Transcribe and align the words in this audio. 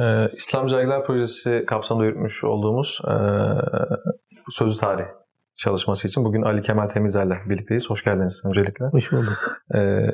Ee, 0.00 0.28
İslam 0.32 0.66
Caygılar 0.66 1.04
Projesi 1.04 1.64
kapsamında 1.66 2.04
yürütmüş 2.04 2.44
olduğumuz 2.44 3.00
e, 3.08 3.14
sözlü 4.50 4.80
tarih 4.80 5.04
çalışması 5.56 6.08
için 6.08 6.24
bugün 6.24 6.42
Ali 6.42 6.62
Kemal 6.62 6.86
Temizler'le 6.86 7.48
birlikteyiz. 7.48 7.90
Hoş 7.90 8.04
geldiniz 8.04 8.42
öncelikle. 8.46 8.86
Hoş 8.86 9.12
bulduk. 9.12 9.38
Ee, 9.74 10.10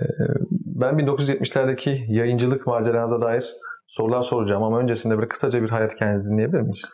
ben 0.50 0.94
1970'lerdeki 0.94 2.04
yayıncılık 2.08 2.66
maceranıza 2.66 3.20
dair 3.20 3.44
sorular 3.86 4.22
soracağım 4.22 4.62
ama 4.62 4.78
öncesinde 4.78 5.16
böyle 5.16 5.28
kısaca 5.28 5.62
bir 5.62 5.70
hayat 5.70 5.94
hikayenizi 5.94 6.32
dinleyebilir 6.32 6.60
miyiz? 6.60 6.92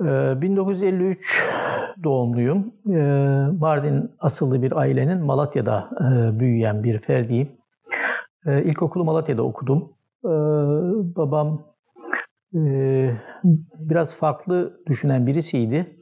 1953 0.00 1.42
ee, 1.42 2.04
doğumluyum. 2.04 2.72
Ee, 2.86 2.92
Mardin 3.58 4.10
asıllı 4.20 4.62
bir 4.62 4.72
ailenin 4.72 5.24
Malatya'da 5.24 5.90
e, 6.00 6.38
büyüyen 6.40 6.84
bir 6.84 6.98
ferdiyim. 6.98 7.48
Ee, 8.46 8.62
ilkokulu 8.62 9.04
Malatya'da 9.04 9.42
okudum. 9.42 9.92
Babam 11.16 11.62
e, 12.54 12.60
biraz 13.74 14.16
farklı 14.16 14.80
düşünen 14.86 15.26
birisiydi. 15.26 15.96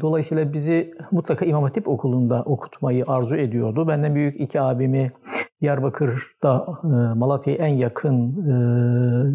Dolayısıyla 0.00 0.52
bizi 0.52 0.94
mutlaka 1.10 1.44
İmam 1.44 1.62
Hatip 1.62 1.88
okulunda 1.88 2.42
okutmayı 2.42 3.04
arzu 3.06 3.36
ediyordu. 3.36 3.88
Benden 3.88 4.14
büyük 4.14 4.40
iki 4.40 4.60
abimi 4.60 5.12
Diyarbakır'da 5.60 6.66
e, 6.84 7.18
Malatya'ya 7.18 7.66
en 7.66 7.74
yakın 7.74 8.14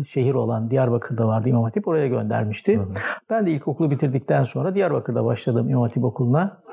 e, 0.01 0.05
şehir 0.05 0.33
olan 0.33 0.69
Diyarbakır'da 0.71 1.27
vardı 1.27 1.49
İmam 1.49 1.63
Hatip. 1.63 1.87
Oraya 1.87 2.07
göndermişti. 2.07 2.77
Hı 2.77 2.81
hı. 2.81 2.93
Ben 3.29 3.45
de 3.45 3.51
ilkokulu 3.51 3.91
bitirdikten 3.91 4.43
sonra 4.43 4.75
Diyarbakır'da 4.75 5.25
başladım 5.25 5.69
İmam 5.69 5.83
Hatip 5.83 6.03
okuluna. 6.03 6.63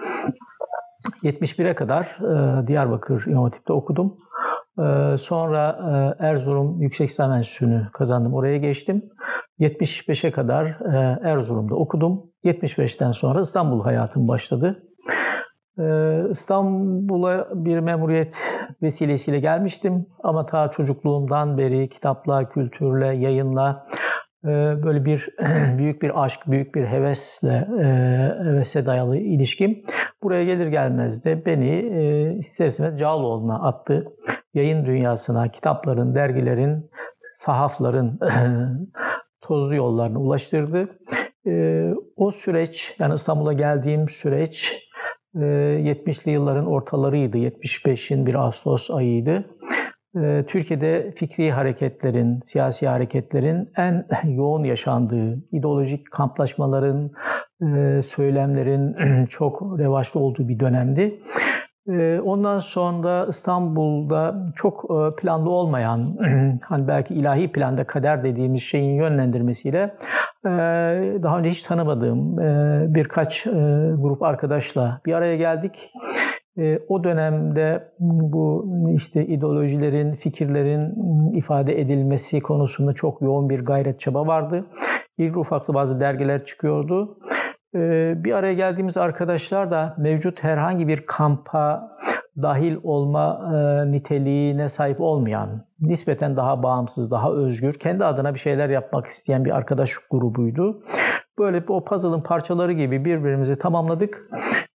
71'e 1.22 1.74
kadar 1.74 2.18
Diyarbakır 2.66 3.26
İmam 3.26 3.44
Hatip'te 3.44 3.72
okudum. 3.72 4.16
Sonra 5.20 5.78
Erzurum 6.18 6.82
Yüksek 6.82 7.08
İslam 7.08 7.32
Enstitüsü'nü 7.32 7.88
kazandım. 7.92 8.34
Oraya 8.34 8.58
geçtim. 8.58 9.02
75'e 9.60 10.30
kadar 10.30 10.66
Erzurum'da 11.22 11.74
okudum. 11.74 12.22
75'ten 12.44 13.12
sonra 13.12 13.40
İstanbul 13.40 13.82
hayatım 13.82 14.28
başladı. 14.28 14.82
Ee, 15.80 16.22
İstanbul'a 16.30 17.46
bir 17.54 17.78
memuriyet 17.78 18.36
vesilesiyle 18.82 19.40
gelmiştim 19.40 20.06
ama 20.22 20.46
ta 20.46 20.68
çocukluğumdan 20.68 21.58
beri 21.58 21.88
kitapla, 21.88 22.48
kültürle, 22.48 23.06
yayınla 23.06 23.86
e, 23.90 24.19
böyle 24.44 25.04
bir 25.04 25.28
büyük 25.78 26.02
bir 26.02 26.24
aşk, 26.24 26.40
büyük 26.46 26.74
bir 26.74 26.86
hevesle 26.86 27.68
e, 27.80 27.84
hevese 28.44 28.86
dayalı 28.86 29.16
ilişkim 29.16 29.82
buraya 30.22 30.44
gelir 30.44 30.66
gelmez 30.66 31.24
de 31.24 31.46
beni 31.46 31.70
e, 31.70 32.32
ister 32.38 32.66
istemez 32.66 32.98
Cağaloğlu'na 32.98 33.68
attı. 33.68 34.04
Yayın 34.54 34.86
dünyasına, 34.86 35.48
kitapların, 35.48 36.14
dergilerin, 36.14 36.90
sahafların 37.30 38.18
tozlu 39.40 39.74
yollarına 39.74 40.18
ulaştırdı. 40.18 40.88
O 42.16 42.30
süreç, 42.30 42.96
yani 42.98 43.14
İstanbul'a 43.14 43.52
geldiğim 43.52 44.08
süreç 44.08 44.90
70'li 45.34 46.30
ee, 46.30 46.32
yılların 46.32 46.66
ortalarıydı. 46.66 47.38
75'in 47.38 48.26
bir 48.26 48.34
Ağustos 48.34 48.90
ayıydı. 48.90 49.44
Ee, 50.16 50.44
Türkiye'de 50.48 51.12
fikri 51.16 51.52
hareketlerin, 51.52 52.40
siyasi 52.44 52.88
hareketlerin 52.88 53.68
en 53.76 54.06
yoğun 54.24 54.64
yaşandığı, 54.64 55.38
ideolojik 55.52 56.10
kamplaşmaların, 56.10 57.10
e, 57.62 58.02
söylemlerin 58.02 58.96
çok 59.26 59.62
revaçlı 59.78 60.20
olduğu 60.20 60.48
bir 60.48 60.60
dönemdi. 60.60 61.20
Ee, 61.88 62.20
ondan 62.24 62.58
sonra 62.58 63.26
İstanbul'da 63.28 64.52
çok 64.56 64.84
e, 64.84 65.16
planlı 65.22 65.50
olmayan, 65.50 66.16
hani 66.68 66.88
belki 66.88 67.14
ilahi 67.14 67.52
planda 67.52 67.84
kader 67.84 68.24
dediğimiz 68.24 68.62
şeyin 68.62 68.94
yönlendirmesiyle 68.94 69.94
e, 70.46 70.50
daha 71.22 71.38
önce 71.38 71.50
hiç 71.50 71.62
tanımadığım 71.62 72.36
birkaç 72.94 73.44
grup 73.98 74.22
arkadaşla 74.22 75.00
bir 75.06 75.12
araya 75.12 75.36
geldik. 75.36 75.92
O 76.88 77.04
dönemde 77.04 77.92
bu 77.98 78.66
işte 78.96 79.26
ideolojilerin, 79.26 80.14
fikirlerin 80.14 80.94
ifade 81.32 81.80
edilmesi 81.80 82.40
konusunda 82.40 82.92
çok 82.92 83.22
yoğun 83.22 83.50
bir 83.50 83.60
gayret 83.60 84.00
çaba 84.00 84.26
vardı. 84.26 84.66
İlk 85.18 85.36
ufaklı 85.36 85.74
bazı 85.74 86.00
dergiler 86.00 86.44
çıkıyordu. 86.44 87.18
Ee, 87.74 88.14
bir 88.24 88.32
araya 88.32 88.54
geldiğimiz 88.54 88.96
arkadaşlar 88.96 89.70
da 89.70 89.94
mevcut 89.98 90.44
herhangi 90.44 90.88
bir 90.88 91.06
kampa 91.06 91.90
dahil 92.42 92.76
olma 92.82 93.52
e, 93.54 93.92
niteliğine 93.92 94.68
sahip 94.68 95.00
olmayan, 95.00 95.64
nispeten 95.80 96.36
daha 96.36 96.62
bağımsız, 96.62 97.10
daha 97.10 97.32
özgür, 97.32 97.74
kendi 97.74 98.04
adına 98.04 98.34
bir 98.34 98.38
şeyler 98.38 98.68
yapmak 98.68 99.06
isteyen 99.06 99.44
bir 99.44 99.50
arkadaş 99.50 99.94
grubuydu. 100.10 100.80
Böyle 101.38 101.64
o 101.68 101.84
puzzle'ın 101.84 102.20
parçaları 102.20 102.72
gibi 102.72 103.04
birbirimizi 103.04 103.58
tamamladık. 103.58 104.18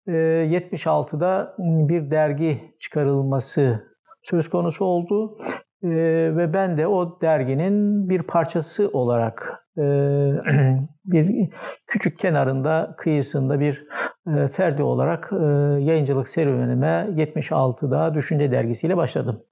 76'da 0.08 1.56
ee, 1.60 1.90
bir 1.90 2.12
dergi 2.12 2.76
çıkarılması 2.80 3.84
söz 4.22 4.50
konusu 4.50 4.86
oldu. 4.86 5.38
Ee, 5.84 5.90
ve 6.38 6.54
ben 6.54 6.78
de 6.78 6.88
o 6.88 7.22
derginin 7.22 8.10
bir 8.10 8.22
parçası 8.22 8.90
olarak 8.94 9.66
e, 9.78 9.82
bir 11.06 11.50
küçük 11.88 12.20
kenarında, 12.20 12.96
kıyısında 12.98 13.60
bir 13.60 13.88
e, 14.28 14.48
ferdi 14.48 14.84
olarak 14.84 15.30
e, 15.34 15.46
yayıncılık 15.84 16.28
serüvenime 16.28 17.08
76'da 17.10 18.14
Düşünce 18.14 18.52
Dergisi'yle 18.52 18.98
başladım. 18.98 19.44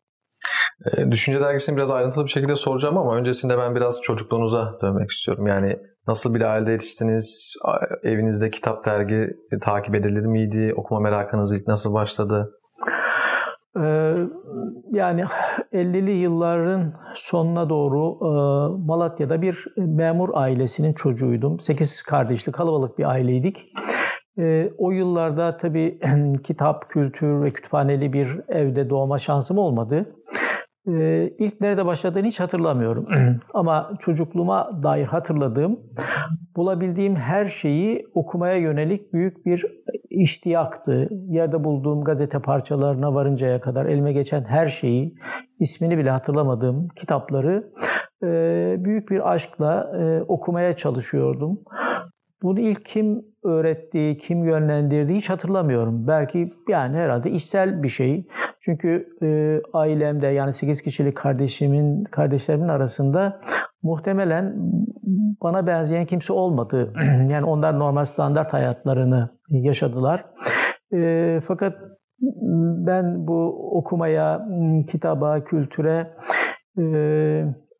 Düşünce 1.11 1.41
Dergisi'ni 1.41 1.77
biraz 1.77 1.91
ayrıntılı 1.91 2.25
bir 2.25 2.29
şekilde 2.29 2.55
soracağım 2.55 2.97
ama 2.97 3.16
öncesinde 3.16 3.57
ben 3.57 3.75
biraz 3.75 4.01
çocukluğunuza 4.01 4.77
dönmek 4.81 5.09
istiyorum. 5.09 5.47
Yani 5.47 5.77
nasıl 6.07 6.35
bir 6.35 6.41
ailede 6.41 6.71
yetiştiniz? 6.71 7.55
Evinizde 8.03 8.51
kitap 8.51 8.85
dergi 8.85 9.27
takip 9.61 9.95
edilir 9.95 10.25
miydi? 10.25 10.73
Okuma 10.75 10.99
merakınız 10.99 11.61
ilk 11.61 11.67
nasıl 11.67 11.94
başladı? 11.94 12.51
Ee, 13.77 14.13
yani 14.91 15.23
50'li 15.73 16.11
yılların 16.11 16.94
sonuna 17.15 17.69
doğru 17.69 18.17
e, 18.21 18.29
Malatya'da 18.88 19.41
bir 19.41 19.65
memur 19.77 20.29
ailesinin 20.33 20.94
çocuğuydum. 20.94 21.59
8 21.59 22.03
kardeşli 22.03 22.51
kalabalık 22.51 22.97
bir 22.97 23.09
aileydik. 23.09 23.65
Ee, 24.39 24.71
o 24.77 24.91
yıllarda 24.91 25.57
tabii 25.57 26.00
kitap, 26.44 26.89
kültür 26.89 27.44
ve 27.44 27.53
kütüphaneli 27.53 28.13
bir 28.13 28.41
evde 28.50 28.89
doğma 28.89 29.19
şansım 29.19 29.57
olmadı. 29.57 30.15
Ee, 30.88 31.29
ilk 31.39 31.61
nerede 31.61 31.85
başladığını 31.85 32.27
hiç 32.27 32.39
hatırlamıyorum. 32.39 33.07
Ama 33.53 33.91
çocukluğuma 33.99 34.83
dair 34.83 35.05
hatırladığım, 35.05 35.79
bulabildiğim 36.55 37.16
her 37.16 37.47
şeyi 37.47 38.05
okumaya 38.13 38.55
yönelik 38.55 39.13
büyük 39.13 39.45
bir 39.45 39.66
iştiyaktı. 40.09 41.09
Yerde 41.11 41.63
bulduğum 41.63 42.03
gazete 42.03 42.39
parçalarına 42.39 43.13
varıncaya 43.13 43.61
kadar 43.61 43.85
elime 43.85 44.13
geçen 44.13 44.44
her 44.44 44.67
şeyi, 44.67 45.16
ismini 45.59 45.97
bile 45.97 46.09
hatırlamadığım 46.09 46.88
kitapları 46.88 47.71
e, 48.23 48.27
büyük 48.79 49.09
bir 49.09 49.33
aşkla 49.33 49.91
e, 50.00 50.21
okumaya 50.21 50.75
çalışıyordum. 50.75 51.59
Bunu 52.41 52.59
ilk 52.59 52.85
kim 52.85 53.32
öğretti, 53.44 54.18
kim 54.22 54.44
yönlendirdi 54.44 55.16
hiç 55.16 55.30
hatırlamıyorum. 55.30 56.08
Belki 56.08 56.54
yani 56.68 56.98
herhalde 56.98 57.31
içsel 57.31 57.84
bir 57.84 57.90
şey. 57.90 58.28
Çünkü 58.62 59.08
e, 59.22 59.62
ailemde 59.74 60.28
yani 60.28 60.54
8 60.54 60.81
kişilik 60.81 61.18
kardeşimin, 61.18 62.04
kardeşlerimin 62.04 62.68
arasında 62.68 63.42
muhtemelen 63.84 64.56
bana 65.44 65.68
benzeyen 65.68 66.06
kimse 66.06 66.34
olmadı. 66.34 66.94
yani 67.30 67.46
onlar 67.46 67.80
normal 67.80 68.04
standart 68.04 68.54
hayatlarını 68.54 69.30
yaşadılar. 69.50 70.25
E, 70.94 71.42
fakat 71.48 71.74
ben 72.88 73.28
bu 73.28 73.69
okumaya, 73.78 74.48
kitaba, 74.92 75.44
kültüre 75.44 76.13
e, 76.78 76.84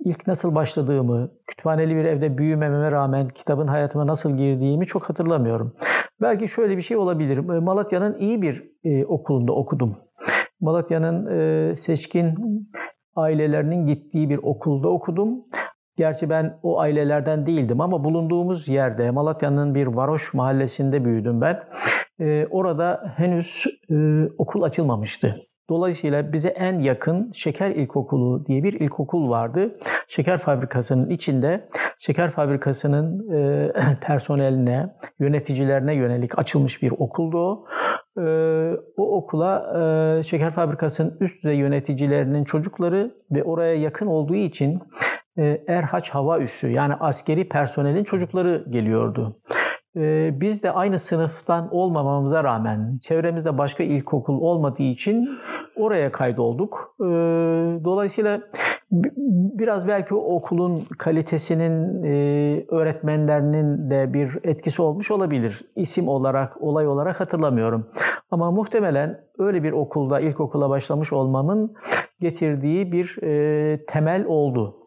ilk 0.06 0.28
nasıl 0.28 0.56
başladığımı, 0.56 1.32
kütüphaneli 1.48 1.96
bir 1.96 2.06
evde 2.06 2.38
büyümememe 2.38 2.92
rağmen 2.92 3.28
kitabın 3.28 3.68
hayatıma 3.68 4.08
nasıl 4.08 4.38
girdiğimi 4.38 4.86
çok 4.86 5.10
hatırlamıyorum. 5.10 5.76
Belki 6.22 6.48
şöyle 6.48 6.78
bir 6.78 6.82
şey 6.82 6.98
olabilir. 6.98 7.38
Malatya'nın 7.38 8.18
iyi 8.20 8.42
bir 8.42 8.64
e, 8.84 9.06
okulunda 9.06 9.54
okudum. 9.54 9.98
Malatya'nın 10.62 11.26
e, 11.26 11.74
seçkin 11.74 12.36
ailelerinin 13.16 13.88
gittiği 13.88 14.30
bir 14.30 14.38
okulda 14.38 14.90
okudum. 14.90 15.46
Gerçi 15.98 16.30
ben 16.30 16.60
o 16.64 16.80
ailelerden 16.80 17.46
değildim 17.46 17.82
ama 17.82 18.04
bulunduğumuz 18.04 18.68
yerde 18.68 19.12
Malatya'nın 19.12 19.76
bir 19.76 19.88
varoş 19.88 20.34
mahallesinde 20.34 21.06
büyüdüm 21.06 21.42
ben. 21.42 21.64
E, 22.20 22.48
orada 22.52 23.14
henüz 23.16 23.66
e, 23.90 23.96
okul 24.38 24.62
açılmamıştı. 24.62 25.36
Dolayısıyla 25.70 26.34
bize 26.34 26.50
en 26.50 26.80
yakın 26.80 27.32
Şeker 27.36 27.70
İlkokulu 27.70 28.46
diye 28.46 28.64
bir 28.64 28.74
ilkokul 28.74 29.30
vardı. 29.30 29.80
Şeker 30.08 30.38
fabrikasının 30.38 31.10
içinde 31.10 31.70
şeker 32.00 32.32
fabrikasının 32.32 33.34
e, 33.34 33.72
personeline, 34.02 34.96
yöneticilerine 35.20 35.96
yönelik 35.96 36.40
açılmış 36.40 36.82
bir 36.82 36.92
okuldu 36.92 37.38
o. 37.38 37.66
E, 38.22 38.24
o 38.98 39.18
okula 39.18 39.74
e, 40.20 40.24
şeker 40.24 40.54
fabrikasının 40.54 41.18
üst 41.20 41.44
düzey 41.44 41.58
yöneticilerinin 41.58 42.44
çocukları 42.44 43.16
ve 43.32 43.44
oraya 43.44 43.76
yakın 43.76 44.08
olduğu 44.08 44.36
için 44.36 44.80
e, 45.38 45.64
Erhaç 45.68 46.10
Hava 46.10 46.40
Üssü 46.40 46.70
yani 46.70 46.94
askeri 46.94 47.50
personelin 47.50 48.04
çocukları 48.04 48.66
geliyordu. 48.70 49.40
E, 49.96 50.32
biz 50.42 50.64
de 50.64 50.72
aynı 50.72 50.98
sınıftan 50.98 51.68
olmamamıza 51.72 52.44
rağmen 52.44 53.00
çevremizde 53.02 53.58
başka 53.58 53.84
ilkokul 53.84 54.42
olmadığı 54.42 54.84
için 54.84 55.30
oraya 55.76 56.12
kaydolduk. 56.12 56.96
E, 57.00 57.06
dolayısıyla 57.84 58.42
biraz 59.58 59.88
belki 59.88 60.16
o 60.16 60.36
okulun 60.36 60.84
kalitesinin 60.98 62.04
öğretmenlerinin 62.70 63.90
de 63.90 64.14
bir 64.14 64.40
etkisi 64.44 64.82
olmuş 64.82 65.12
olabilir. 65.12 65.62
İsim 65.76 66.08
olarak, 66.08 66.62
olay 66.62 66.88
olarak 66.88 67.20
hatırlamıyorum. 67.20 67.88
Ama 68.32 68.52
muhtemelen 68.52 69.20
öyle 69.38 69.64
bir 69.64 69.72
okulda 69.72 70.20
ilkokula 70.20 70.70
başlamış 70.70 71.14
olmamın 71.14 71.74
getirdiği 72.20 72.92
bir 72.92 73.18
temel 73.88 74.26
oldu. 74.26 74.83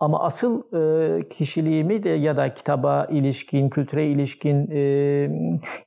Ama 0.00 0.20
asıl 0.24 0.62
e, 0.74 1.28
kişiliğimi 1.28 2.02
de 2.02 2.08
ya 2.08 2.36
da 2.36 2.54
kitaba 2.54 3.04
ilişkin, 3.04 3.68
kültüre 3.70 4.06
ilişkin 4.06 4.70
e, 4.70 4.80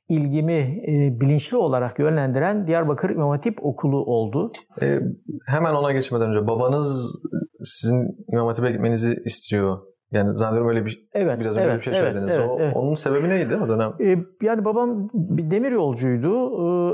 ilgimi 0.08 0.82
e, 0.88 1.20
bilinçli 1.20 1.56
olarak 1.56 1.98
yönlendiren 1.98 2.66
Diyarbakır 2.66 3.10
İmam 3.10 3.30
Hatip 3.30 3.64
Okulu 3.64 4.04
oldu. 4.04 4.50
E, 4.82 5.00
hemen 5.46 5.74
ona 5.74 5.92
geçmeden 5.92 6.28
önce 6.28 6.46
babanız 6.46 7.22
sizin 7.60 8.24
İmam 8.32 8.46
Hatip'e 8.46 8.70
gitmenizi 8.70 9.16
istiyor 9.24 9.93
yani 10.14 10.34
zannediyorum 10.34 10.70
öyle 10.70 10.86
bir 10.86 11.08
evet, 11.12 11.40
biraz 11.40 11.56
önce 11.56 11.70
evet, 11.70 11.78
bir 11.78 11.84
şey 11.84 11.94
söylediniz. 11.94 12.36
Evet, 12.36 12.48
o, 12.50 12.56
evet. 12.60 12.76
Onun 12.76 12.94
sebebi 12.94 13.28
neydi 13.28 13.56
o 13.56 13.68
dönem? 13.68 13.92
Ee, 14.00 14.16
yani 14.42 14.64
babam 14.64 15.10
bir 15.14 15.50
demir 15.50 15.72
yolcuydu 15.72 16.50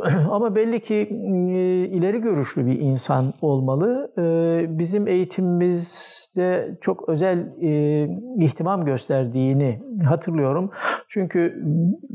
ee, 0.07 0.11
ama 0.31 0.55
belli 0.55 0.81
ki 0.81 0.95
e, 0.95 1.59
ileri 1.89 2.21
görüşlü 2.21 2.67
bir 2.67 2.81
insan 2.81 3.35
olmalı. 3.43 4.13
Ee, 4.19 4.79
bizim 4.79 5.09
eğitimimizde 5.09 6.79
çok 6.81 7.09
özel 7.09 7.39
e, 7.63 8.05
ihtimam 8.39 8.85
gösterdiğini 8.85 9.81
hatırlıyorum. 10.05 10.71
Çünkü 11.09 11.65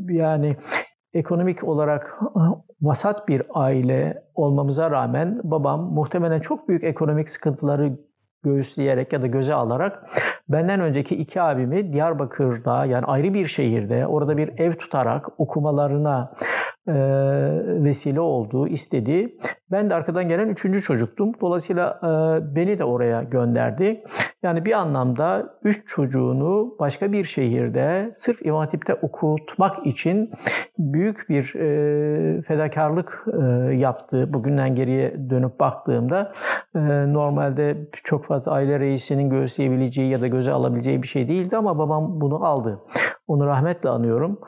yani 0.10 0.56
ekonomik 1.14 1.64
olarak 1.64 2.20
vasat 2.82 3.28
bir 3.28 3.44
aile 3.50 4.24
olmamıza 4.36 4.92
rağmen 4.92 5.42
babam 5.44 5.94
muhtemelen 5.94 6.40
çok 6.40 6.70
büyük 6.70 6.84
ekonomik 6.84 7.30
sıkıntıları 7.30 7.98
göğüsleyerek 8.46 9.14
ya 9.14 9.22
da 9.22 9.28
göze 9.28 9.54
alarak 9.54 10.04
benden 10.50 10.80
önceki 10.80 11.16
iki 11.16 11.42
abimi 11.42 11.94
Diyarbakır'da 11.94 12.86
yani 12.86 13.06
ayrı 13.06 13.34
bir 13.34 13.48
şehirde 13.48 14.08
orada 14.08 14.38
bir 14.38 14.60
ev 14.60 14.74
tutarak 14.74 15.40
okumalarına 15.40 16.32
vesile 17.84 18.20
oldu, 18.20 18.68
istedi. 18.68 19.38
Ben 19.72 19.90
de 19.90 19.96
arkadan 19.96 20.28
gelen 20.28 20.50
üçüncü 20.50 20.82
çocuktum. 20.82 21.32
Dolayısıyla 21.42 22.00
e, 22.04 22.56
beni 22.56 22.80
de 22.80 22.84
oraya 22.84 23.24
gönderdi. 23.24 24.04
Yani 24.44 24.66
bir 24.66 24.72
anlamda 24.72 25.58
üç 25.64 25.88
çocuğunu 25.88 26.76
başka 26.80 27.12
bir 27.12 27.24
şehirde 27.24 28.12
sırf 28.16 28.46
İmam 28.46 28.60
Hatip'te 28.60 28.94
okutmak 28.94 29.88
için 29.88 30.32
büyük 30.78 31.30
bir 31.30 31.56
e, 31.56 32.42
fedakarlık 32.42 33.26
e, 33.42 33.74
yaptı. 33.76 34.34
Bugünden 34.34 34.76
geriye 34.76 35.30
dönüp 35.30 35.60
baktığımda 35.60 36.34
e, 36.76 36.80
normalde 37.14 37.78
çok 38.04 38.26
fazla 38.26 38.52
aile 38.52 38.80
reisinin 38.80 39.30
göğüsleyebileceği 39.30 40.10
ya 40.10 40.22
da 40.22 40.28
göze 40.28 40.52
alabileceği 40.52 41.04
bir 41.04 41.08
şey 41.08 41.28
değildi 41.28 41.58
ama 41.58 41.78
babam 41.78 42.22
bunu 42.22 42.46
aldı. 42.46 42.80
Onu 43.28 43.46
rahmetle 43.46 43.90
anıyorum. 43.90 44.40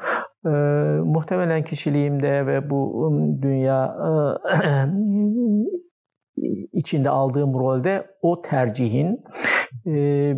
E, 0.46 0.50
muhtemelen 1.04 1.64
kişiliğimde 1.64 2.48
ve 2.48 2.70
bu 2.70 3.12
dünya 3.42 3.98
e, 3.98 4.88
içinde 6.74 7.10
aldığım 7.10 7.54
rolde 7.54 8.08
o 8.22 8.42
tercihin 8.42 9.24
e, 9.86 9.92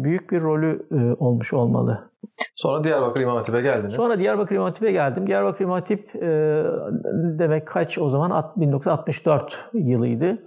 büyük 0.03 0.31
bir 0.31 0.41
rolü 0.41 0.87
e, 0.91 1.23
olmuş 1.23 1.53
olmalı. 1.53 2.11
Sonra 2.55 2.83
Diyarbakır 2.83 3.21
İmam 3.21 3.35
Hatip'e 3.35 3.61
geldiniz. 3.61 3.95
Sonra 3.95 4.19
Diyarbakır 4.19 4.55
İmam 4.55 4.67
Hatip'e 4.67 4.91
geldim. 4.91 5.27
Diyarbakır 5.27 5.63
İmam 5.65 5.79
Hatip 5.79 6.15
e, 6.15 6.63
demek 7.39 7.67
kaç 7.67 7.97
o 7.97 8.09
zaman 8.09 8.53
1964 8.55 9.57
yılıydı. 9.73 10.43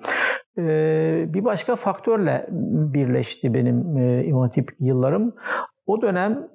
Bir 1.34 1.44
başka 1.44 1.76
faktörle 1.76 2.46
birleşti 2.94 3.54
benim 3.54 3.96
İmam 4.28 4.43
Hatip 4.43 4.70
yıllarım. 4.81 5.34
O 5.87 6.02
dönem 6.02 6.49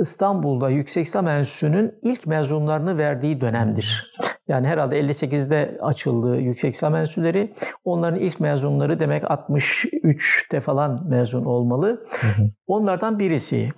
İstanbul'da 0.00 0.70
Yüksek 0.70 1.06
İslam 1.06 1.28
Enstitüsü'nün 1.28 1.94
ilk 2.02 2.26
mezunlarını 2.26 2.98
verdiği 2.98 3.40
dönemdir. 3.40 4.14
Yani 4.48 4.66
herhalde 4.66 5.00
58'de 5.00 5.78
açıldı 5.80 6.40
Yüksek 6.40 6.74
İslam 6.74 6.96
Enstitüleri. 6.96 7.54
Onların 7.84 8.20
ilk 8.20 8.40
mezunları 8.40 9.00
demek 9.00 9.22
63'te 9.22 10.60
falan 10.60 11.08
mezun 11.08 11.44
olmalı. 11.44 12.06
Hı 12.20 12.26
hı. 12.26 12.50
Onlardan 12.66 13.18
birisi 13.18 13.68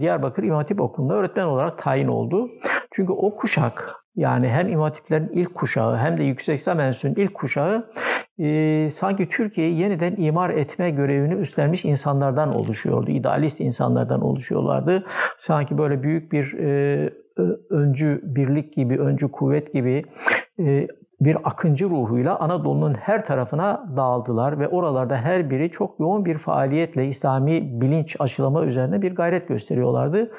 Diyarbakır 0.00 0.42
İmam 0.42 0.58
Hatip 0.58 0.80
Okulu'nda 0.80 1.14
öğretmen 1.14 1.44
olarak 1.44 1.78
tayin 1.78 2.08
oldu. 2.08 2.50
Çünkü 2.92 3.12
o 3.12 3.36
kuşak 3.36 3.99
yani 4.16 4.48
hem 4.48 4.68
İmam 4.68 4.82
Hatiplerin 4.82 5.28
ilk 5.32 5.54
kuşağı 5.54 5.96
hem 5.96 6.18
de 6.18 6.22
Yüksek 6.22 6.68
Enstitüsü'nün 6.68 7.14
ilk 7.14 7.34
kuşağı 7.34 7.90
e, 8.40 8.90
sanki 8.94 9.28
Türkiye'yi 9.28 9.78
yeniden 9.78 10.16
imar 10.16 10.50
etme 10.50 10.90
görevini 10.90 11.34
üstlenmiş 11.34 11.84
insanlardan 11.84 12.54
oluşuyordu. 12.54 13.10
İdealist 13.10 13.60
insanlardan 13.60 14.20
oluşuyorlardı. 14.20 15.06
Sanki 15.38 15.78
böyle 15.78 16.02
büyük 16.02 16.32
bir 16.32 16.52
e, 16.52 17.10
öncü 17.70 18.20
birlik 18.24 18.74
gibi, 18.74 18.98
öncü 18.98 19.28
kuvvet 19.28 19.72
gibi 19.72 20.04
e, 20.60 20.86
bir 21.20 21.36
akıncı 21.44 21.90
ruhuyla 21.90 22.38
Anadolu'nun 22.38 22.94
her 22.94 23.24
tarafına 23.24 23.84
dağıldılar 23.96 24.60
ve 24.60 24.68
oralarda 24.68 25.16
her 25.16 25.50
biri 25.50 25.70
çok 25.70 26.00
yoğun 26.00 26.24
bir 26.24 26.38
faaliyetle 26.38 27.06
İslami 27.06 27.80
bilinç 27.80 28.16
aşılama 28.18 28.64
üzerine 28.64 29.02
bir 29.02 29.14
gayret 29.14 29.48
gösteriyorlardı. 29.48 30.30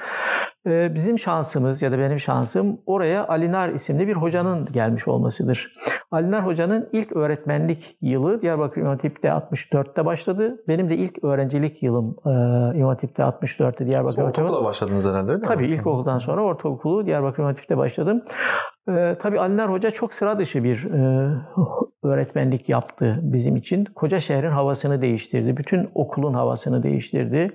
Ee, 0.67 0.95
bizim 0.95 1.19
şansımız 1.19 1.81
ya 1.81 1.91
da 1.91 1.99
benim 1.99 2.19
şansım 2.19 2.81
oraya 2.85 3.27
Alinar 3.27 3.69
isimli 3.69 4.07
bir 4.07 4.13
hocanın 4.13 4.65
gelmiş 4.71 5.07
olmasıdır. 5.07 5.73
Alinar 6.11 6.45
hocanın 6.45 6.89
ilk 6.91 7.15
öğretmenlik 7.15 7.97
yılı 8.01 8.41
Diyarbakır 8.41 8.81
İmam 8.81 8.93
Hatip'te 8.93 9.27
64'te 9.27 10.05
başladı. 10.05 10.63
Benim 10.67 10.89
de 10.89 10.95
ilk 10.95 11.23
öğrencilik 11.23 11.83
yılım 11.83 12.15
e, 12.25 12.29
İmam 12.77 12.89
Hatip'te 12.89 13.23
64'te 13.23 13.83
Diyarbakır 13.83 14.21
Ortaokula 14.21 14.63
başladınız 14.63 15.09
herhalde 15.09 15.31
öyle 15.31 15.41
mi? 15.41 15.47
Tabii 15.47 15.67
ilkokuldan 15.67 16.19
sonra 16.19 16.41
ortaokulu 16.43 17.05
Diyarbakır 17.05 17.39
İmam 17.39 17.51
Hatip'te 17.51 17.77
başladım. 17.77 18.23
Ee, 18.89 19.17
tabii 19.21 19.39
Alinar 19.39 19.71
Hoca 19.71 19.91
çok 19.91 20.13
sıra 20.13 20.39
dışı 20.39 20.63
bir 20.63 20.85
e, 20.85 21.31
öğretmenlik 22.03 22.69
yaptı 22.69 23.19
bizim 23.21 23.55
için. 23.55 23.85
Koca 23.85 24.19
şehrin 24.19 24.49
havasını 24.49 25.01
değiştirdi. 25.01 25.57
Bütün 25.57 25.89
okulun 25.95 26.33
havasını 26.33 26.83
değiştirdi. 26.83 27.51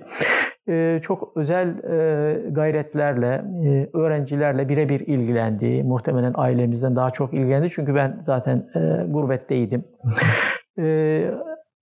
Ee, 0.69 0.99
çok 1.03 1.31
özel 1.35 1.67
e, 1.67 2.49
gayretlerle, 2.49 3.43
e, 3.65 3.97
öğrencilerle 3.97 4.69
birebir 4.69 4.99
ilgilendi. 4.99 5.83
Muhtemelen 5.83 6.33
ailemizden 6.35 6.95
daha 6.95 7.11
çok 7.11 7.33
ilgilendi. 7.33 7.69
Çünkü 7.71 7.95
ben 7.95 8.19
zaten 8.21 8.69
e, 8.75 9.11
gurbetteydim. 9.11 9.83
Ee, 10.79 11.31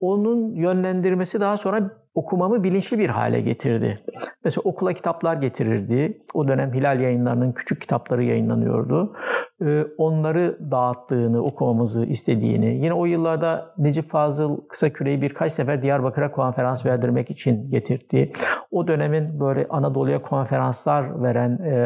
onun 0.00 0.54
yönlendirmesi 0.54 1.40
daha 1.40 1.56
sonra 1.56 1.90
okumamı 2.16 2.64
bilinçli 2.64 2.98
bir 2.98 3.08
hale 3.08 3.40
getirdi. 3.40 4.00
Mesela 4.44 4.62
okula 4.64 4.92
kitaplar 4.92 5.36
getirirdi. 5.36 6.22
O 6.34 6.48
dönem 6.48 6.74
Hilal 6.74 7.00
yayınlarının 7.00 7.52
küçük 7.52 7.80
kitapları 7.80 8.24
yayınlanıyordu. 8.24 9.16
Ee, 9.62 9.84
onları 9.98 10.58
dağıttığını, 10.70 11.42
okumamızı 11.42 12.04
istediğini. 12.04 12.84
Yine 12.84 12.92
o 12.92 13.06
yıllarda 13.06 13.74
Necip 13.78 14.10
Fazıl 14.10 14.60
Kısaküre'yi 14.68 15.22
birkaç 15.22 15.52
sefer 15.52 15.82
Diyarbakır'a 15.82 16.32
konferans 16.32 16.86
verdirmek 16.86 17.30
için 17.30 17.70
getirdi. 17.70 18.32
O 18.70 18.88
dönemin 18.88 19.40
böyle 19.40 19.66
Anadolu'ya 19.70 20.22
konferanslar 20.22 21.22
veren 21.22 21.58
e, 21.58 21.76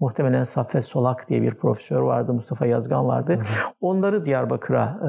muhtemelen 0.00 0.42
Saffet 0.42 0.84
Solak 0.84 1.28
diye 1.28 1.42
bir 1.42 1.54
profesör 1.54 2.00
vardı, 2.00 2.32
Mustafa 2.32 2.66
Yazgan 2.66 3.06
vardı. 3.06 3.38
Onları 3.80 4.26
Diyarbakır'a 4.26 5.00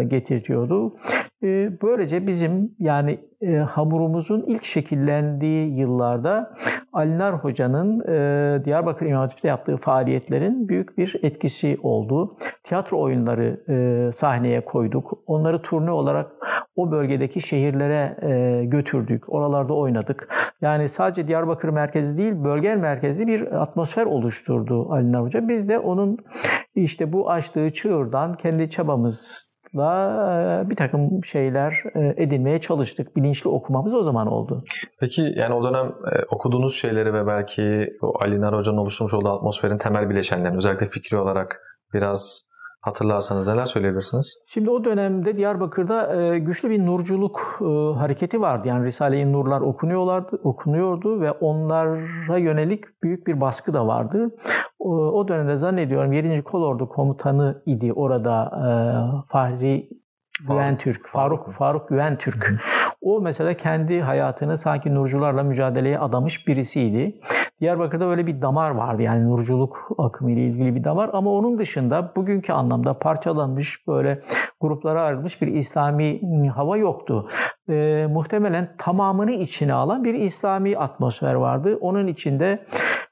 e, 0.00 0.04
getirtiyordu. 0.04 0.94
E, 1.42 1.70
böylece 1.82 2.26
bizim 2.26 2.74
yani 2.78 3.27
e, 3.40 3.56
hamurumuzun 3.56 4.44
ilk 4.46 4.64
şekillendiği 4.64 5.78
yıllarda 5.78 6.54
Alinar 6.92 7.34
Hoca'nın 7.34 8.00
e, 8.00 8.64
Diyarbakır 8.64 9.06
İmam 9.06 9.20
Hatip'te 9.20 9.48
yaptığı 9.48 9.76
faaliyetlerin 9.76 10.68
büyük 10.68 10.98
bir 10.98 11.20
etkisi 11.22 11.78
oldu. 11.82 12.36
Tiyatro 12.64 13.00
oyunları 13.00 13.60
e, 13.68 14.12
sahneye 14.12 14.64
koyduk. 14.64 15.18
Onları 15.26 15.62
turne 15.62 15.90
olarak 15.90 16.32
o 16.76 16.90
bölgedeki 16.90 17.40
şehirlere 17.40 18.16
e, 18.22 18.64
götürdük. 18.64 19.32
Oralarda 19.32 19.74
oynadık. 19.74 20.28
Yani 20.60 20.88
sadece 20.88 21.28
Diyarbakır 21.28 21.68
merkezi 21.68 22.18
değil, 22.18 22.44
bölge 22.44 22.74
merkezi 22.74 23.26
bir 23.26 23.62
atmosfer 23.62 24.06
oluşturdu 24.06 24.92
Alinar 24.92 25.22
Hoca. 25.22 25.48
Biz 25.48 25.68
de 25.68 25.78
onun 25.78 26.18
işte 26.74 27.12
bu 27.12 27.30
açtığı 27.30 27.72
çığırdan 27.72 28.34
kendi 28.34 28.70
çabamız 28.70 29.48
bir 30.70 30.76
takım 30.76 31.24
şeyler 31.24 31.82
edinmeye 32.16 32.60
çalıştık. 32.60 33.16
Bilinçli 33.16 33.50
okumamız 33.50 33.94
o 33.94 34.02
zaman 34.02 34.26
oldu. 34.26 34.62
Peki 35.00 35.32
yani 35.36 35.54
o 35.54 35.64
dönem 35.64 35.92
okuduğunuz 36.30 36.74
şeyleri 36.74 37.14
ve 37.14 37.26
belki 37.26 37.86
o 38.02 38.22
Ali 38.22 38.40
Nar 38.40 38.56
Hoca'nın 38.56 38.78
oluşturmuş 38.78 39.14
olduğu 39.14 39.28
atmosferin 39.28 39.78
temel 39.78 40.10
bileşenlerini 40.10 40.56
özellikle 40.56 40.86
fikri 40.86 41.16
olarak 41.16 41.60
biraz 41.94 42.47
hatırlarsanız 42.80 43.48
neler 43.48 43.64
söyleyebilirsiniz? 43.64 44.44
Şimdi 44.46 44.70
o 44.70 44.84
dönemde 44.84 45.36
Diyarbakır'da 45.36 46.22
e, 46.22 46.38
güçlü 46.38 46.70
bir 46.70 46.86
nurculuk 46.86 47.58
e, 47.60 47.64
hareketi 47.98 48.40
vardı. 48.40 48.68
Yani 48.68 48.86
Risale-i 48.86 49.32
Nurlar 49.32 49.60
okunuyorlardı, 49.60 50.40
okunuyordu 50.44 51.20
ve 51.20 51.32
onlara 51.32 52.38
yönelik 52.38 52.84
büyük 53.02 53.26
bir 53.26 53.40
baskı 53.40 53.74
da 53.74 53.86
vardı. 53.86 54.30
O 54.78 55.28
dönemde 55.28 55.56
zannediyorum 55.56 56.12
7. 56.12 56.42
Kolordu 56.42 56.88
komutanı 56.88 57.62
idi 57.66 57.92
orada 57.92 58.44
e, 58.44 58.70
Fahri 59.32 59.88
Güven 60.48 60.78
Türk, 60.78 61.06
Faruk 61.06 61.44
Faruk, 61.44 61.54
Faruk 61.58 61.88
Güven 61.88 62.18
Türk. 62.18 62.54
O 63.00 63.20
mesela 63.20 63.54
kendi 63.54 64.00
hayatını 64.00 64.58
sanki 64.58 64.94
nurcularla 64.94 65.42
mücadeleye 65.42 65.98
adamış 65.98 66.48
birisiydi. 66.48 67.20
Diyarbakır'da 67.60 68.10
öyle 68.10 68.26
bir 68.26 68.42
damar 68.42 68.70
vardı 68.70 69.02
yani 69.02 69.28
nurculuk 69.28 69.88
akımı 69.98 70.30
ile 70.30 70.40
ilgili 70.40 70.74
bir 70.74 70.84
damar 70.84 71.10
ama 71.12 71.30
onun 71.30 71.58
dışında 71.58 72.12
bugünkü 72.16 72.52
anlamda 72.52 72.98
parçalanmış 72.98 73.86
böyle 73.88 74.22
gruplara 74.60 75.02
ayrılmış 75.02 75.42
bir 75.42 75.46
İslami 75.46 76.20
hava 76.48 76.76
yoktu. 76.76 77.28
E, 77.68 78.06
muhtemelen 78.10 78.68
tamamını 78.78 79.32
içine 79.32 79.72
alan 79.72 80.04
bir 80.04 80.14
İslami 80.14 80.78
atmosfer 80.78 81.34
vardı. 81.34 81.78
Onun 81.80 82.06
içinde 82.06 82.58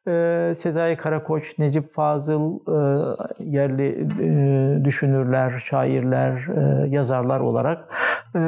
e, 0.08 0.52
Sezai 0.56 0.96
Karakoç, 0.96 1.58
Necip 1.58 1.94
Fazıl, 1.94 2.58
e, 2.68 2.78
yerli 3.44 3.88
e, 4.20 4.84
düşünürler, 4.84 5.64
şairler, 5.64 6.32
e, 6.32 6.88
yazarlar 6.88 7.40
olarak 7.40 7.84
e, 8.36 8.40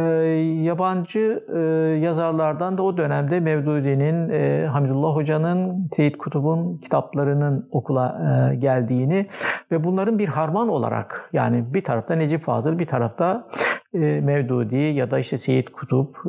yabancı 0.63 1.45
e, 1.55 1.59
yazarlardan 1.99 2.79
da 2.79 2.83
o 2.83 2.97
dönemde 2.97 3.41
Mevdudi'nin, 3.41 4.31
e, 4.31 4.67
Hamidullah 4.67 5.17
Hoca'nın, 5.17 5.89
Seyit 5.97 6.19
Kutub'un 6.19 6.79
kitaplarının 6.79 7.69
okula 7.71 8.21
e, 8.53 8.57
geldiğini 8.57 9.27
ve 9.71 9.85
bunların 9.85 10.19
bir 10.19 10.29
harman 10.29 10.69
olarak 10.69 11.31
yani 11.33 11.75
bir 11.75 11.85
tarafta 11.85 12.15
Necip 12.15 12.45
Fazıl, 12.45 12.79
bir 12.79 12.87
tarafta 12.87 13.49
e, 13.95 13.99
Mevdudi 13.99 14.77
ya 14.77 15.11
da 15.11 15.19
işte 15.19 15.39
Seyit 15.39 15.73
Kutup 15.73 16.17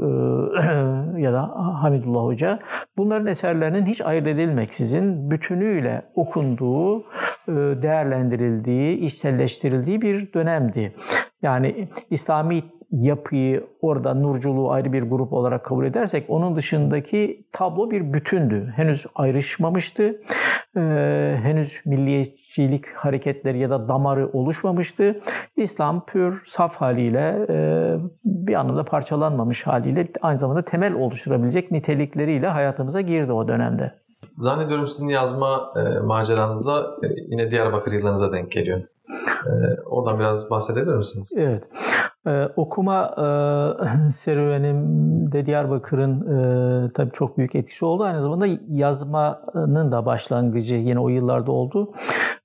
ya 1.18 1.34
da 1.34 1.52
Hamidullah 1.82 2.24
Hoca 2.24 2.60
bunların 2.98 3.28
eserlerinin 3.28 3.86
hiç 3.86 4.02
ayırt 4.02 4.28
edilmeksizin 4.28 5.32
bütünüyle 5.32 6.02
okunduğu, 6.16 7.04
değerlendirildiği, 7.82 8.98
içselleştirildiği 8.98 10.02
bir 10.02 10.34
dönemdi. 10.34 10.96
Yani 11.42 11.88
İslami 12.10 12.64
yapıyı 12.92 13.68
orada 13.82 14.14
nurculuğu 14.14 14.72
ayrı 14.72 14.94
bir 14.94 15.02
grup 15.02 15.34
olarak 15.34 15.66
kabul 15.66 15.86
edersek 15.86 16.26
onun 16.30 16.56
dışındaki 16.56 17.46
tablo 17.52 17.92
bir 17.92 18.14
bütündü. 18.14 18.74
Henüz 18.76 19.06
ayrışmamıştı. 19.16 20.22
Ee, 20.78 21.40
henüz 21.44 21.74
milliyetçilik 21.86 22.88
hareketleri 22.88 23.60
ya 23.60 23.70
da 23.70 23.88
damarı 23.88 24.30
oluşmamıştı. 24.34 25.16
İslam 25.58 26.06
pür, 26.06 26.44
saf 26.48 26.76
haliyle 26.76 27.46
e, 27.50 27.56
bir 28.26 28.54
anlamda 28.54 28.86
parçalanmamış 28.86 29.68
haliyle 29.68 30.08
aynı 30.22 30.38
zamanda 30.38 30.66
temel 30.66 30.94
oluşturabilecek 30.94 31.72
nitelikleriyle 31.72 32.48
hayatımıza 32.48 33.02
girdi 33.02 33.32
o 33.32 33.48
dönemde. 33.48 33.94
Zannediyorum 34.36 34.88
sizin 34.88 35.10
yazma 35.10 35.74
e, 35.76 36.00
maceranızda 36.00 36.82
e, 37.04 37.08
yine 37.28 37.50
Diyarbakır 37.50 37.92
yıllarınıza 37.92 38.34
denk 38.34 38.52
geliyor. 38.52 38.82
E, 39.46 39.82
oradan 39.86 40.20
biraz 40.20 40.50
bahsedebilir 40.50 40.96
misiniz? 40.96 41.32
Evet. 41.38 41.64
Ee, 42.28 42.48
okuma 42.56 43.16
e, 43.18 44.12
serüvenimde 44.12 45.46
Diyarbakır'ın 45.46 46.22
e, 46.86 46.92
tabii 46.94 47.12
çok 47.12 47.38
büyük 47.38 47.56
etkisi 47.56 47.86
oldu. 47.86 48.04
Aynı 48.04 48.22
zamanda 48.22 48.48
yazmanın 48.70 49.92
da 49.92 50.06
başlangıcı 50.06 50.76
yine 50.76 51.00
o 51.00 51.10
yıllarda 51.10 51.52
oldu. 51.52 51.94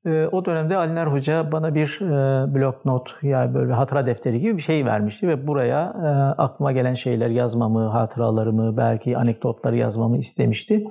E, 0.06 0.26
o 0.33 0.44
dönemde 0.44 0.76
Aliner 0.76 1.06
Hoca 1.06 1.52
bana 1.52 1.75
bir 1.75 2.00
e, 2.00 2.54
blok 2.54 2.85
not 2.85 3.14
yani 3.23 3.54
böyle 3.54 3.73
hatıra 3.73 4.06
defteri 4.06 4.40
gibi 4.40 4.56
bir 4.56 4.62
şey 4.62 4.87
vermişti 4.87 5.28
ve 5.28 5.47
buraya 5.47 5.83
e, 5.83 6.09
aklıma 6.42 6.73
gelen 6.73 6.94
şeyler 6.94 7.28
yazmamı, 7.28 7.88
hatıralarımı, 7.88 8.76
belki 8.76 9.18
anekdotları 9.18 9.76
yazmamı 9.76 10.16
istemişti. 10.18 10.85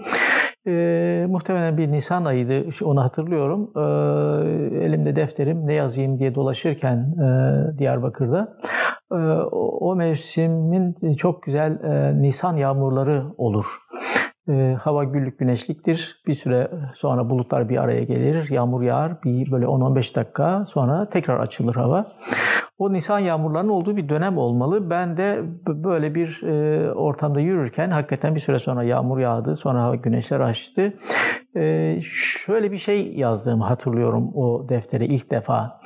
E, 0.68 1.26
muhtemelen 1.30 1.78
bir 1.78 1.92
Nisan 1.92 2.26
ayıydı, 2.26 2.66
onu 2.84 3.04
hatırlıyorum. 3.04 3.72
E, 3.76 3.82
elimde 4.86 5.16
defterim 5.16 5.68
ne 5.68 5.74
yazayım 5.74 6.20
diye 6.20 6.36
dolaşırken 6.36 6.98
e, 6.98 7.78
Diyarbakır'da 7.78 8.58
e, 9.12 9.16
o, 9.52 9.90
o 9.90 9.96
mevsimin 9.96 11.16
çok 11.16 11.44
güzel 11.44 11.84
e, 11.84 12.22
Nisan 12.22 12.58
yağmurları 12.58 13.26
olur. 13.38 13.66
E, 14.50 14.78
hava 14.82 15.04
güllük 15.04 15.40
güneşliktir. 15.40 16.22
Bir 16.28 16.36
süre 16.36 16.72
sonra 16.96 17.30
bulutlar 17.30 17.70
bir 17.70 17.78
araya 17.78 18.04
gelir, 18.04 18.50
yağmur 18.50 18.82
yağar. 18.82 19.24
Bir 19.24 19.52
böyle 19.52 19.66
10-15 19.66 20.16
dakika 20.16 20.66
sonra 20.66 21.10
tekrar 21.10 21.40
açılır 21.40 21.76
hava. 21.76 22.06
O 22.78 22.94
Nisan 22.94 23.20
yağmurlarının 23.20 23.72
olduğu 23.72 23.98
bir 23.98 24.10
dönem 24.10 24.38
olmalı. 24.38 24.90
Ben 24.90 25.18
de 25.18 25.42
böyle 25.68 26.16
bir 26.16 26.44
e, 26.44 26.92
ortamda 26.94 27.40
yürürken 27.40 27.90
hakikaten 27.90 28.36
bir 28.36 28.40
süre 28.40 28.60
sonra 28.60 28.84
yağmur 28.84 29.20
yağdı. 29.20 29.56
Sonra 29.56 29.84
hava 29.84 29.96
güneşler 29.96 30.40
açtı. 30.40 30.94
E, 31.56 31.98
şöyle 32.46 32.72
bir 32.72 32.78
şey 32.78 33.14
yazdığımı 33.14 33.64
hatırlıyorum 33.64 34.32
o 34.36 34.70
deftere 34.70 35.06
ilk 35.06 35.32
defa. 35.32 35.80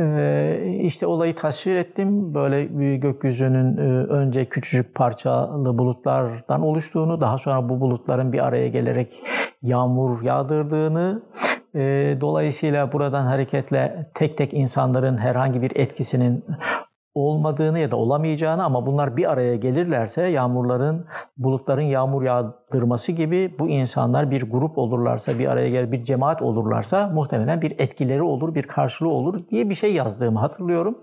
Ee, 0.00 0.78
işte 0.82 1.06
olayı 1.06 1.34
tasvir 1.34 1.76
ettim. 1.76 2.34
Böyle 2.34 2.78
bir 2.78 2.94
gökyüzünün 2.94 3.76
e, 3.76 3.80
önce 4.06 4.44
küçücük 4.44 4.94
parçalı 4.94 5.78
bulutlardan 5.78 6.62
oluştuğunu, 6.62 7.20
daha 7.20 7.38
sonra 7.38 7.68
bu 7.68 7.80
bulutların 7.80 8.32
bir 8.32 8.46
araya 8.46 8.68
gelerek 8.68 9.22
yağmur 9.62 10.22
yağdırdığını, 10.22 11.22
e, 11.74 11.80
dolayısıyla 12.20 12.92
buradan 12.92 13.26
hareketle 13.26 14.10
tek 14.14 14.38
tek 14.38 14.54
insanların 14.54 15.16
herhangi 15.18 15.62
bir 15.62 15.76
etkisinin 15.76 16.44
olmadığını 17.16 17.78
ya 17.78 17.90
da 17.90 17.96
olamayacağını 17.96 18.64
ama 18.64 18.86
bunlar 18.86 19.16
bir 19.16 19.30
araya 19.30 19.56
gelirlerse 19.56 20.22
yağmurların, 20.22 21.06
bulutların 21.36 21.82
yağmur 21.82 22.22
yağdırması 22.22 23.12
gibi 23.12 23.54
bu 23.58 23.68
insanlar 23.68 24.30
bir 24.30 24.50
grup 24.50 24.78
olurlarsa, 24.78 25.38
bir 25.38 25.46
araya 25.46 25.70
gelir 25.70 25.92
bir 25.92 26.04
cemaat 26.04 26.42
olurlarsa 26.42 27.08
muhtemelen 27.08 27.60
bir 27.60 27.78
etkileri 27.78 28.22
olur, 28.22 28.54
bir 28.54 28.62
karşılığı 28.62 29.08
olur 29.08 29.48
diye 29.50 29.70
bir 29.70 29.74
şey 29.74 29.94
yazdığımı 29.94 30.38
hatırlıyorum. 30.38 30.98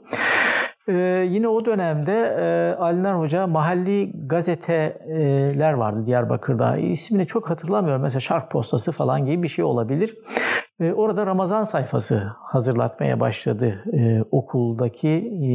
Ee, 0.88 1.27
yine 1.29 1.48
o 1.48 1.65
dönemde 1.65 2.13
e, 2.39 2.75
Alinar 2.79 3.20
Hoca 3.20 3.48
mahalli 3.48 4.12
gazeteler 4.27 5.74
vardı 5.74 6.05
Diyarbakır'da. 6.05 6.77
İsmini 6.77 7.27
çok 7.27 7.50
hatırlamıyorum. 7.50 8.01
Mesela 8.01 8.20
Şark 8.20 8.51
Postası 8.51 8.91
falan 8.91 9.25
gibi 9.25 9.43
bir 9.43 9.48
şey 9.48 9.65
olabilir. 9.65 10.17
E, 10.83 10.93
orada 10.93 11.25
Ramazan 11.25 11.63
sayfası 11.63 12.31
hazırlatmaya 12.39 13.19
başladı. 13.19 13.83
E, 13.93 14.21
okuldaki 14.31 15.09
e, 15.09 15.51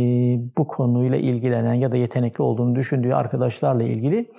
bu 0.58 0.66
konuyla 0.68 1.18
ilgilenen 1.18 1.75
ya 1.75 1.92
da 1.92 1.97
yetenekli 1.97 2.42
olduğunu 2.42 2.76
düşündüğü 2.76 3.12
arkadaşlarla 3.12 3.82
ilgili 3.82 4.30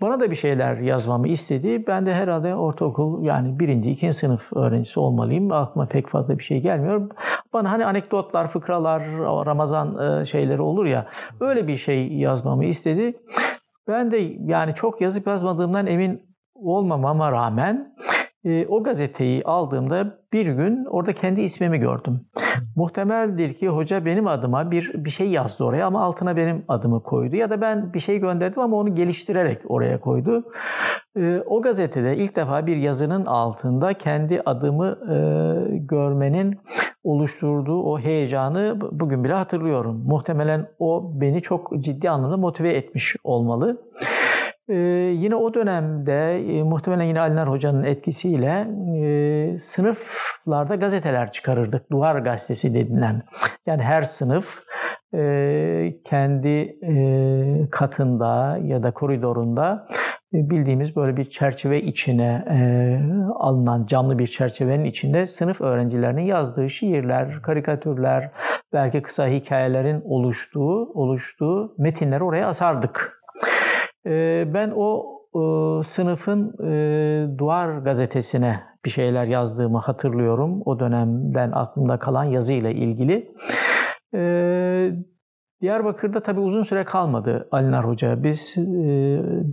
bana 0.00 0.20
da 0.20 0.30
bir 0.30 0.36
şeyler 0.36 0.76
yazmamı 0.76 1.28
istedi. 1.28 1.86
Ben 1.86 2.06
de 2.06 2.14
herhalde 2.14 2.54
ortaokul 2.54 3.24
yani 3.24 3.58
birinci, 3.58 3.90
ikinci 3.90 4.16
sınıf 4.16 4.52
öğrencisi 4.52 5.00
olmalıyım. 5.00 5.52
Aklıma 5.52 5.86
pek 5.86 6.08
fazla 6.08 6.38
bir 6.38 6.44
şey 6.44 6.60
gelmiyor. 6.60 7.10
Bana 7.52 7.70
hani 7.70 7.86
anekdotlar, 7.86 8.48
fıkralar, 8.48 9.02
Ramazan 9.46 10.24
şeyleri 10.24 10.62
olur 10.62 10.86
ya 10.86 11.06
öyle 11.40 11.66
bir 11.66 11.76
şey 11.76 12.12
yazmamı 12.12 12.64
istedi. 12.64 13.14
Ben 13.88 14.10
de 14.10 14.16
yani 14.44 14.74
çok 14.74 15.00
yazıp 15.00 15.26
yazmadığımdan 15.26 15.86
emin 15.86 16.22
olmamama 16.54 17.32
rağmen 17.32 17.94
e, 18.44 18.66
o 18.66 18.82
gazeteyi 18.82 19.44
aldığımda 19.44 20.18
bir 20.32 20.46
gün 20.46 20.84
orada 20.84 21.12
kendi 21.12 21.40
ismimi 21.40 21.78
gördüm. 21.78 22.20
Muhtemeldir 22.76 23.54
ki 23.54 23.68
hoca 23.68 24.04
benim 24.04 24.26
adıma 24.26 24.70
bir 24.70 25.04
bir 25.04 25.10
şey 25.10 25.30
yazdı 25.30 25.64
oraya 25.64 25.86
ama 25.86 26.02
altına 26.02 26.36
benim 26.36 26.64
adımı 26.68 27.02
koydu 27.02 27.36
ya 27.36 27.50
da 27.50 27.60
ben 27.60 27.94
bir 27.94 28.00
şey 28.00 28.18
gönderdim 28.18 28.62
ama 28.62 28.76
onu 28.76 28.94
geliştirerek 28.94 29.58
oraya 29.68 30.00
koydu. 30.00 30.44
E, 31.16 31.42
o 31.46 31.62
gazetede 31.62 32.16
ilk 32.16 32.36
defa 32.36 32.66
bir 32.66 32.76
yazının 32.76 33.26
altında 33.26 33.94
kendi 33.94 34.42
adımı 34.46 34.98
e, 35.10 35.16
görmenin 35.76 36.58
oluşturduğu 37.04 37.82
o 37.82 37.98
heyecanı 37.98 38.76
bugün 38.92 39.24
bile 39.24 39.32
hatırlıyorum. 39.32 40.02
Muhtemelen 40.06 40.68
o 40.78 41.10
beni 41.14 41.42
çok 41.42 41.72
ciddi 41.80 42.10
anlamda 42.10 42.36
motive 42.36 42.70
etmiş 42.70 43.16
olmalı. 43.24 43.82
Ee, 44.70 44.74
yine 45.16 45.34
o 45.34 45.54
dönemde 45.54 46.38
e, 46.38 46.62
muhtemelen 46.62 47.04
yine 47.04 47.20
Alinar 47.20 47.50
Hoca'nın 47.50 47.82
etkisiyle 47.82 48.66
e, 48.96 49.58
sınıflarda 49.58 50.74
gazeteler 50.74 51.32
çıkarırdık. 51.32 51.90
Duvar 51.90 52.18
gazetesi 52.18 52.74
denilen. 52.74 53.22
Yani 53.66 53.82
her 53.82 54.02
sınıf 54.02 54.58
e, 55.14 55.94
kendi 56.04 56.78
e, 56.82 56.94
katında 57.70 58.58
ya 58.64 58.82
da 58.82 58.90
koridorunda 58.90 59.88
e, 60.34 60.50
bildiğimiz 60.50 60.96
böyle 60.96 61.16
bir 61.16 61.30
çerçeve 61.30 61.82
içine 61.82 62.44
e, 62.50 62.58
alınan 63.34 63.86
camlı 63.86 64.18
bir 64.18 64.26
çerçevenin 64.26 64.84
içinde 64.84 65.26
sınıf 65.26 65.60
öğrencilerinin 65.60 66.22
yazdığı 66.22 66.70
şiirler, 66.70 67.42
karikatürler, 67.42 68.30
belki 68.72 69.02
kısa 69.02 69.28
hikayelerin 69.28 70.02
oluştuğu 70.04 70.92
oluştuğu 70.94 71.74
metinleri 71.78 72.24
oraya 72.24 72.48
asardık. 72.48 73.20
Ben 74.54 74.72
o 74.76 75.16
sınıfın 75.86 76.52
duvar 77.38 77.78
gazetesine 77.78 78.60
bir 78.84 78.90
şeyler 78.90 79.24
yazdığımı 79.24 79.78
hatırlıyorum. 79.78 80.62
O 80.64 80.80
dönemden 80.80 81.52
aklımda 81.52 81.98
kalan 81.98 82.24
yazıyla 82.24 82.70
ilgili. 82.70 83.32
Diyarbakır'da 85.62 86.20
tabii 86.20 86.40
uzun 86.40 86.62
süre 86.62 86.84
kalmadı 86.84 87.48
Alinar 87.52 87.88
Hoca. 87.88 88.22
Biz 88.22 88.58
e, 88.58 88.62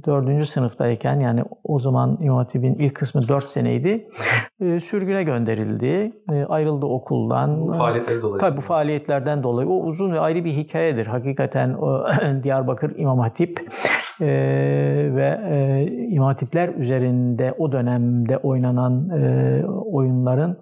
4. 0.06 0.50
sınıftayken 0.50 1.20
yani 1.20 1.44
o 1.64 1.80
zaman 1.80 2.18
İmam 2.22 2.38
Hatip'in 2.38 2.76
ilk 2.76 2.96
kısmı 2.96 3.22
4 3.28 3.44
seneydi. 3.44 4.08
E, 4.62 4.80
sürgüne 4.80 5.24
gönderildi. 5.24 6.14
E, 6.32 6.46
ayrıldı 6.46 6.86
okuldan. 6.86 7.62
Bu 7.62 7.72
faaliyetleri 7.72 8.22
dolayısıyla. 8.22 8.50
Tabii 8.50 8.58
bu 8.58 8.68
faaliyetlerden 8.68 9.44
dolayı. 9.44 9.70
O 9.70 9.84
uzun 9.84 10.14
ve 10.14 10.20
ayrı 10.20 10.46
bir 10.46 10.52
hikayedir. 10.52 11.06
Hakikaten 11.06 11.74
o 11.74 12.06
Diyarbakır 12.44 12.98
İmam 12.98 13.20
Hatip 13.20 13.60
e, 14.22 14.28
ve 15.16 15.40
e, 15.50 15.86
İmam 16.10 16.28
Hatipler 16.28 16.70
üzerinde 16.70 17.54
o 17.58 17.72
dönemde 17.72 18.38
oynanan 18.38 19.10
e, 19.10 19.66
oyunların 19.68 20.58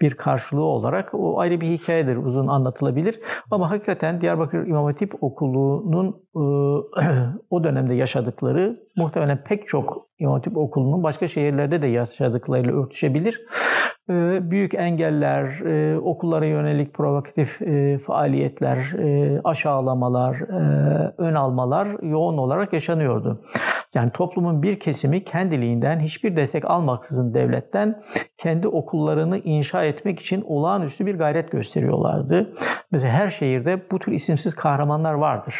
bir 0.00 0.14
karşılığı 0.14 0.64
olarak 0.64 1.14
o 1.14 1.40
ayrı 1.40 1.60
bir 1.60 1.66
hikayedir. 1.66 2.16
Uzun 2.16 2.46
anlatılabilir. 2.46 3.20
Ama 3.50 3.70
hakikaten 3.70 4.20
Diyarbakır 4.20 4.66
İmam 4.66 4.84
Hatip 4.84 5.22
Okulu'nun 5.22 6.08
e, 6.36 6.40
o 7.50 7.64
dönemde 7.64 7.94
yaşadıkları 7.94 8.80
muhtemelen 8.98 9.44
pek 9.44 9.68
çok 9.68 10.09
İmam 10.20 10.34
Hatip 10.34 10.56
Okulu'nun 10.56 11.02
başka 11.02 11.28
şehirlerde 11.28 11.82
de 11.82 11.86
yaşadıklarıyla 11.86 12.72
örtüşebilir. 12.72 13.40
E, 14.10 14.50
büyük 14.50 14.74
engeller, 14.74 15.60
e, 15.60 15.98
okullara 15.98 16.46
yönelik 16.46 16.94
provokatif 16.94 17.62
e, 17.62 17.98
faaliyetler, 17.98 18.76
e, 18.76 19.40
aşağılamalar, 19.44 20.36
ön 21.18 21.34
almalar 21.34 22.02
yoğun 22.02 22.38
olarak 22.38 22.72
yaşanıyordu. 22.72 23.44
Yani 23.94 24.10
toplumun 24.10 24.62
bir 24.62 24.80
kesimi 24.80 25.24
kendiliğinden 25.24 26.00
hiçbir 26.00 26.36
destek 26.36 26.64
almaksızın 26.64 27.34
devletten 27.34 28.02
kendi 28.38 28.68
okullarını 28.68 29.38
inşa 29.38 29.84
etmek 29.84 30.20
için 30.20 30.42
olağanüstü 30.42 31.06
bir 31.06 31.18
gayret 31.18 31.50
gösteriyorlardı. 31.50 32.54
Mesela 32.90 33.12
her 33.12 33.30
şehirde 33.30 33.90
bu 33.90 33.98
tür 33.98 34.12
isimsiz 34.12 34.54
kahramanlar 34.54 35.14
vardır. 35.14 35.54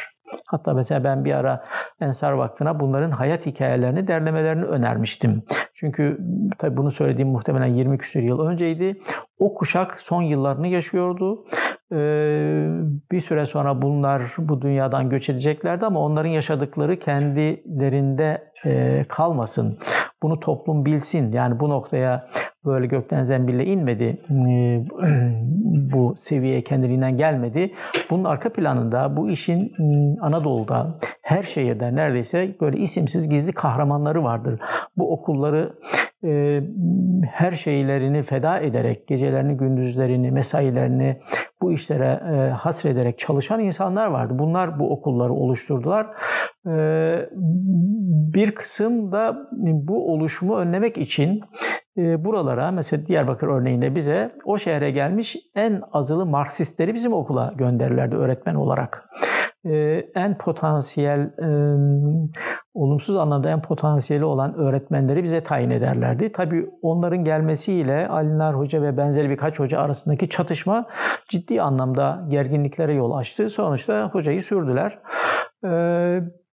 Hatta 0.46 0.74
mesela 0.74 1.04
ben 1.04 1.24
bir 1.24 1.32
ara 1.32 1.64
Ensar 2.00 2.32
Vakfı'na 2.32 2.80
bunların 2.80 3.10
hayat 3.10 3.46
hikayelerini 3.46 4.08
derlemelerini 4.08 4.64
önermiştim. 4.64 5.42
Çünkü 5.74 6.18
tabii 6.58 6.76
bunu 6.76 6.92
söylediğim 6.92 7.28
muhtemelen 7.28 7.66
20 7.66 7.98
küsur 7.98 8.20
yıl 8.20 8.40
önceydi. 8.40 9.00
O 9.38 9.54
kuşak 9.54 10.00
son 10.00 10.22
yıllarını 10.22 10.68
yaşıyordu. 10.68 11.44
Ee, 11.92 12.68
bir 13.12 13.20
süre 13.20 13.46
sonra 13.46 13.82
bunlar 13.82 14.22
bu 14.38 14.62
dünyadan 14.62 15.10
göç 15.10 15.28
edeceklerdi 15.28 15.86
ama 15.86 16.00
onların 16.00 16.30
yaşadıkları 16.30 16.98
kendilerinde 16.98 18.52
e, 18.64 19.04
kalmasın. 19.08 19.78
Bunu 20.22 20.40
toplum 20.40 20.84
bilsin. 20.84 21.32
Yani 21.32 21.60
bu 21.60 21.68
noktaya 21.68 22.28
böyle 22.64 22.86
gökten 22.86 23.24
zembille 23.24 23.64
inmedi. 23.64 24.20
Bu 25.94 26.14
seviye 26.18 26.62
kendiliğinden 26.62 27.16
gelmedi. 27.16 27.70
Bunun 28.10 28.24
arka 28.24 28.52
planında 28.52 29.16
bu 29.16 29.30
işin 29.30 29.72
Anadolu'da 30.20 30.98
her 31.22 31.42
şehirde 31.42 31.94
neredeyse 31.94 32.54
böyle 32.60 32.78
isimsiz 32.78 33.28
gizli 33.28 33.52
kahramanları 33.52 34.24
vardır. 34.24 34.60
Bu 34.96 35.12
okulları 35.12 35.74
her 37.32 37.52
şeylerini 37.52 38.22
feda 38.22 38.60
ederek, 38.60 39.08
gecelerini, 39.08 39.56
gündüzlerini, 39.56 40.30
mesailerini 40.30 41.16
bu 41.62 41.72
işlere 41.72 42.20
e, 42.34 42.50
hasrederek 42.50 43.18
çalışan 43.18 43.60
insanlar 43.60 44.06
vardı. 44.06 44.34
Bunlar 44.38 44.78
bu 44.78 44.92
okulları 44.92 45.32
oluşturdular. 45.32 46.06
E, 46.66 46.72
bir 48.34 48.54
kısım 48.54 49.12
da 49.12 49.36
bu 49.62 50.12
oluşumu 50.12 50.56
önlemek 50.56 50.98
için 50.98 51.40
e, 51.98 52.24
buralara 52.24 52.70
mesela 52.70 53.06
Diyarbakır 53.06 53.48
örneğinde 53.48 53.94
bize 53.94 54.32
o 54.44 54.58
şehre 54.58 54.90
gelmiş 54.90 55.36
en 55.54 55.82
azılı 55.92 56.26
Marksistleri 56.26 56.94
bizim 56.94 57.12
okula 57.12 57.52
gönderirlerdi 57.56 58.16
öğretmen 58.16 58.54
olarak. 58.54 59.10
En 60.14 60.38
potansiyel 60.38 61.30
olumsuz 62.80 63.16
anlamda 63.16 63.50
en 63.50 63.62
potansiyeli 63.62 64.24
olan 64.24 64.54
öğretmenleri 64.54 65.24
bize 65.24 65.42
tayin 65.42 65.70
ederlerdi. 65.70 66.32
Tabii 66.32 66.70
onların 66.82 67.24
gelmesiyle 67.24 68.08
Alinar 68.08 68.56
Hoca 68.56 68.82
ve 68.82 68.96
benzeri 68.96 69.30
birkaç 69.30 69.58
hoca 69.58 69.80
arasındaki 69.80 70.28
çatışma 70.28 70.86
ciddi 71.28 71.62
anlamda 71.62 72.26
gerginliklere 72.28 72.94
yol 72.94 73.12
açtı. 73.12 73.48
Sonuçta 73.48 74.10
hocayı 74.12 74.42
sürdüler. 74.42 74.98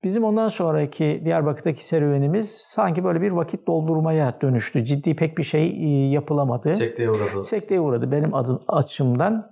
Bizim 0.04 0.24
ondan 0.24 0.48
sonraki 0.48 1.22
Diyarbakır'daki 1.24 1.84
serüvenimiz 1.84 2.50
sanki 2.50 3.04
böyle 3.04 3.20
bir 3.20 3.30
vakit 3.30 3.66
doldurmaya 3.66 4.40
dönüştü. 4.42 4.84
Ciddi 4.84 5.16
pek 5.16 5.38
bir 5.38 5.44
şey 5.44 5.76
yapılamadı. 6.10 6.70
Sekteye 6.70 7.10
uğradı. 7.10 7.44
Sekteye 7.44 7.80
uğradı 7.80 8.12
benim 8.12 8.34
adım, 8.34 8.62
açımdan. 8.68 9.50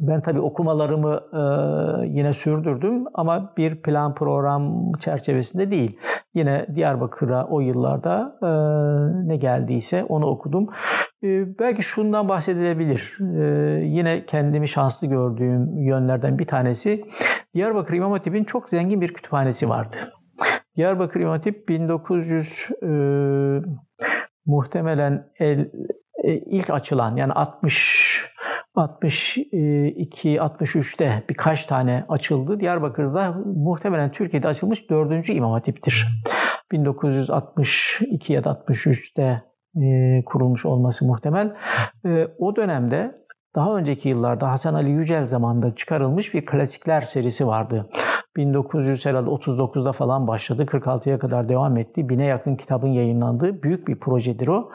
Ben 0.00 0.20
tabii 0.20 0.40
okumalarımı 0.40 1.20
e, 1.32 1.42
yine 2.08 2.32
sürdürdüm 2.32 3.04
ama 3.14 3.52
bir 3.56 3.82
plan 3.82 4.14
program 4.14 4.92
çerçevesinde 4.92 5.70
değil. 5.70 5.98
Yine 6.34 6.66
Diyarbakır'a 6.74 7.46
o 7.46 7.60
yıllarda 7.60 8.38
e, 8.42 8.48
ne 9.28 9.36
geldiyse 9.36 10.04
onu 10.04 10.26
okudum. 10.26 10.66
E, 11.22 11.58
belki 11.58 11.82
şundan 11.82 12.28
bahsedilebilir. 12.28 13.16
Yine 13.84 14.26
kendimi 14.26 14.68
şanslı 14.68 15.06
gördüğüm 15.06 15.78
yönlerden 15.78 16.38
bir 16.38 16.46
tanesi 16.46 17.04
Diyarbakır 17.54 17.94
İmam 17.94 18.12
Hatip'in 18.12 18.44
çok 18.44 18.68
zengin 18.68 19.00
bir 19.00 19.14
kütüphanesi 19.14 19.68
vardı. 19.68 19.96
Diyarbakır 20.76 21.20
İmam 21.20 21.32
Hatip 21.32 21.68
1900 21.68 22.68
e, 22.82 22.86
muhtemelen 24.46 25.26
el, 25.38 25.70
ilk 26.24 26.70
açılan 26.70 27.16
yani 27.16 27.32
60 27.32 28.26
62-63'te 28.76 31.22
birkaç 31.28 31.66
tane 31.66 32.04
açıldı. 32.08 32.60
Diyarbakır'da 32.60 33.34
muhtemelen 33.56 34.12
Türkiye'de 34.12 34.48
açılmış 34.48 34.90
dördüncü 34.90 35.32
İmam 35.32 35.52
Hatip'tir. 35.52 36.06
1962 36.72 38.32
ya 38.32 38.44
da 38.44 38.50
63'te 38.50 39.42
e, 39.76 40.24
kurulmuş 40.24 40.66
olması 40.66 41.04
muhtemel. 41.04 41.54
E, 42.06 42.28
o 42.38 42.56
dönemde 42.56 43.20
daha 43.54 43.76
önceki 43.76 44.08
yıllarda 44.08 44.50
Hasan 44.50 44.74
Ali 44.74 44.90
Yücel 44.90 45.26
zamanında 45.26 45.74
çıkarılmış 45.74 46.34
bir 46.34 46.46
klasikler 46.46 47.02
serisi 47.02 47.46
vardı. 47.46 47.90
1939'da 48.36 49.92
falan 49.92 50.26
başladı. 50.26 50.62
46'ya 50.62 51.18
kadar 51.18 51.48
devam 51.48 51.76
etti. 51.76 52.08
Bine 52.08 52.24
yakın 52.24 52.56
kitabın 52.56 52.88
yayınlandığı 52.88 53.62
büyük 53.62 53.88
bir 53.88 54.00
projedir 54.00 54.48
o. 54.48 54.70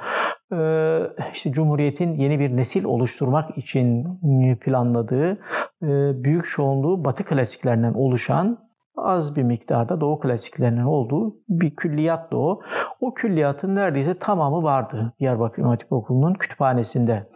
Ee, 0.53 0.99
işte 1.33 1.51
Cumhuriyet'in 1.51 2.13
yeni 2.13 2.39
bir 2.39 2.57
nesil 2.57 2.83
oluşturmak 2.83 3.57
için 3.57 4.07
planladığı 4.55 5.37
ıı, 5.83 6.23
büyük 6.23 6.47
çoğunluğu 6.47 7.03
Batı 7.03 7.23
klasiklerinden 7.23 7.93
oluşan 7.93 8.64
az 8.97 9.35
bir 9.35 9.43
miktarda 9.43 10.01
Doğu 10.01 10.19
klasiklerinin 10.19 10.83
olduğu 10.83 11.35
bir 11.49 11.75
külliyat 11.75 12.31
da 12.31 12.37
o. 12.37 12.61
O 13.01 13.13
külliyatın 13.13 13.75
neredeyse 13.75 14.19
tamamı 14.19 14.63
vardı 14.63 15.13
Diyarbakır 15.19 15.61
İmam 15.61 15.77
Okulu'nun 15.89 16.33
kütüphanesinde. 16.33 17.27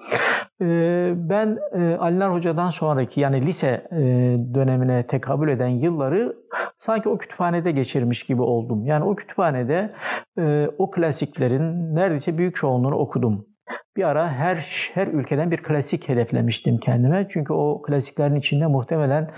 Ee, 0.61 1.13
ben 1.15 1.57
e, 1.73 1.97
Alinar 1.99 2.33
Hoca'dan 2.33 2.69
sonraki 2.69 3.21
yani 3.21 3.45
lise 3.45 3.87
e, 3.91 3.97
dönemine 4.53 5.07
tekabül 5.07 5.49
eden 5.49 5.67
yılları 5.67 6.35
sanki 6.77 7.09
o 7.09 7.17
kütüphanede 7.17 7.71
geçirmiş 7.71 8.23
gibi 8.23 8.41
oldum. 8.41 8.85
Yani 8.85 9.05
o 9.05 9.15
kütüphanede 9.15 9.91
e, 10.37 10.67
o 10.77 10.91
klasiklerin 10.91 11.95
neredeyse 11.95 12.37
büyük 12.37 12.55
çoğunluğunu 12.55 12.95
okudum. 12.95 13.45
Bir 13.99 14.03
ara 14.03 14.31
her 14.31 14.55
her 14.93 15.07
ülkeden 15.07 15.51
bir 15.51 15.57
klasik 15.57 16.09
hedeflemiştim 16.09 16.77
kendime. 16.77 17.27
Çünkü 17.29 17.53
o 17.53 17.81
klasiklerin 17.81 18.35
içinde 18.35 18.67
muhtemelen 18.67 19.29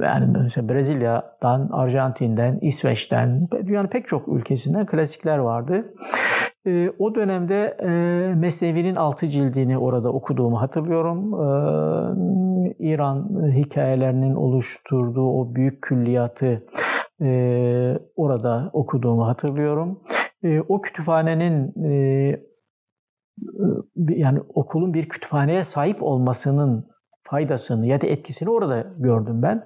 yani 0.00 0.38
mesela 0.42 0.68
Brezilya'dan, 0.68 1.68
Arjantin'den, 1.72 2.58
İsveç'ten, 2.62 3.48
dünyanın 3.66 3.88
pek 3.88 4.08
çok 4.08 4.28
ülkesinden 4.28 4.86
klasikler 4.86 5.38
vardı. 5.38 5.94
E, 6.66 6.90
o 6.98 7.14
dönemde 7.14 7.76
e, 7.82 7.88
Mesnevi'nin 8.34 8.96
altı 8.96 9.28
cildini 9.28 9.78
orada 9.78 10.12
okuduğumu 10.12 10.60
hatırlıyorum. 10.60 11.34
E, 11.34 12.74
İran 12.78 13.28
hikayelerinin 13.52 14.34
oluşturduğu 14.34 15.30
o 15.40 15.54
büyük 15.54 15.82
külliyatı 15.82 16.62
e, 17.22 17.28
orada 18.16 18.70
okuduğumu 18.72 19.26
hatırlıyorum. 19.26 20.00
E, 20.44 20.60
o 20.60 20.80
kütüphanenin 20.80 21.84
e, 21.84 22.47
yani 23.96 24.40
okulun 24.54 24.94
bir 24.94 25.08
kütüphaneye 25.08 25.64
sahip 25.64 26.02
olmasının 26.02 26.86
faydasını 27.22 27.86
ya 27.86 28.00
da 28.00 28.06
etkisini 28.06 28.50
orada 28.50 28.86
gördüm 28.98 29.42
ben. 29.42 29.64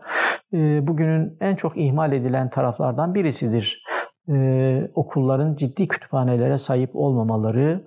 E, 0.54 0.86
bugünün 0.86 1.36
en 1.40 1.56
çok 1.56 1.76
ihmal 1.76 2.12
edilen 2.12 2.50
taraflardan 2.50 3.14
birisidir 3.14 3.84
e, 4.28 4.90
okulların 4.94 5.56
ciddi 5.56 5.88
kütüphanelere 5.88 6.58
sahip 6.58 6.90
olmamaları, 6.96 7.84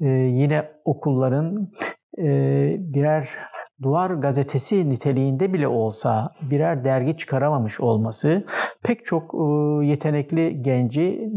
yine 0.00 0.68
okulların 0.84 1.68
e, 2.18 2.24
birer 2.78 3.28
duvar 3.82 4.10
gazetesi 4.10 4.90
niteliğinde 4.90 5.52
bile 5.52 5.68
olsa 5.68 6.34
birer 6.50 6.84
dergi 6.84 7.16
çıkaramamış 7.16 7.80
olması 7.80 8.44
pek 8.82 9.04
çok 9.04 9.34
e, 9.34 9.86
yetenekli 9.86 10.62
genci 10.62 11.28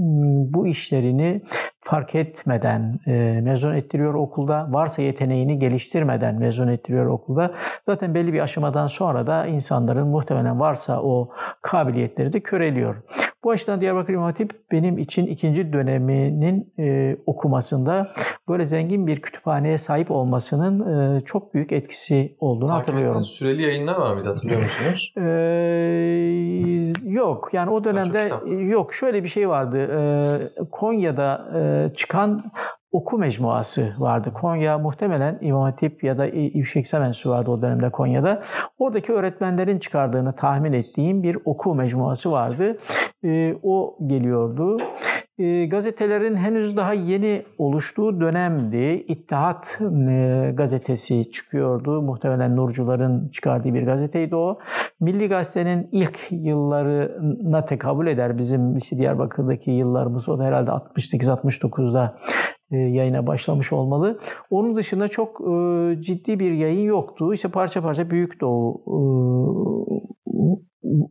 bu 0.53 0.67
işlerini 0.67 1.41
fark 1.81 2.15
etmeden 2.15 2.99
e, 3.07 3.41
mezun 3.43 3.75
ettiriyor 3.75 4.13
okulda. 4.13 4.67
Varsa 4.69 5.01
yeteneğini 5.01 5.59
geliştirmeden 5.59 6.35
mezun 6.35 6.67
ettiriyor 6.67 7.05
okulda. 7.05 7.53
Zaten 7.85 8.15
belli 8.15 8.33
bir 8.33 8.39
aşamadan 8.39 8.87
sonra 8.87 9.27
da 9.27 9.45
insanların 9.45 10.07
muhtemelen 10.07 10.59
varsa 10.59 11.01
o 11.01 11.29
kabiliyetleri 11.61 12.33
de 12.33 12.39
köreliyor. 12.39 12.95
Bu 13.43 13.51
açıdan 13.51 13.81
Diyarbakır 13.81 14.13
İmam 14.13 14.25
Hatip 14.25 14.51
benim 14.71 14.97
için 14.97 15.27
ikinci 15.27 15.73
döneminin 15.73 16.73
e, 16.79 17.17
okumasında 17.25 18.13
böyle 18.49 18.65
zengin 18.65 19.07
bir 19.07 19.21
kütüphaneye 19.21 19.77
sahip 19.77 20.11
olmasının 20.11 21.17
e, 21.17 21.21
çok 21.25 21.53
büyük 21.53 21.71
etkisi 21.71 22.35
olduğunu 22.39 22.67
Takip 22.67 22.87
hatırlıyorum. 22.87 23.21
süreli 23.21 23.61
yayınlar 23.61 23.95
var 23.97 24.13
mıydı 24.13 24.29
hatırlıyor 24.29 24.61
musunuz? 24.63 25.13
Ee, 25.17 25.21
yok 27.09 27.49
yani 27.53 27.69
o 27.69 27.83
dönemde 27.83 28.27
yok 28.55 28.93
şöyle 28.93 29.23
bir 29.23 29.29
şey 29.29 29.49
vardı. 29.49 29.77
Ee, 29.77 30.63
Konya'da 30.71 31.51
e, 31.55 31.70
çıkan 31.97 32.51
oku 32.91 33.17
mecmuası 33.17 33.93
vardı. 33.99 34.33
Konya 34.33 34.77
muhtemelen 34.77 35.37
İmam 35.41 35.61
Hatip 35.61 36.03
ya 36.03 36.17
da 36.17 36.25
Yüksek 36.25 36.87
Semensu 36.87 37.29
vardı 37.29 37.51
o 37.51 37.61
dönemde 37.61 37.89
Konya'da. 37.89 38.43
Oradaki 38.79 39.13
öğretmenlerin 39.13 39.79
çıkardığını 39.79 40.35
tahmin 40.35 40.73
ettiğim 40.73 41.23
bir 41.23 41.37
oku 41.45 41.75
mecmuası 41.75 42.31
vardı. 42.31 42.77
Ee, 43.23 43.55
o 43.63 43.97
geliyordu. 44.07 44.77
Ee, 45.41 45.65
gazetelerin 45.65 46.35
henüz 46.35 46.77
daha 46.77 46.93
yeni 46.93 47.43
oluştuğu 47.57 48.21
dönemdi. 48.21 49.05
İttihat 49.07 49.77
e, 50.09 50.51
gazetesi 50.53 51.31
çıkıyordu. 51.31 52.01
Muhtemelen 52.01 52.55
Nurcuların 52.55 53.29
çıkardığı 53.29 53.73
bir 53.73 53.83
gazeteydi 53.83 54.35
o. 54.35 54.59
Milli 54.99 55.29
Gazete'nin 55.29 55.89
ilk 55.91 56.19
yıllarına 56.31 57.65
tekabül 57.65 58.07
eder 58.07 58.37
bizim 58.37 58.77
işte 58.77 58.97
Diyarbakır'daki 58.97 59.71
yıllarımız. 59.71 60.29
O 60.29 60.39
da 60.39 60.43
herhalde 60.43 60.69
68-69'da 60.71 62.17
e, 62.25 62.60
yayına 62.77 63.27
başlamış 63.27 63.73
olmalı. 63.73 64.19
Onun 64.49 64.75
dışında 64.75 65.07
çok 65.07 65.41
e, 65.41 66.01
ciddi 66.01 66.39
bir 66.39 66.51
yayın 66.51 66.85
yoktu. 66.85 67.33
İşte 67.33 67.47
parça 67.49 67.81
parça 67.81 68.09
Büyük 68.09 68.41
Doğu 68.41 68.81
e, 68.87 68.95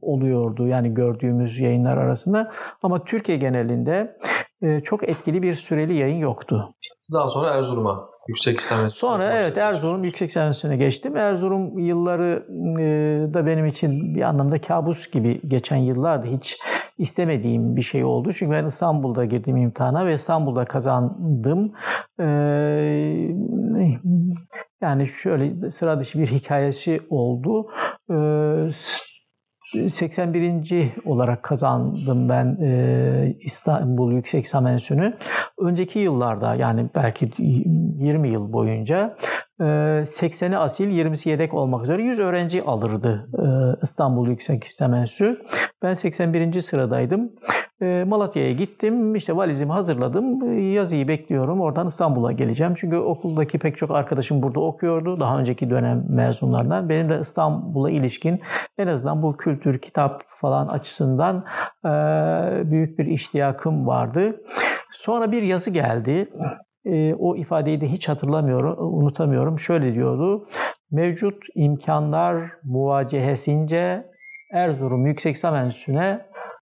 oluyordu 0.03 0.67
yani 0.67 0.95
gördüğümüz 0.95 1.59
yayınlar 1.61 1.97
arasında. 1.97 2.53
Ama 2.83 3.05
Türkiye 3.05 3.39
genelinde 3.39 4.17
e, 4.63 4.81
çok 4.81 5.09
etkili 5.09 5.43
bir 5.43 5.55
süreli 5.55 5.95
yayın 5.97 6.19
yoktu. 6.19 6.75
Daha 7.15 7.29
sonra 7.29 7.51
Erzurum'a 7.51 8.11
Yüksek 8.29 8.59
İslam 8.59 8.85
Enstitüsü'ne 8.85 9.11
Sonra 9.11 9.33
evet 9.33 9.59
Erzurum 9.59 10.05
Yüksek 10.05 10.31
İslam 10.31 10.47
Enstitüsü'ne 10.47 10.77
geçtim. 10.77 11.17
Erzurum 11.17 11.79
yılları 11.79 12.47
e, 12.81 13.35
da 13.35 13.47
benim 13.47 13.67
için 13.67 14.15
bir 14.15 14.23
anlamda 14.23 14.61
kabus 14.61 15.11
gibi 15.11 15.41
geçen 15.49 15.77
yıllardı. 15.77 16.27
Hiç 16.27 16.59
istemediğim 16.99 17.77
bir 17.77 17.83
şey 17.83 18.05
oldu. 18.05 18.33
Çünkü 18.33 18.53
ben 18.53 18.67
İstanbul'da 18.67 19.25
girdim 19.25 19.57
imtihana 19.57 20.07
ve 20.07 20.15
İstanbul'da 20.15 20.65
kazandım. 20.65 21.73
E, 22.21 22.25
yani 24.81 25.11
şöyle 25.23 25.71
sıra 25.71 26.01
dışı 26.01 26.19
bir 26.19 26.27
hikayesi 26.27 27.01
oldu. 27.11 27.67
E, 28.11 28.17
81. 29.73 30.93
olarak 31.05 31.43
kazandım 31.43 32.29
ben 32.29 32.59
e, 32.63 33.37
İstanbul 33.41 34.13
Yüksek 34.13 34.45
İslam 34.45 34.67
Önceki 35.59 35.99
yıllarda 35.99 36.55
yani 36.55 36.87
belki 36.95 37.31
20 37.39 38.29
yıl 38.29 38.53
boyunca 38.53 39.17
80'i 39.61 40.55
e, 40.55 40.57
asil 40.57 40.89
20'si 40.89 41.29
yedek 41.29 41.55
olmak 41.55 41.85
üzere 41.85 42.03
100 42.03 42.19
öğrenci 42.19 42.63
alırdı 42.63 43.29
e, 43.39 43.47
İstanbul 43.83 44.29
Yüksek 44.29 44.65
İslam 44.65 44.95
Ben 45.83 45.95
81. 45.95 46.61
sıradaydım. 46.61 47.33
Ee, 47.83 48.05
Malatya'ya 48.07 48.53
gittim. 48.53 49.15
İşte 49.15 49.37
valizimi 49.37 49.73
hazırladım. 49.73 50.53
Yazıyı 50.73 51.09
bekliyorum. 51.09 51.61
Oradan 51.61 51.87
İstanbul'a 51.87 52.33
geleceğim. 52.33 52.75
Çünkü 52.81 52.97
okuldaki 52.97 53.59
pek 53.59 53.77
çok 53.77 53.91
arkadaşım 53.91 54.43
burada 54.43 54.61
okuyordu. 54.61 55.21
Daha 55.21 55.39
önceki 55.39 55.71
dönem 55.71 56.05
mezunlarından. 56.09 56.89
Benim 56.89 57.09
de 57.09 57.21
İstanbul'a 57.21 57.91
ilişkin 57.91 58.41
en 58.79 58.87
azından 58.87 59.23
bu 59.23 59.37
kültür, 59.37 59.79
kitap 59.79 60.23
falan 60.41 60.67
açısından 60.67 61.45
e, 61.85 61.91
büyük 62.71 62.99
bir 62.99 63.07
iştiyakım 63.07 63.87
vardı. 63.87 64.41
Sonra 64.93 65.33
bir 65.33 65.43
yazı 65.43 65.71
geldi. 65.71 66.29
E, 66.85 67.15
o 67.15 67.37
ifadeyi 67.37 67.81
de 67.81 67.89
hiç 67.89 68.09
hatırlamıyorum, 68.09 68.77
unutamıyorum. 68.79 69.61
Şöyle 69.61 69.95
diyordu. 69.95 70.49
Mevcut 70.91 71.45
imkanlar 71.55 72.51
muvacehesince 72.65 74.05
Erzurum 74.53 75.07
Yüksek 75.07 75.37
İslam 75.37 75.55
Enstitüsü'ne 75.57 76.30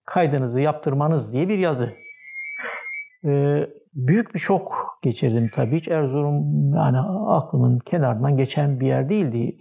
kaydınızı 0.09 0.61
yaptırmanız 0.61 1.33
diye 1.33 1.49
bir 1.49 1.57
yazı. 1.57 1.93
Ee, 3.25 3.67
büyük 3.93 4.33
bir 4.33 4.39
şok 4.39 4.99
geçirdim 5.01 5.49
tabii. 5.55 5.77
Hiç 5.77 5.87
Erzurum 5.87 6.73
yani 6.75 6.97
aklımın 7.27 7.79
kenarından 7.79 8.37
geçen 8.37 8.79
bir 8.79 8.87
yer 8.87 9.09
değildi. 9.09 9.57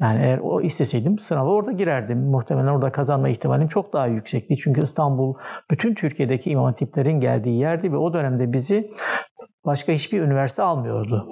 Yani 0.00 0.20
eğer 0.22 0.38
o 0.38 0.60
isteseydim 0.60 1.18
sınava 1.18 1.50
orada 1.50 1.72
girerdim. 1.72 2.18
Muhtemelen 2.18 2.66
orada 2.66 2.92
kazanma 2.92 3.28
ihtimalim 3.28 3.68
çok 3.68 3.92
daha 3.92 4.06
yüksekti. 4.06 4.56
Çünkü 4.56 4.82
İstanbul 4.82 5.34
bütün 5.70 5.94
Türkiye'deki 5.94 6.50
imam 6.50 6.64
hatiplerin 6.64 7.20
geldiği 7.20 7.58
yerdi 7.58 7.92
ve 7.92 7.96
o 7.96 8.12
dönemde 8.12 8.52
bizi 8.52 8.90
başka 9.66 9.92
hiçbir 9.92 10.22
üniversite 10.22 10.62
almıyordu. 10.62 11.28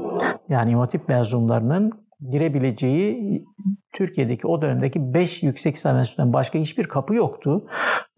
Yani 0.49 0.71
imam 0.71 0.81
hatip 0.81 1.09
mezunlarının 1.09 2.06
girebileceği 2.21 3.45
Türkiye'deki 3.93 4.47
o 4.47 4.63
dönemdeki 4.63 5.15
5 5.15 5.43
yüksek 5.43 5.77
İslam 5.77 5.97
enstitüsünden 5.97 6.33
başka 6.33 6.59
hiçbir 6.59 6.85
kapı 6.85 7.15
yoktu. 7.15 7.67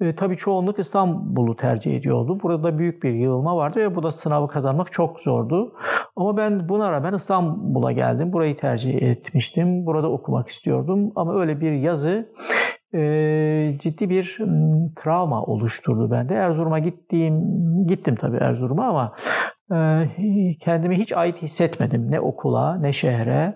E, 0.00 0.14
tabii 0.14 0.36
çoğunluk 0.36 0.78
İstanbul'u 0.78 1.56
tercih 1.56 1.96
ediyordu. 1.96 2.38
Burada 2.42 2.78
büyük 2.78 3.02
bir 3.02 3.12
yığılma 3.12 3.56
vardı 3.56 3.80
ve 3.80 3.96
bu 3.96 4.02
da 4.02 4.12
sınavı 4.12 4.48
kazanmak 4.48 4.92
çok 4.92 5.20
zordu. 5.20 5.72
Ama 6.16 6.36
ben 6.36 6.68
buna 6.68 6.92
rağmen 6.92 7.14
İstanbul'a 7.14 7.92
geldim. 7.92 8.32
Burayı 8.32 8.56
tercih 8.56 9.02
etmiştim. 9.02 9.86
Burada 9.86 10.10
okumak 10.10 10.48
istiyordum. 10.48 11.12
Ama 11.16 11.40
öyle 11.40 11.60
bir 11.60 11.72
yazı 11.72 12.32
e, 12.94 13.78
ciddi 13.82 14.10
bir 14.10 14.38
travma 14.96 15.42
oluşturdu 15.42 16.10
bende. 16.10 16.34
Erzurum'a 16.34 16.78
gittiğim, 16.78 17.42
gittim 17.86 18.16
tabii 18.20 18.36
Erzurum'a 18.36 18.88
ama 18.88 19.14
kendimi 20.60 20.98
hiç 20.98 21.12
ait 21.12 21.42
hissetmedim. 21.42 22.10
Ne 22.10 22.20
okula, 22.20 22.76
ne 22.76 22.92
şehre. 22.92 23.54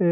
E, 0.00 0.06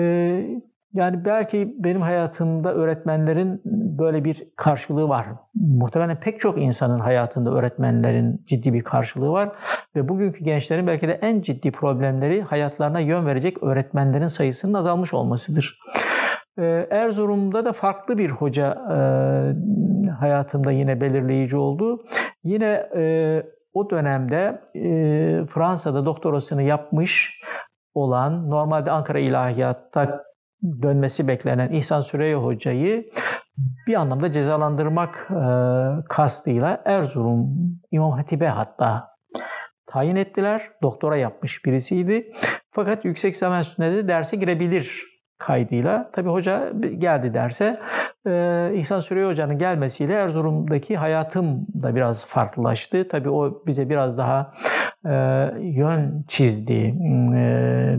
yani 0.92 1.24
belki 1.24 1.74
benim 1.78 2.02
hayatımda 2.02 2.74
öğretmenlerin 2.74 3.62
böyle 3.98 4.24
bir 4.24 4.48
karşılığı 4.56 5.08
var. 5.08 5.26
Muhtemelen 5.54 6.20
pek 6.20 6.40
çok 6.40 6.58
insanın 6.58 6.98
hayatında 6.98 7.50
öğretmenlerin 7.50 8.44
ciddi 8.48 8.72
bir 8.72 8.82
karşılığı 8.82 9.32
var. 9.32 9.48
Ve 9.96 10.08
bugünkü 10.08 10.44
gençlerin 10.44 10.86
belki 10.86 11.08
de 11.08 11.18
en 11.22 11.40
ciddi 11.40 11.70
problemleri 11.70 12.42
hayatlarına 12.42 13.00
yön 13.00 13.26
verecek 13.26 13.62
öğretmenlerin 13.62 14.26
sayısının 14.26 14.74
azalmış 14.74 15.14
olmasıdır. 15.14 15.78
Ee, 16.58 16.86
Erzurum'da 16.90 17.64
da 17.64 17.72
farklı 17.72 18.18
bir 18.18 18.30
hoca 18.30 18.72
e, 18.72 18.98
hayatımda 20.10 20.72
yine 20.72 21.00
belirleyici 21.00 21.56
oldu. 21.56 22.04
Yine 22.44 22.88
e, 22.96 23.42
o 23.72 23.90
dönemde 23.90 24.62
e, 24.74 24.80
Fransa'da 25.46 26.06
doktorasını 26.06 26.62
yapmış 26.62 27.40
olan 27.94 28.50
normalde 28.50 28.90
Ankara 28.90 29.18
İlahiyat'ta 29.18 30.24
dönmesi 30.82 31.28
beklenen 31.28 31.72
İhsan 31.72 32.00
Süreyya 32.00 32.38
Hoca'yı 32.38 33.10
bir 33.86 33.94
anlamda 33.94 34.32
cezalandırmak 34.32 35.28
e, 35.30 35.42
kastıyla 36.08 36.82
Erzurum 36.84 37.48
İmam 37.90 38.12
Hatip'e 38.12 38.48
hatta 38.48 39.08
tayin 39.86 40.16
ettiler. 40.16 40.70
Doktora 40.82 41.16
yapmış 41.16 41.64
birisiydi. 41.64 42.32
Fakat 42.70 43.04
yüksek 43.04 43.36
zaman 43.36 43.64
de 43.78 44.08
derse 44.08 44.36
girebilir 44.36 45.04
kaydıyla. 45.38 46.10
Tabii 46.12 46.28
hoca 46.28 46.72
geldi 46.98 47.34
derse 47.34 47.80
e, 48.28 48.70
İhsan 48.74 49.00
Süreyya 49.00 49.28
Hoca'nın 49.28 49.58
gelmesiyle 49.58 50.14
Erzurum'daki 50.14 50.96
hayatım 50.96 51.66
da 51.82 51.94
biraz 51.94 52.26
farklılaştı. 52.26 53.08
Tabii 53.08 53.30
o 53.30 53.62
bize 53.66 53.90
biraz 53.90 54.18
daha 54.18 54.52
e, 55.04 55.12
yön 55.60 56.24
çizdi. 56.28 56.94
E, 57.36 57.98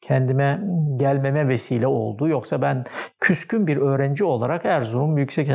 kendime 0.00 0.60
gelmeme 0.96 1.48
vesile 1.48 1.86
oldu. 1.86 2.28
Yoksa 2.28 2.62
ben 2.62 2.84
küskün 3.20 3.66
bir 3.66 3.76
öğrenci 3.76 4.24
olarak 4.24 4.64
Erzurum 4.64 5.18
Yüksek, 5.18 5.48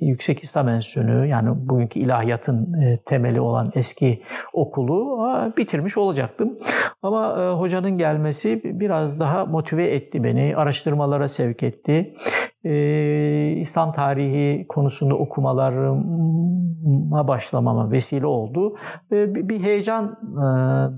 Yüksek 0.00 0.44
İslam 0.44 0.68
Enstitüsü'nü 0.68 1.28
yani 1.28 1.48
bugünkü 1.54 2.00
ilahiyatın 2.00 2.72
e, 2.82 2.98
temeli 3.06 3.40
olan 3.40 3.72
eski 3.74 4.22
okulu 4.52 5.22
bitirmiş 5.56 5.96
olacaktım. 5.96 6.56
Ama 7.02 7.42
e, 7.42 7.54
hocanın 7.54 7.98
gelmesi 7.98 8.60
biraz 8.64 9.20
daha 9.20 9.46
motive 9.46 9.84
etti 9.84 10.24
beni. 10.24 10.56
Araştırmalara 10.56 11.28
sevk 11.28 11.62
etti 11.62 12.14
e, 12.64 13.56
İslam 13.60 13.92
tarihi 13.92 14.66
konusunda 14.68 15.14
okumalarıma 15.14 17.28
başlamama 17.28 17.90
vesile 17.90 18.26
oldu. 18.26 18.76
E, 19.12 19.48
bir, 19.48 19.60
heyecan 19.60 20.04
e, 20.04 20.40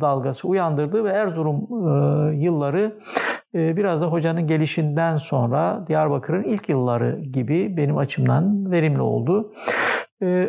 dalgası 0.00 0.48
uyandırdı 0.48 1.04
ve 1.04 1.10
Erzurum 1.10 1.56
e, 1.56 2.36
yılları 2.36 2.98
e, 3.54 3.76
biraz 3.76 4.00
da 4.00 4.06
hocanın 4.06 4.46
gelişinden 4.46 5.16
sonra 5.16 5.84
Diyarbakır'ın 5.88 6.42
ilk 6.42 6.68
yılları 6.68 7.20
gibi 7.32 7.76
benim 7.76 7.98
açımdan 7.98 8.70
verimli 8.70 9.00
oldu. 9.00 9.52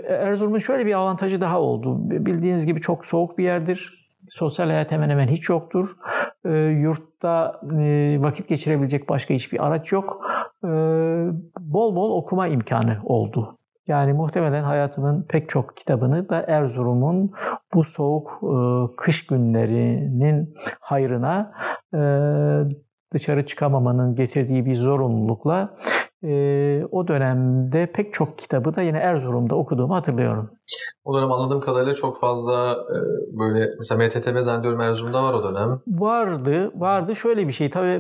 Erzurum'un 0.08 0.60
şöyle 0.60 0.86
bir 0.86 0.94
avantajı 0.94 1.42
daha 1.42 1.62
oldu. 1.62 2.10
Bildiğiniz 2.10 2.66
gibi 2.66 2.82
çok 2.82 3.06
soğuk 3.06 3.38
bir 3.38 3.44
yerdir. 3.44 4.06
Sosyal 4.30 4.68
hayat 4.68 4.92
hemen 4.92 5.10
hemen 5.10 5.28
hiç 5.28 5.50
yoktur. 5.50 5.90
Yurtta 6.82 7.62
vakit 8.18 8.48
geçirebilecek 8.48 9.10
başka 9.10 9.34
hiçbir 9.34 9.68
araç 9.68 9.92
yok. 9.92 10.22
Bol 11.60 11.96
bol 11.96 12.18
okuma 12.18 12.48
imkanı 12.48 12.98
oldu. 13.04 13.58
Yani 13.88 14.14
muhtemelen 14.14 14.64
hayatımın 14.64 15.26
pek 15.30 15.50
çok 15.50 15.78
kitabını 15.78 16.30
da 16.30 16.46
Erzurum'un 16.48 17.32
bu 17.74 17.84
soğuk 17.84 18.42
kış 18.98 19.28
günlerinin 19.28 20.54
hayrına 20.80 21.52
dışarı 23.14 23.46
çıkamamanın 23.46 24.16
getirdiği 24.16 24.66
bir 24.66 24.76
zorunlulukla 24.76 25.78
o 26.92 27.08
dönemde 27.08 27.86
pek 27.86 28.14
çok 28.14 28.38
kitabı 28.38 28.76
da 28.76 28.82
yine 28.82 28.98
Erzurum'da 28.98 29.56
okuduğumu 29.56 29.96
hatırlıyorum. 29.96 30.50
O 31.04 31.18
dönem 31.18 31.32
anladığım 31.32 31.62
kadarıyla 31.62 31.94
çok 31.94 32.20
fazla 32.20 32.78
böyle 33.40 33.70
mesela 33.78 34.06
MTTB 34.06 34.40
zannediyorum 34.40 34.82
Erzurum'da 34.82 35.24
var 35.24 35.34
o 35.34 35.44
dönem. 35.44 35.80
Vardı, 35.88 36.72
vardı. 36.76 37.16
Şöyle 37.16 37.48
bir 37.48 37.54
şey 37.54 37.70
tabii 37.70 38.00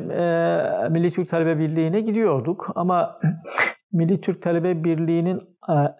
Milli 0.90 1.14
Türk 1.14 1.30
Talebe 1.30 1.60
Birliği'ne 1.60 2.02
gidiyorduk 2.02 2.68
ama 2.76 3.20
Milli 3.94 4.22
Türk 4.22 4.42
Talebe 4.42 4.84
Birliği'nin 4.84 5.42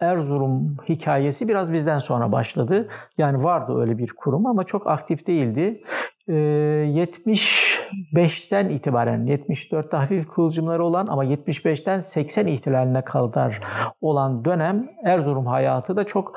Erzurum 0.02 0.78
hikayesi 0.90 1.48
biraz 1.48 1.74
bizden 1.74 2.00
sonra 2.00 2.32
başladı. 2.32 2.88
Yani 3.18 3.44
vardı 3.44 3.82
öyle 3.82 3.98
bir 3.98 4.08
kurum 4.08 4.46
ama 4.46 4.64
çok 4.64 4.88
aktif 4.88 5.28
değildi. 5.28 5.84
75'ten 6.28 8.70
itibaren 8.70 9.28
74'te 9.28 9.98
hafif 9.98 10.28
kıvılcımları 10.28 10.86
olan 10.86 11.08
ama 11.08 11.26
75'ten 11.26 12.00
80 12.00 12.48
ihtilaline 12.48 13.02
kadar 13.02 13.60
olan 14.02 14.46
dönem 14.46 14.90
Erzurum 15.04 15.46
hayatı 15.46 15.96
da 15.96 16.04
çok 16.04 16.36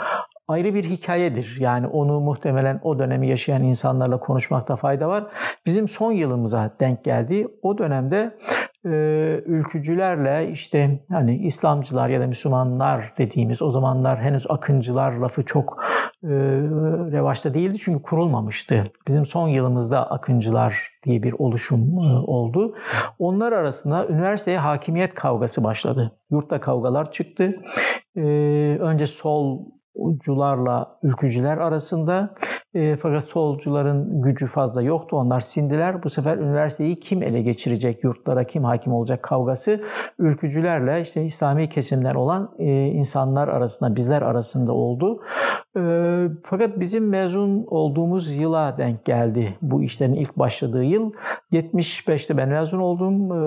ayrı 0.48 0.74
bir 0.74 0.84
hikayedir. 0.84 1.56
Yani 1.60 1.86
onu 1.86 2.20
muhtemelen 2.20 2.80
o 2.82 2.98
dönemi 2.98 3.28
yaşayan 3.28 3.62
insanlarla 3.62 4.20
konuşmakta 4.20 4.76
fayda 4.76 5.08
var. 5.08 5.24
Bizim 5.66 5.88
son 5.88 6.12
yılımıza 6.12 6.76
denk 6.80 7.04
geldi. 7.04 7.48
O 7.62 7.78
dönemde 7.78 8.34
e, 8.84 8.88
ülkücülerle 9.46 10.50
işte 10.52 11.00
hani 11.10 11.36
İslamcılar 11.36 12.08
ya 12.08 12.20
da 12.20 12.26
Müslümanlar 12.26 13.12
dediğimiz 13.18 13.62
o 13.62 13.70
zamanlar 13.70 14.20
henüz 14.20 14.44
akıncılar 14.48 15.12
lafı 15.12 15.42
çok 15.44 15.84
e, 16.24 16.28
revaçta 17.12 17.54
değildi 17.54 17.78
çünkü 17.80 18.02
kurulmamıştı. 18.02 18.84
Bizim 19.08 19.26
son 19.26 19.48
yılımızda 19.48 20.10
akıncılar 20.10 20.88
diye 21.04 21.22
bir 21.22 21.32
oluşum 21.32 21.98
e, 21.98 22.18
oldu. 22.26 22.74
Onlar 23.18 23.52
arasında 23.52 24.06
üniversiteye 24.06 24.58
hakimiyet 24.58 25.14
kavgası 25.14 25.64
başladı. 25.64 26.18
Yurtta 26.30 26.60
kavgalar 26.60 27.12
çıktı. 27.12 27.56
E, 28.16 28.20
önce 28.80 29.06
sol 29.06 29.58
solcularla 29.98 30.98
ülkücüler 31.02 31.58
arasında. 31.58 32.34
E, 32.74 32.96
fakat 32.96 33.24
solcuların 33.24 34.22
gücü 34.22 34.46
fazla 34.46 34.82
yoktu. 34.82 35.16
Onlar 35.16 35.40
sindiler. 35.40 36.02
Bu 36.02 36.10
sefer 36.10 36.36
üniversiteyi 36.36 37.00
kim 37.00 37.22
ele 37.22 37.42
geçirecek, 37.42 38.04
yurtlara 38.04 38.44
kim 38.44 38.64
hakim 38.64 38.92
olacak 38.92 39.22
kavgası 39.22 39.80
ülkücülerle 40.18 41.02
işte 41.02 41.24
İslami 41.24 41.68
kesimler 41.68 42.14
olan 42.14 42.50
e, 42.58 42.86
insanlar 42.86 43.48
arasında, 43.48 43.96
bizler 43.96 44.22
arasında 44.22 44.72
oldu. 44.72 45.20
E, 45.76 45.80
fakat 46.44 46.80
bizim 46.80 47.08
mezun 47.08 47.64
olduğumuz 47.68 48.36
yıla 48.36 48.78
denk 48.78 49.04
geldi 49.04 49.56
bu 49.62 49.82
işlerin 49.82 50.14
ilk 50.14 50.38
başladığı 50.38 50.84
yıl. 50.84 51.12
75'te 51.52 52.36
ben 52.36 52.48
mezun 52.48 52.78
oldum. 52.78 53.32
E, 53.32 53.38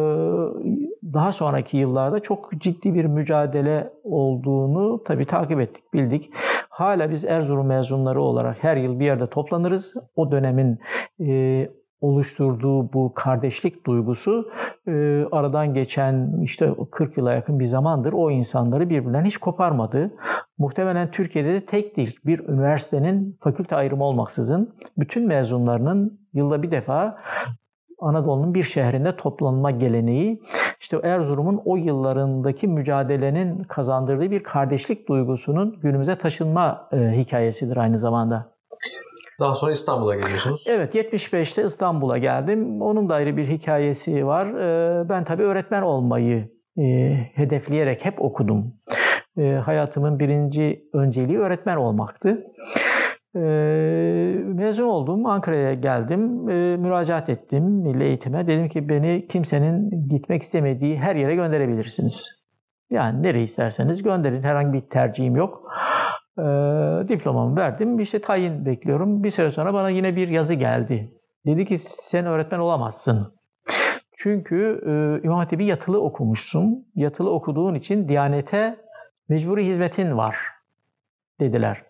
daha 1.13 1.31
sonraki 1.31 1.77
yıllarda 1.77 2.19
çok 2.19 2.51
ciddi 2.57 2.93
bir 2.93 3.05
mücadele 3.05 3.93
olduğunu 4.03 5.03
tabii 5.03 5.25
takip 5.25 5.59
ettik, 5.59 5.93
bildik. 5.93 6.31
Hala 6.69 7.11
biz 7.11 7.25
Erzurum 7.25 7.67
mezunları 7.67 8.21
olarak 8.21 8.63
her 8.63 8.77
yıl 8.77 8.99
bir 8.99 9.05
yerde 9.05 9.27
toplanırız. 9.27 9.93
O 10.15 10.31
dönemin 10.31 10.79
e, 11.19 11.69
oluşturduğu 12.01 12.93
bu 12.93 13.13
kardeşlik 13.13 13.85
duygusu 13.85 14.51
e, 14.87 15.25
aradan 15.31 15.73
geçen 15.73 16.41
işte 16.43 16.73
40 16.91 17.17
yıla 17.17 17.33
yakın 17.33 17.59
bir 17.59 17.65
zamandır 17.65 18.13
o 18.13 18.31
insanları 18.31 18.89
birbirinden 18.89 19.25
hiç 19.25 19.37
koparmadı. 19.37 20.11
Muhtemelen 20.57 21.11
Türkiye'de 21.11 21.53
de 21.53 21.65
tek 21.65 21.97
değil 21.97 22.19
bir 22.25 22.39
üniversitenin 22.39 23.37
fakülte 23.41 23.75
ayrımı 23.75 24.03
olmaksızın 24.03 24.75
bütün 24.97 25.27
mezunlarının 25.27 26.19
yılda 26.33 26.63
bir 26.63 26.71
defa 26.71 27.17
Anadolu'nun 28.01 28.53
bir 28.53 28.63
şehrinde 28.63 29.15
toplanma 29.15 29.71
geleneği 29.71 30.41
işte 30.79 30.99
Erzurum'un 31.03 31.61
o 31.65 31.75
yıllarındaki 31.75 32.67
mücadelenin 32.67 33.63
kazandırdığı 33.63 34.31
bir 34.31 34.43
kardeşlik 34.43 35.09
duygusunun 35.09 35.79
günümüze 35.81 36.15
taşınma 36.15 36.89
e, 36.91 36.97
hikayesidir 36.97 37.77
aynı 37.77 37.99
zamanda. 37.99 38.51
Daha 39.39 39.53
sonra 39.53 39.71
İstanbul'a 39.71 40.15
geliyorsunuz. 40.15 40.63
Evet 40.67 40.95
75'te 40.95 41.65
İstanbul'a 41.65 42.17
geldim. 42.17 42.81
Onun 42.81 43.09
da 43.09 43.15
ayrı 43.15 43.37
bir 43.37 43.47
hikayesi 43.47 44.25
var. 44.25 44.47
E, 44.47 45.09
ben 45.09 45.23
tabii 45.23 45.43
öğretmen 45.43 45.81
olmayı 45.81 46.49
e, 46.77 46.83
hedefleyerek 47.33 48.05
hep 48.05 48.21
okudum. 48.21 48.73
E, 49.37 49.51
hayatımın 49.51 50.19
birinci 50.19 50.89
önceliği 50.93 51.39
öğretmen 51.39 51.77
olmaktı. 51.77 52.43
E, 53.35 53.39
mezun 54.45 54.83
oldum, 54.83 55.25
Ankara'ya 55.25 55.73
geldim, 55.73 56.49
e, 56.49 56.77
müracaat 56.77 57.29
ettim 57.29 57.63
milli 57.63 58.03
eğitime. 58.03 58.47
Dedim 58.47 58.69
ki 58.69 58.89
beni 58.89 59.27
kimsenin 59.27 60.07
gitmek 60.09 60.43
istemediği 60.43 60.97
her 60.97 61.15
yere 61.15 61.35
gönderebilirsiniz. 61.35 62.41
Yani 62.89 63.23
nereye 63.23 63.43
isterseniz 63.43 64.03
gönderin, 64.03 64.43
herhangi 64.43 64.73
bir 64.73 64.89
tercihim 64.89 65.35
yok. 65.35 65.63
E, 66.37 66.43
diplomamı 67.07 67.55
verdim, 67.55 67.99
işte 67.99 68.21
tayin 68.21 68.65
bekliyorum. 68.65 69.23
Bir 69.23 69.31
süre 69.31 69.51
sonra 69.51 69.73
bana 69.73 69.89
yine 69.89 70.15
bir 70.15 70.27
yazı 70.27 70.53
geldi. 70.53 71.11
Dedi 71.45 71.65
ki 71.65 71.77
sen 71.79 72.25
öğretmen 72.25 72.59
olamazsın. 72.59 73.33
Çünkü 74.17 74.81
e, 74.85 75.25
İmam 75.25 75.37
Hatip'i 75.37 75.63
yatılı 75.63 76.01
okumuşsun. 76.01 76.85
Yatılı 76.95 77.29
okuduğun 77.29 77.75
için 77.75 78.07
Diyanet'e 78.07 78.75
mecburi 79.29 79.65
hizmetin 79.65 80.17
var 80.17 80.37
dediler. 81.39 81.83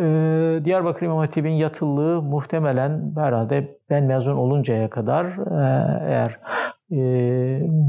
Ee, 0.00 0.60
Diyarbakır 0.64 1.06
İmam 1.06 1.18
Hatip'in 1.18 1.50
yatıllığı 1.50 2.22
muhtemelen 2.22 3.12
herhalde 3.16 3.78
ben 3.90 4.04
mezun 4.04 4.36
oluncaya 4.36 4.90
kadar 4.90 5.24
e, 5.26 6.02
eğer 6.08 6.40
e, 6.90 6.98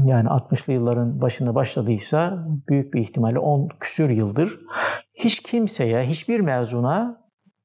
yani 0.06 0.28
60'lı 0.28 0.72
yılların 0.72 1.20
başında 1.20 1.54
başladıysa 1.54 2.46
büyük 2.68 2.94
bir 2.94 3.00
ihtimalle 3.00 3.38
10 3.38 3.68
küsür 3.80 4.10
yıldır 4.10 4.60
hiç 5.14 5.42
kimseye, 5.42 6.04
hiçbir 6.04 6.40
mezuna 6.40 7.20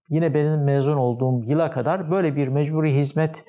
yine 0.10 0.34
benim 0.34 0.64
mezun 0.64 0.98
olduğum 0.98 1.44
yıla 1.44 1.72
kadar 1.72 2.12
böyle 2.12 2.36
bir 2.36 2.48
mecburi 2.48 2.96
hizmet 2.96 3.44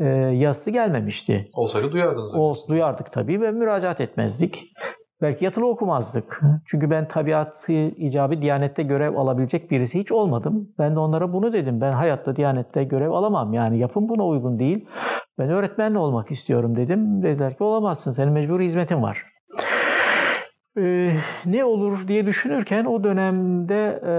e, 0.00 0.04
yazısı 0.34 0.70
gelmemişti. 0.70 1.48
Olsaydı 1.52 1.92
duyardınız. 1.92 2.34
O, 2.34 2.54
duyardık 2.68 3.12
tabii 3.12 3.40
ve 3.40 3.50
müracaat 3.50 4.00
etmezdik. 4.00 4.72
Belki 5.22 5.44
yatılı 5.44 5.66
okumazdık. 5.68 6.40
Çünkü 6.66 6.90
ben 6.90 7.08
tabiatı 7.08 7.72
icabı 7.72 8.42
Diyanet'te 8.42 8.82
görev 8.82 9.16
alabilecek 9.16 9.70
birisi 9.70 9.98
hiç 9.98 10.12
olmadım. 10.12 10.68
Ben 10.78 10.94
de 10.94 10.98
onlara 10.98 11.32
bunu 11.32 11.52
dedim. 11.52 11.80
Ben 11.80 11.92
hayatta 11.92 12.36
Diyanet'te 12.36 12.84
görev 12.84 13.10
alamam. 13.10 13.52
Yani 13.52 13.78
yapım 13.78 14.08
buna 14.08 14.26
uygun 14.26 14.58
değil. 14.58 14.88
Ben 15.38 15.50
öğretmen 15.50 15.94
olmak 15.94 16.30
istiyorum 16.30 16.76
dedim. 16.76 17.22
Dediler 17.22 17.56
ki 17.56 17.64
olamazsın. 17.64 18.12
Senin 18.12 18.32
mecbur 18.32 18.60
hizmetin 18.60 19.02
var. 19.02 19.24
Ee, 20.78 21.12
ne 21.46 21.64
olur 21.64 22.08
diye 22.08 22.26
düşünürken 22.26 22.84
o 22.84 23.04
dönemde 23.04 24.00
e, 24.06 24.12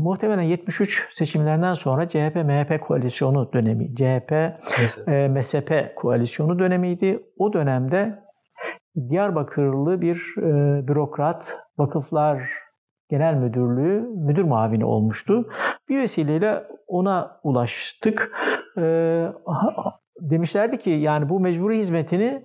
muhtemelen 0.00 0.42
73 0.42 1.08
seçimlerinden 1.14 1.74
sonra 1.74 2.04
CHP-MHP 2.04 2.80
koalisyonu 2.80 3.52
dönemi, 3.52 3.84
CHP-MSP 3.84 5.74
e, 5.74 5.94
koalisyonu 5.94 6.58
dönemiydi. 6.58 7.22
O 7.38 7.52
dönemde 7.52 8.18
Diyarbakırlı 9.10 10.00
bir 10.00 10.34
e, 10.38 10.88
bürokrat, 10.88 11.58
Vakıflar 11.78 12.42
Genel 13.08 13.34
Müdürlüğü 13.34 14.00
müdür 14.00 14.44
mavini 14.44 14.84
olmuştu. 14.84 15.48
Bir 15.88 15.98
vesileyle 15.98 16.64
ona 16.86 17.40
ulaştık. 17.42 18.32
E, 18.78 18.82
demişlerdi 20.20 20.78
ki 20.78 20.90
yani 20.90 21.28
bu 21.28 21.40
mecburi 21.40 21.78
hizmetini 21.78 22.42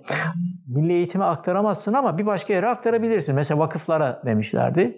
milli 0.67 0.93
eğitime 0.93 1.25
aktaramazsın 1.25 1.93
ama 1.93 2.17
bir 2.17 2.25
başka 2.25 2.53
yere 2.53 2.67
aktarabilirsin. 2.67 3.35
Mesela 3.35 3.59
vakıflara 3.59 4.21
demişlerdi. 4.25 4.97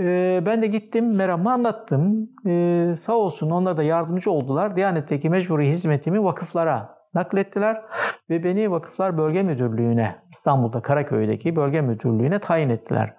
E, 0.00 0.42
ben 0.46 0.62
de 0.62 0.66
gittim 0.66 1.16
meramı 1.16 1.52
anlattım. 1.52 2.30
E, 2.46 2.94
sağ 3.00 3.16
olsun 3.16 3.50
onlar 3.50 3.76
da 3.76 3.82
yardımcı 3.82 4.30
oldular. 4.30 4.76
Diyanet'teki 4.76 5.30
mecburi 5.30 5.68
hizmetimi 5.68 6.24
vakıflara 6.24 6.97
naklettiler 7.14 7.82
ve 8.30 8.44
beni 8.44 8.70
Vakıflar 8.70 9.18
Bölge 9.18 9.42
Müdürlüğü'ne 9.42 10.16
İstanbul'da 10.30 10.80
Karaköy'deki 10.80 11.56
bölge 11.56 11.80
müdürlüğüne 11.80 12.38
tayin 12.38 12.70
ettiler. 12.70 13.14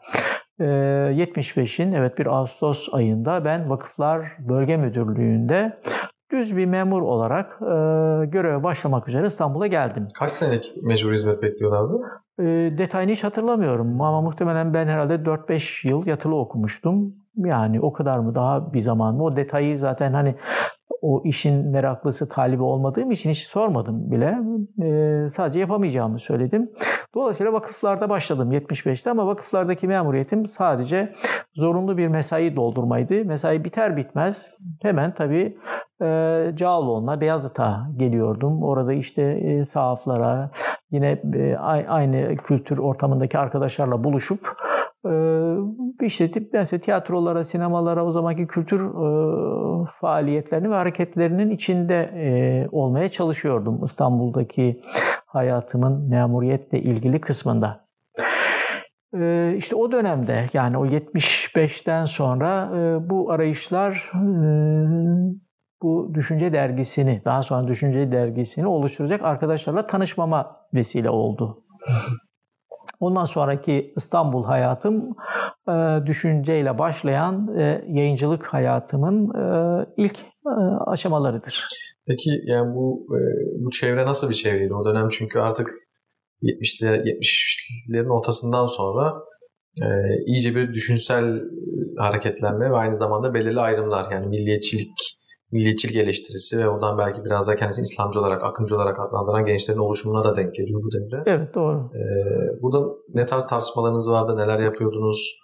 75'in 0.60 1.92
ee, 1.92 1.98
evet 1.98 2.18
bir 2.18 2.26
Ağustos 2.26 2.94
ayında 2.94 3.46
ben 3.46 3.70
Vakıflar 3.70 4.32
Bölge 4.40 4.78
Müdürlüğü'nde 4.78 5.82
düz 6.32 6.58
bir 6.58 6.66
memur 6.66 7.02
olarak 7.02 7.58
e, 7.62 7.66
göreve 8.26 8.64
başlamak 8.64 9.08
üzere 9.08 9.28
İstanbul'a 9.28 9.68
geldim. 9.68 10.08
Kaç 10.20 10.32
senelik 10.32 10.74
mecbur 10.84 11.14
hizmet 11.14 11.42
bekliyorlardı? 11.42 12.02
E, 12.40 12.44
detayını 12.78 13.12
hiç 13.12 13.24
hatırlamıyorum 13.24 14.02
ama 14.02 14.22
muhtemelen 14.22 14.74
ben 14.74 14.88
herhalde 14.88 15.14
4-5 15.14 15.88
yıl 15.88 16.06
yatılı 16.06 16.36
okumuştum. 16.36 17.16
Yani 17.36 17.82
o 17.82 17.94
kadar 17.94 18.20
mı 18.20 18.36
daha 18.36 18.74
bir 18.74 18.82
zaman 18.82 19.16
mı? 19.16 19.24
O 19.24 19.36
detayı 19.36 19.80
zaten 19.80 20.14
hani 20.14 20.36
o 21.02 21.22
işin 21.26 21.68
meraklısı, 21.68 22.30
talibi 22.30 22.64
olmadığım 22.64 23.12
için 23.12 23.30
hiç 23.30 23.48
sormadım 23.48 24.12
bile. 24.12 24.38
E, 24.82 25.30
sadece 25.30 25.60
yapamayacağımı 25.60 26.20
söyledim. 26.20 26.70
Dolayısıyla 27.16 27.54
vakıflarda 27.54 28.10
başladım 28.10 28.52
75'te 28.52 29.10
ama 29.12 29.28
vakıflardaki 29.28 29.88
memuriyetim 29.88 30.48
sadece 30.48 31.14
zorunlu 31.54 31.98
bir 31.98 32.08
mesai 32.08 32.56
doldurmaydı. 32.56 33.26
Mesai 33.26 33.64
biter 33.64 33.98
bitmez 33.98 34.52
hemen 34.82 35.14
tabii 35.14 35.58
e, 36.02 36.52
Cağaloğlu'na, 36.56 37.22
Beyazıt'a 37.22 37.88
geliyordum. 37.98 38.64
Orada 38.64 38.94
işte 38.94 39.22
e, 39.22 39.66
sahaflara, 39.66 40.52
yine 40.92 41.22
e, 41.34 41.56
aynı 41.88 42.38
kültür 42.38 42.78
ortamındaki 42.78 43.38
arkadaşlarla 43.38 44.04
buluşup 44.04 44.56
işte 46.02 46.32
mesela 46.54 46.82
tiyatrolara, 46.82 47.44
sinemalara, 47.44 48.06
o 48.06 48.12
zamanki 48.12 48.48
kültür 48.48 48.82
e, 48.82 49.86
faaliyetlerini 50.02 50.72
ve 50.72 50.76
hareketlerinin 50.76 51.50
içinde 51.50 51.96
e, 52.16 52.68
olmaya 52.72 53.10
çalışıyordum 53.10 53.84
İstanbul'daki 53.84 54.82
hayatımın 55.26 56.10
memuriyetle 56.10 56.82
ilgili 56.82 57.22
kısmında. 57.22 57.90
Ee, 59.16 59.56
işte 59.58 59.76
o 59.76 59.92
dönemde 59.92 60.46
yani 60.54 60.78
o 60.78 60.86
75'ten 60.86 62.06
sonra 62.06 62.72
e, 62.78 63.10
bu 63.10 63.32
arayışlar 63.32 64.12
bu 65.82 66.12
düşünce 66.14 66.54
dergisini, 66.54 67.22
daha 67.26 67.44
sonra 67.44 67.68
düşünce 67.68 68.12
dergisini 68.12 68.68
oluşturacak 68.68 69.22
arkadaşlarla 69.24 69.88
tanışmama 69.88 70.56
vesile 70.74 71.10
oldu. 71.10 71.64
Ondan 73.00 73.26
sonraki 73.26 73.94
İstanbul 73.98 74.44
hayatım 74.44 75.16
e, 75.70 76.06
düşünceyle 76.06 76.78
başlayan 76.78 77.58
e, 77.58 77.86
yayıncılık 77.88 78.46
hayatımın 78.46 79.30
e, 79.30 79.86
ilk 79.98 80.18
aşamalarıdır. 80.88 81.68
Peki 82.08 82.30
yani 82.46 82.76
bu 82.76 83.08
bu 83.60 83.72
çevre 83.72 84.06
nasıl 84.06 84.30
bir 84.30 84.36
çevreydi 84.36 84.74
o 84.74 84.86
dönem? 84.86 85.08
Çünkü 85.10 85.40
artık 85.40 85.70
70'ler 86.44 87.04
70'lerin 87.04 88.10
ortasından 88.10 88.66
sonra 88.66 89.14
iyice 90.26 90.56
bir 90.56 90.74
düşünsel 90.74 91.42
hareketlenme 91.98 92.72
ve 92.72 92.76
aynı 92.76 92.96
zamanda 92.96 93.34
belirli 93.34 93.60
ayrımlar 93.60 94.12
yani 94.12 94.28
milliyetçilik 94.28 95.19
milliyetçilik 95.52 95.96
eleştirisi 95.96 96.58
ve 96.58 96.68
oradan 96.68 96.98
belki 96.98 97.26
biraz 97.26 97.48
da 97.48 97.56
kendisini 97.56 97.84
İslamcı 97.84 98.20
olarak, 98.20 98.44
akımcı 98.44 98.76
olarak 98.76 99.00
adlandıran 99.00 99.46
gençlerin 99.46 99.80
oluşumuna 99.80 100.24
da 100.24 100.36
denk 100.36 100.56
geliyor 100.56 100.82
bu 100.84 100.92
devre. 100.92 101.24
Evet 101.26 101.56
doğru. 101.56 101.92
Ee, 101.96 102.62
burada 102.62 102.88
ne 103.14 103.26
tarz 103.26 103.46
tartışmalarınız 103.46 104.12
vardı, 104.12 104.38
neler 104.38 104.60
yapıyordunuz, 104.60 105.40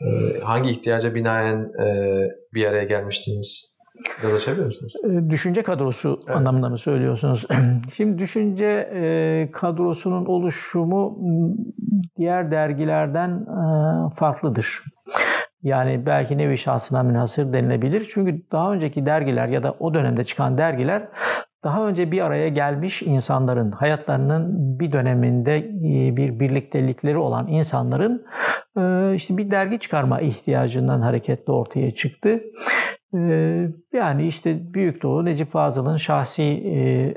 ee, 0.00 0.40
hangi 0.40 0.70
ihtiyaca 0.70 1.14
binaen 1.14 1.72
e, 1.84 2.18
bir 2.54 2.66
araya 2.66 2.84
gelmiştiniz? 2.84 3.72
Biraz 4.22 4.34
açabilir 4.34 4.64
misiniz? 4.64 4.96
Ee, 5.04 5.30
düşünce 5.30 5.62
kadrosu 5.62 6.18
evet. 6.26 6.36
anlamında 6.36 6.68
mı 6.68 6.78
söylüyorsunuz? 6.78 7.46
Şimdi 7.96 8.18
düşünce 8.18 8.90
e, 8.94 9.50
kadrosunun 9.52 10.26
oluşumu 10.26 11.18
diğer 12.18 12.50
dergilerden 12.50 13.30
e, 13.30 14.14
farklıdır. 14.16 14.82
Yani 15.62 16.06
belki 16.06 16.38
nevi 16.38 16.58
şahsına 16.58 17.02
münhasır 17.02 17.52
denilebilir. 17.52 18.10
Çünkü 18.14 18.42
daha 18.52 18.72
önceki 18.72 19.06
dergiler 19.06 19.48
ya 19.48 19.62
da 19.62 19.72
o 19.80 19.94
dönemde 19.94 20.24
çıkan 20.24 20.58
dergiler 20.58 21.08
daha 21.64 21.88
önce 21.88 22.12
bir 22.12 22.20
araya 22.20 22.48
gelmiş 22.48 23.02
insanların, 23.02 23.70
hayatlarının 23.70 24.78
bir 24.78 24.92
döneminde 24.92 25.56
e, 25.58 26.16
bir 26.16 26.40
birliktelikleri 26.40 27.18
olan 27.18 27.48
insanların 27.48 28.26
e, 28.76 29.14
işte 29.14 29.36
bir 29.36 29.50
dergi 29.50 29.78
çıkarma 29.78 30.20
ihtiyacından 30.20 31.00
hareketle 31.00 31.52
ortaya 31.52 31.94
çıktı. 31.94 32.40
E, 33.14 33.18
yani 33.92 34.26
işte 34.26 34.74
Büyük 34.74 35.02
Doğu 35.02 35.24
Necip 35.24 35.52
Fazıl'ın 35.52 35.96
şahsi 35.96 37.16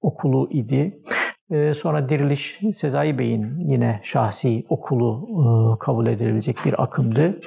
okulu 0.00 0.48
idi. 0.50 1.02
Ee, 1.50 1.74
sonra 1.74 2.08
Diriliş 2.08 2.60
Sezai 2.76 3.18
Bey'in 3.18 3.44
yine 3.58 4.00
şahsi 4.04 4.64
okulu 4.68 5.28
e, 5.28 5.78
kabul 5.78 6.06
edilebilecek 6.06 6.56
bir 6.64 6.82
akımdı. 6.82 7.40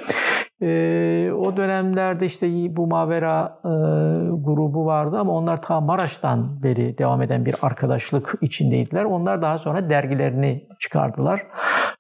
E, 0.62 1.32
o 1.38 1.58
dönemlerde 1.58 2.26
işte 2.26 2.48
bu 2.76 2.88
Mavera 2.88 3.60
e, 3.63 3.69
grubu 4.43 4.86
vardı 4.86 5.17
ama 5.19 5.34
onlar 5.34 5.62
ta 5.62 5.82
Maraş'tan 5.82 6.63
beri 6.63 6.98
devam 6.98 7.22
eden 7.22 7.45
bir 7.45 7.56
arkadaşlık 7.62 8.36
içindeydiler. 8.41 9.04
Onlar 9.04 9.41
daha 9.41 9.58
sonra 9.58 9.89
dergilerini 9.89 10.67
çıkardılar. 10.80 11.43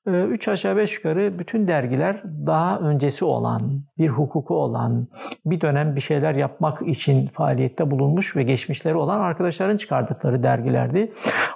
E, 0.07 0.23
üç 0.23 0.47
aşağı 0.47 0.77
beş 0.77 0.95
yukarı 0.95 1.39
bütün 1.39 1.67
dergiler 1.67 2.23
daha 2.45 2.79
öncesi 2.79 3.25
olan, 3.25 3.61
bir 3.97 4.09
hukuku 4.09 4.55
olan, 4.55 5.07
bir 5.45 5.61
dönem 5.61 5.95
bir 5.95 6.01
şeyler 6.01 6.35
yapmak 6.35 6.87
için 6.87 7.27
faaliyette 7.27 7.91
bulunmuş 7.91 8.35
ve 8.35 8.43
geçmişleri 8.43 8.95
olan 8.95 9.19
arkadaşların 9.19 9.77
çıkardıkları 9.77 10.43
dergilerdi. 10.43 11.13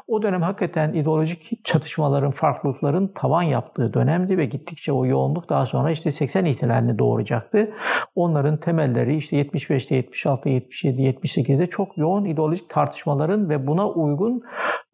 O 0.07 0.21
dönem 0.21 0.41
hakikaten 0.41 0.93
ideolojik 0.93 1.65
çatışmaların, 1.65 2.31
farklılıkların 2.31 3.07
tavan 3.07 3.43
yaptığı 3.43 3.93
dönemdi 3.93 4.37
ve 4.37 4.45
gittikçe 4.45 4.91
o 4.91 5.05
yoğunluk 5.05 5.49
daha 5.49 5.65
sonra 5.65 5.91
işte 5.91 6.11
80 6.11 6.45
ihtilalini 6.45 6.92
kökenini 6.93 6.99
doğuracaktı. 6.99 7.71
Onların 8.15 8.57
temelleri 8.57 9.17
işte 9.17 9.41
75'te, 9.41 9.99
76'da, 9.99 10.49
77, 10.49 11.01
78'de 11.01 11.67
çok 11.67 11.97
yoğun 11.97 12.25
ideolojik 12.25 12.69
tartışmaların 12.69 13.49
ve 13.49 13.67
buna 13.67 13.89
uygun 13.89 14.41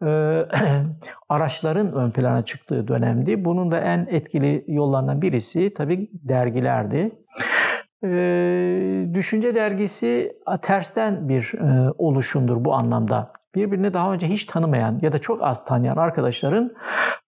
e, 0.01 0.07
araçların 1.29 1.93
ön 1.93 2.11
plana 2.11 2.45
çıktığı 2.45 2.87
dönemdi. 2.87 3.45
Bunun 3.45 3.71
da 3.71 3.79
en 3.79 4.07
etkili 4.09 4.63
yollarından 4.67 5.21
birisi 5.21 5.73
tabii 5.73 6.09
dergilerdi. 6.13 7.11
Ee, 8.03 9.05
Düşünce 9.13 9.55
dergisi 9.55 10.31
tersten 10.61 11.29
bir 11.29 11.53
e, 11.53 11.91
oluşumdur 11.97 12.65
bu 12.65 12.73
anlamda. 12.73 13.31
Birbirini 13.55 13.93
daha 13.93 14.13
önce 14.13 14.27
hiç 14.27 14.45
tanımayan 14.45 14.99
ya 15.01 15.13
da 15.13 15.19
çok 15.19 15.43
az 15.43 15.65
tanıyan 15.65 15.97
arkadaşların 15.97 16.71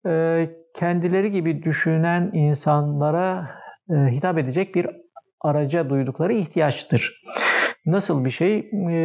e, 0.08 0.50
kendileri 0.74 1.32
gibi 1.32 1.64
düşünen 1.64 2.30
insanlara 2.34 3.61
e, 3.92 4.12
hitap 4.12 4.38
edecek 4.38 4.76
bir 4.76 4.88
araca 5.42 5.90
duydukları 5.90 6.34
ihtiyaçtır. 6.34 7.22
Nasıl 7.86 8.26
bir 8.26 8.32
şey? 8.32 8.58
E, 8.58 8.98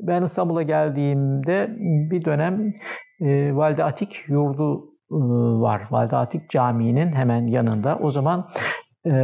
ben 0.00 0.22
İstanbul'a 0.22 0.62
geldiğimde 0.62 1.76
bir 2.10 2.24
dönem 2.24 2.74
e, 3.20 3.56
Valide 3.56 3.84
Atik 3.84 4.24
yurdu 4.28 4.90
var. 5.60 5.82
Valide 5.90 6.16
Atik 6.16 6.50
Camii'nin 6.50 7.12
hemen 7.12 7.46
yanında. 7.46 7.98
O 8.02 8.10
zaman 8.10 8.48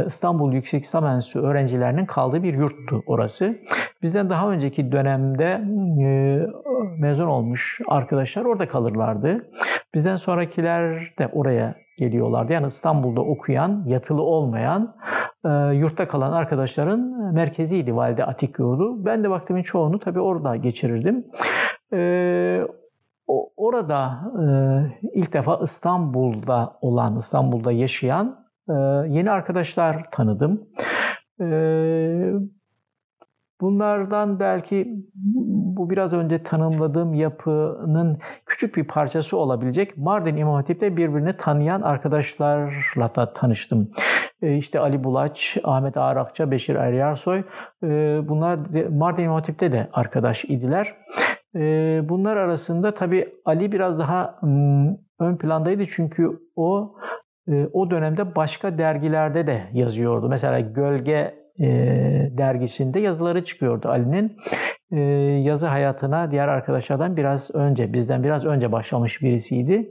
İstanbul 0.05 0.53
Yüksek 0.53 0.83
İslam 0.83 1.05
Enstitüsü 1.05 1.45
öğrencilerinin 1.45 2.05
kaldığı 2.05 2.43
bir 2.43 2.53
yurttu 2.53 3.03
orası. 3.07 3.57
Bizden 4.01 4.29
daha 4.29 4.51
önceki 4.51 4.91
dönemde 4.91 5.61
mezun 6.99 7.27
olmuş 7.27 7.79
arkadaşlar 7.87 8.45
orada 8.45 8.67
kalırlardı. 8.67 9.49
Bizden 9.93 10.17
sonrakiler 10.17 11.13
de 11.19 11.27
oraya 11.33 11.75
geliyorlardı. 11.97 12.53
Yani 12.53 12.67
İstanbul'da 12.67 13.21
okuyan, 13.21 13.83
yatılı 13.87 14.21
olmayan, 14.21 14.95
e, 15.45 15.49
yurtta 15.75 16.07
kalan 16.07 16.31
arkadaşların 16.31 16.99
merkeziydi 17.33 17.95
Valide 17.95 18.25
Atik 18.25 18.59
Yurdu. 18.59 19.05
Ben 19.05 19.23
de 19.23 19.29
vaktimin 19.29 19.63
çoğunu 19.63 19.99
tabii 19.99 20.19
orada 20.19 20.55
geçirirdim. 20.55 21.25
E, 21.93 22.61
orada 23.57 24.19
e, 24.41 24.45
ilk 25.13 25.33
defa 25.33 25.59
İstanbul'da 25.63 26.77
olan, 26.81 27.17
İstanbul'da 27.17 27.71
yaşayan 27.71 28.46
e, 28.69 28.73
yeni 29.07 29.31
arkadaşlar 29.31 30.11
tanıdım. 30.11 30.69
E, 31.41 31.47
Bunlardan 33.61 34.39
belki 34.39 35.05
bu 35.77 35.89
biraz 35.89 36.13
önce 36.13 36.43
tanımladığım 36.43 37.13
yapının 37.13 38.19
küçük 38.45 38.77
bir 38.77 38.83
parçası 38.83 39.37
olabilecek 39.37 39.97
Mardin 39.97 40.35
İmam 40.37 40.55
Hatip'te 40.55 40.97
birbirini 40.97 41.37
tanıyan 41.37 41.81
arkadaşlarla 41.81 43.15
da 43.15 43.33
tanıştım. 43.33 43.91
E, 44.41 44.57
işte 44.57 44.79
Ali 44.79 45.03
Bulaç, 45.03 45.57
Ahmet 45.63 45.97
Ağrakça, 45.97 46.51
Beşir 46.51 46.75
Eryarsoy 46.75 47.43
e, 47.83 47.87
bunlar 48.27 48.59
Mardin 48.89 49.23
İmam 49.23 49.35
Hatip'te 49.35 49.71
de 49.71 49.87
arkadaş 49.93 50.45
idiler. 50.45 50.95
Bunlar 52.09 52.37
arasında 52.37 52.93
tabii 52.93 53.33
Ali 53.45 53.71
biraz 53.71 53.99
daha 53.99 54.39
ön 55.19 55.37
plandaydı 55.37 55.87
çünkü 55.87 56.39
o 56.55 56.95
o 57.73 57.91
dönemde 57.91 58.35
başka 58.35 58.77
dergilerde 58.77 59.47
de 59.47 59.63
yazıyordu. 59.73 60.29
Mesela 60.29 60.59
Gölge 60.59 61.33
e, 61.59 61.67
dergisinde 62.37 62.99
yazıları 62.99 63.45
çıkıyordu 63.45 63.89
Ali'nin. 63.89 64.37
E, 64.91 64.99
yazı 65.43 65.67
hayatına 65.67 66.31
diğer 66.31 66.47
arkadaşlardan 66.47 67.17
biraz 67.17 67.55
önce, 67.55 67.93
bizden 67.93 68.23
biraz 68.23 68.45
önce 68.45 68.71
başlamış 68.71 69.21
birisiydi. 69.21 69.89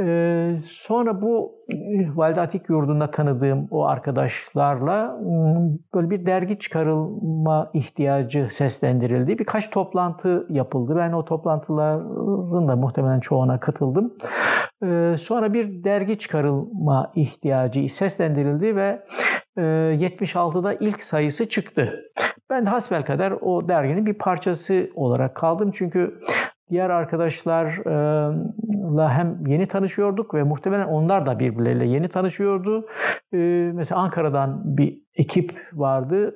Ee, 0.00 0.56
sonra 0.64 1.22
bu 1.22 1.52
e, 1.68 1.76
Valide 2.16 2.40
Atik 2.40 2.68
Yurdu'nda 2.68 3.10
tanıdığım 3.10 3.68
o 3.70 3.84
arkadaşlarla 3.84 5.18
ıı, 5.20 5.78
böyle 5.94 6.10
bir 6.10 6.26
dergi 6.26 6.58
çıkarılma 6.58 7.70
ihtiyacı 7.74 8.48
seslendirildi. 8.52 9.38
Birkaç 9.38 9.70
toplantı 9.70 10.46
yapıldı. 10.50 10.94
Ben 10.96 11.12
o 11.12 11.24
toplantıların 11.24 12.68
da 12.68 12.76
muhtemelen 12.76 13.20
çoğuna 13.20 13.60
katıldım. 13.60 14.14
E, 14.84 15.16
sonra 15.18 15.52
bir 15.52 15.84
dergi 15.84 16.18
çıkarılma 16.18 17.12
ihtiyacı 17.14 17.88
seslendirildi 17.94 18.76
ve 18.76 19.02
76'da 19.56 20.72
e, 20.72 20.76
ilk 20.80 21.02
sayısı 21.02 21.48
çıktı. 21.48 22.00
Ben 22.50 22.66
de 22.66 22.70
hasbelkader 22.70 23.30
o 23.30 23.68
derginin 23.68 24.06
bir 24.06 24.14
parçası 24.14 24.90
olarak 24.94 25.34
kaldım. 25.34 25.72
Çünkü 25.74 26.20
diğer 26.70 26.90
arkadaşlarla 26.90 29.10
hem 29.10 29.46
yeni 29.46 29.66
tanışıyorduk 29.66 30.34
ve 30.34 30.42
muhtemelen 30.42 30.86
onlar 30.86 31.26
da 31.26 31.38
birbirleriyle 31.38 31.86
yeni 31.86 32.08
tanışıyordu. 32.08 32.86
Mesela 33.74 34.00
Ankara'dan 34.00 34.62
bir 34.64 34.98
ekip 35.16 35.60
vardı. 35.72 36.34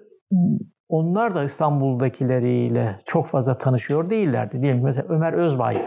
Onlar 0.89 1.35
da 1.35 1.45
İstanbul'dakileriyle 1.45 3.01
çok 3.07 3.26
fazla 3.26 3.59
tanışıyor 3.59 4.11
değillerdi. 4.11 4.62
Diyelim 4.62 4.85
mesela 4.85 5.07
Ömer 5.09 5.33
Özbay 5.33 5.87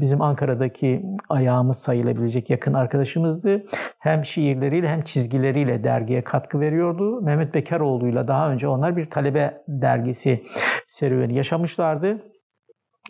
bizim 0.00 0.22
Ankara'daki 0.22 1.02
ayağımız 1.28 1.78
sayılabilecek 1.78 2.50
yakın 2.50 2.74
arkadaşımızdı. 2.74 3.62
Hem 3.98 4.24
şiirleriyle 4.24 4.88
hem 4.88 5.02
çizgileriyle 5.02 5.84
dergiye 5.84 6.24
katkı 6.24 6.60
veriyordu. 6.60 7.22
Mehmet 7.22 7.54
Bekaroğlu'yla 7.54 8.28
daha 8.28 8.50
önce 8.50 8.68
onlar 8.68 8.96
bir 8.96 9.10
talebe 9.10 9.62
dergisi 9.68 10.42
serüveni 10.86 11.34
yaşamışlardı. 11.34 12.22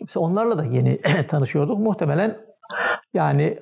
Mesela 0.01 0.25
onlarla 0.25 0.57
da 0.57 0.63
yeni 0.63 1.01
tanışıyorduk. 1.27 1.79
Muhtemelen 1.79 2.37
yani 3.13 3.59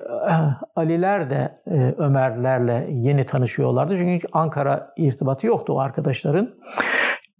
Aliler 0.76 1.30
de 1.30 1.54
Ömerlerle 1.98 2.86
yeni 2.90 3.26
tanışıyorlardı. 3.26 3.98
Çünkü 3.98 4.28
Ankara 4.32 4.92
irtibatı 4.96 5.46
yoktu 5.46 5.72
o 5.72 5.78
arkadaşların. 5.78 6.50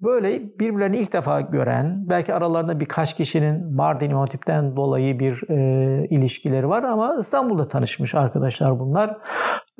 Böyle 0.03 0.59
birbirlerini 0.59 0.97
ilk 0.97 1.13
defa 1.13 1.41
gören, 1.41 2.05
belki 2.09 2.35
aralarında 2.35 2.81
birkaç 2.81 3.17
kişinin 3.17 3.75
Mardin 3.75 4.11
İmam 4.11 4.29
dolayı 4.77 5.19
bir 5.19 5.51
e, 5.51 6.09
ilişkileri 6.09 6.69
var 6.69 6.83
ama 6.83 7.17
İstanbul'da 7.21 7.69
tanışmış 7.69 8.15
arkadaşlar 8.15 8.79
bunlar. 8.79 9.17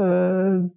E, 0.01 0.05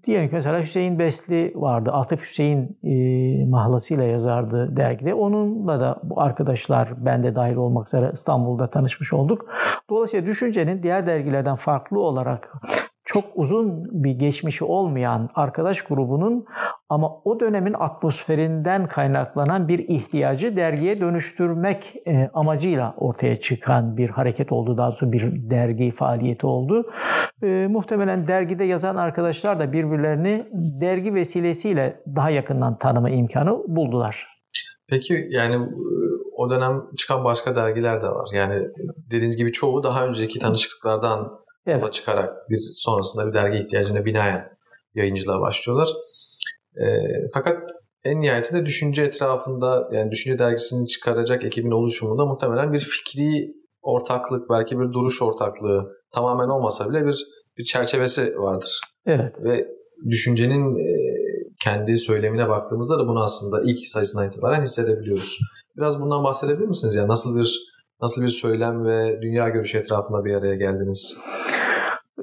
diyelim 0.06 0.30
ki 0.30 0.36
mesela 0.36 0.62
Hüseyin 0.62 1.00
Besli 1.00 1.52
vardı. 1.56 1.92
Atıf 1.92 2.22
Hüseyin 2.22 2.78
e, 2.84 3.46
mahlasıyla 3.46 4.04
yazardı 4.04 4.78
dergide. 4.78 5.14
Onunla 5.14 5.80
da 5.80 6.00
bu 6.04 6.22
arkadaşlar 6.22 7.06
ben 7.06 7.24
de 7.24 7.36
dahil 7.36 7.56
olmak 7.56 7.88
üzere 7.88 8.12
İstanbul'da 8.14 8.70
tanışmış 8.70 9.14
olduk. 9.14 9.46
Dolayısıyla 9.90 10.26
düşüncenin 10.26 10.84
diğer 10.84 11.08
dergilerden 11.08 11.56
farklı 11.56 12.00
olarak 12.00 12.54
çok 13.14 13.26
uzun 13.36 13.86
bir 14.04 14.12
geçmişi 14.12 14.64
olmayan 14.64 15.30
arkadaş 15.36 15.82
grubunun 15.82 16.46
ama 16.90 17.22
o 17.24 17.40
dönemin 17.40 17.74
atmosferinden 17.74 18.88
kaynaklanan 18.88 19.68
bir 19.68 19.80
ihtiyacı 19.80 20.56
dergiye 20.56 21.00
dönüştürmek 21.00 21.96
e, 22.08 22.30
amacıyla 22.34 22.94
ortaya 22.98 23.42
çıkan 23.42 23.98
bir 23.98 24.10
hareket 24.10 24.52
oldu. 24.52 24.78
Daha 24.78 24.92
sonra 24.92 25.12
bir 25.12 25.50
dergi 25.50 25.92
faaliyeti 25.92 26.46
oldu. 26.46 26.90
E, 27.44 27.68
muhtemelen 27.70 28.28
dergide 28.28 28.64
yazan 28.64 28.96
arkadaşlar 28.96 29.60
da 29.60 29.74
birbirlerini 29.74 30.46
dergi 30.82 31.14
vesilesiyle 31.14 32.02
daha 32.16 32.30
yakından 32.30 32.78
tanıma 32.78 33.10
imkanı 33.10 33.64
buldular. 33.68 34.28
Peki 34.90 35.28
yani 35.30 35.68
o 36.36 36.50
dönem 36.50 36.84
çıkan 36.98 37.24
başka 37.24 37.56
dergiler 37.56 38.02
de 38.02 38.08
var. 38.08 38.30
Yani 38.34 38.68
dediğiniz 39.12 39.38
gibi 39.38 39.52
çoğu 39.52 39.84
daha 39.84 40.06
önceki 40.06 40.40
tanışıklıklardan 40.40 41.39
evet. 41.68 41.82
yola 41.82 41.92
çıkarak 41.92 42.50
bir 42.50 42.60
sonrasında 42.74 43.28
bir 43.28 43.34
dergi 43.34 43.58
ihtiyacına 43.58 44.06
binaen 44.06 44.50
yayıncılığa 44.94 45.42
başlıyorlar. 45.42 45.90
E, 46.82 46.86
fakat 47.34 47.58
en 48.04 48.22
nihayetinde 48.22 48.66
düşünce 48.66 49.02
etrafında 49.02 49.90
yani 49.92 50.12
düşünce 50.12 50.40
dergisini 50.40 50.88
çıkaracak 50.88 51.44
ekibin 51.44 51.72
oluşumunda 51.72 52.26
muhtemelen 52.26 52.74
bir 52.74 52.80
fikri 52.80 53.54
ortaklık, 53.82 54.50
belki 54.50 54.80
bir 54.80 54.94
duruş 54.94 55.22
ortaklığı 55.22 55.92
tamamen 56.12 56.48
olmasa 56.48 56.90
bile 56.90 57.06
bir 57.06 57.26
bir 57.58 57.64
çerçevesi 57.64 58.38
vardır. 58.38 58.80
Evet. 59.06 59.34
Ve 59.44 59.68
düşüncenin 60.10 60.76
e, 60.76 60.90
kendi 61.64 61.98
söylemine 61.98 62.50
baktığımızda 62.50 63.00
da 63.00 63.08
bunu 63.08 63.24
aslında 63.24 63.62
ilk 63.66 63.80
sayısından 63.80 64.28
itibaren 64.28 64.62
hissedebiliyoruz. 64.62 65.40
Biraz 65.78 66.02
bundan 66.02 66.24
bahsedebilir 66.24 66.68
misiniz? 66.68 66.96
Yani 66.96 67.08
nasıl 67.08 67.36
bir 67.36 67.60
nasıl 68.02 68.24
bir 68.24 68.28
söylem 68.28 68.86
ve 68.86 69.22
dünya 69.22 69.50
görüşü 69.50 69.78
etrafında 69.78 70.26
bir 70.26 70.36
araya 70.36 70.56
geldiniz? 70.56 71.20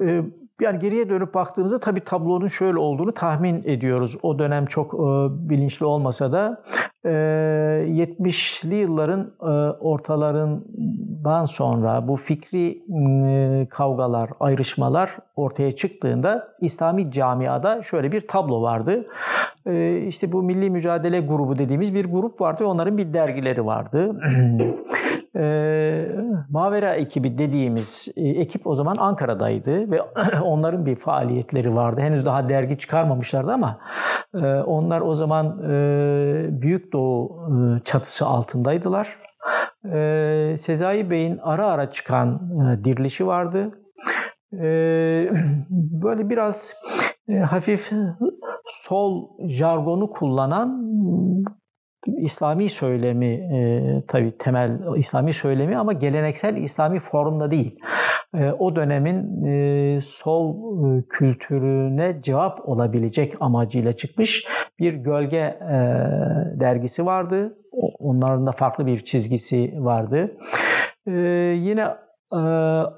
Ee, 0.01 0.21
yani 0.61 0.79
geriye 0.79 1.09
dönüp 1.09 1.33
baktığımızda 1.33 1.79
tabii 1.79 2.03
tablonun 2.03 2.47
şöyle 2.47 2.77
olduğunu 2.77 3.13
tahmin 3.13 3.63
ediyoruz. 3.65 4.17
O 4.21 4.39
dönem 4.39 4.65
çok 4.65 4.93
e, 4.93 4.97
bilinçli 5.49 5.85
olmasa 5.85 6.31
da 6.31 6.63
e, 7.05 7.09
70'li 7.09 8.75
yılların 8.75 9.31
e, 9.41 9.45
ortalarından 9.79 11.45
sonra 11.45 12.07
bu 12.07 12.15
fikri 12.15 12.83
e, 13.27 13.67
kavgalar, 13.69 14.29
ayrışmalar 14.39 15.17
ortaya 15.35 15.75
çıktığında 15.75 16.47
İslami 16.61 17.11
camiada 17.11 17.83
şöyle 17.83 18.11
bir 18.11 18.27
tablo 18.27 18.61
vardı. 18.61 19.05
E, 19.65 20.01
işte 20.07 20.31
bu 20.31 20.43
Milli 20.43 20.69
Mücadele 20.69 21.19
Grubu 21.19 21.57
dediğimiz 21.57 21.93
bir 21.93 22.05
grup 22.05 22.41
vardı 22.41 22.63
ve 22.63 22.67
onların 22.67 22.97
bir 22.97 23.13
dergileri 23.13 23.65
vardı. 23.65 24.21
e, 25.35 25.43
Mavera 26.49 26.95
ekibi 26.95 27.37
dediğimiz 27.37 28.07
e, 28.15 28.29
ekip 28.29 28.67
o 28.67 28.75
zaman 28.75 28.97
Ankara'daydı 28.97 29.91
ve 29.91 30.01
onların 30.43 30.85
bir 30.85 30.95
faaliyetleri 30.95 31.75
vardı. 31.75 32.01
Henüz 32.01 32.25
daha 32.25 32.49
dergi 32.49 32.77
çıkarmamışlardı 32.77 33.51
ama 33.51 33.79
e, 34.35 34.47
onlar 34.47 35.01
o 35.01 35.15
zaman 35.15 35.63
e, 35.63 36.61
Büyük 36.61 36.93
Doğu 36.93 37.49
e, 37.49 37.83
çatısı 37.83 38.25
altındaydılar. 38.25 39.17
E, 39.93 40.57
Sezai 40.61 41.09
Bey'in 41.09 41.39
ara 41.43 41.67
ara 41.67 41.91
çıkan 41.91 42.41
e, 42.59 42.83
dirilişi 42.83 43.27
vardı. 43.27 43.71
E, 44.53 44.59
böyle 46.03 46.29
biraz 46.29 46.73
e, 47.29 47.37
hafif 47.37 47.91
sol 48.71 49.27
jargonu 49.49 50.09
kullanan 50.09 50.87
İslami 52.07 52.69
söylemi 52.69 53.25
e, 53.25 54.03
tabii 54.07 54.37
temel 54.37 54.79
İslami 54.97 55.33
söylemi 55.33 55.77
ama 55.77 55.93
geleneksel 55.93 56.55
İslami 56.55 56.99
formda 56.99 57.51
değil. 57.51 57.79
E, 58.35 58.51
o 58.51 58.75
dönemin 58.75 59.45
e, 59.45 60.01
sol 60.01 60.55
e, 60.85 61.03
kültürüne 61.09 62.21
cevap 62.21 62.69
olabilecek 62.69 63.33
amacıyla 63.39 63.93
çıkmış 63.93 64.45
bir 64.79 64.93
gölge 64.93 65.37
e, 65.37 65.77
dergisi 66.59 67.05
vardı. 67.05 67.57
Onların 67.99 68.45
da 68.45 68.51
farklı 68.51 68.85
bir 68.85 69.05
çizgisi 69.05 69.73
vardı. 69.77 70.37
E, 71.07 71.11
yine 71.57 71.81
e, 72.33 72.37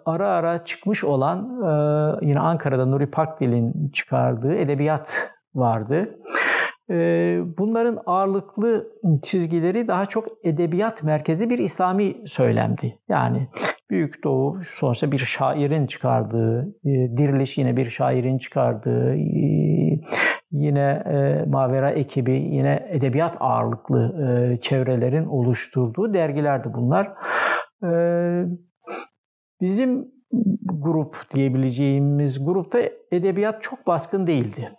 ara 0.06 0.28
ara 0.28 0.66
çıkmış 0.66 1.04
olan 1.04 1.40
e, 1.40 2.26
yine 2.26 2.40
Ankara'da 2.40 2.86
Nuri 2.86 3.12
Pakdil'in 3.12 3.90
çıkardığı 3.94 4.56
edebiyat 4.56 5.12
vardı. 5.56 6.20
Bunların 7.58 8.00
ağırlıklı 8.06 8.88
çizgileri 9.24 9.88
daha 9.88 10.06
çok 10.06 10.28
edebiyat 10.44 11.04
merkezi 11.04 11.50
bir 11.50 11.60
İslami 11.60 12.16
söylemdi. 12.26 13.00
Yani 13.10 13.48
Büyük 13.90 14.24
Doğu 14.24 14.58
sonuçta 14.80 15.12
bir 15.12 15.18
şairin 15.18 15.88
çıkardığı, 15.88 16.76
Diriliş 16.86 17.58
yine 17.58 17.78
bir 17.78 17.90
şairin 17.90 18.38
çıkardığı, 18.38 19.16
yine 20.52 21.04
Mavera 21.48 21.92
ekibi 21.92 22.32
yine 22.32 22.88
edebiyat 22.90 23.38
ağırlıklı 23.40 24.58
çevrelerin 24.62 25.26
oluşturduğu 25.26 26.14
dergilerdi 26.14 26.68
bunlar. 26.74 27.12
Bizim 29.62 30.08
grup 30.64 31.16
diyebileceğimiz 31.36 32.46
grupta 32.46 32.80
edebiyat 33.12 33.62
çok 33.62 33.88
baskın 33.88 34.28
değildi 34.28 34.72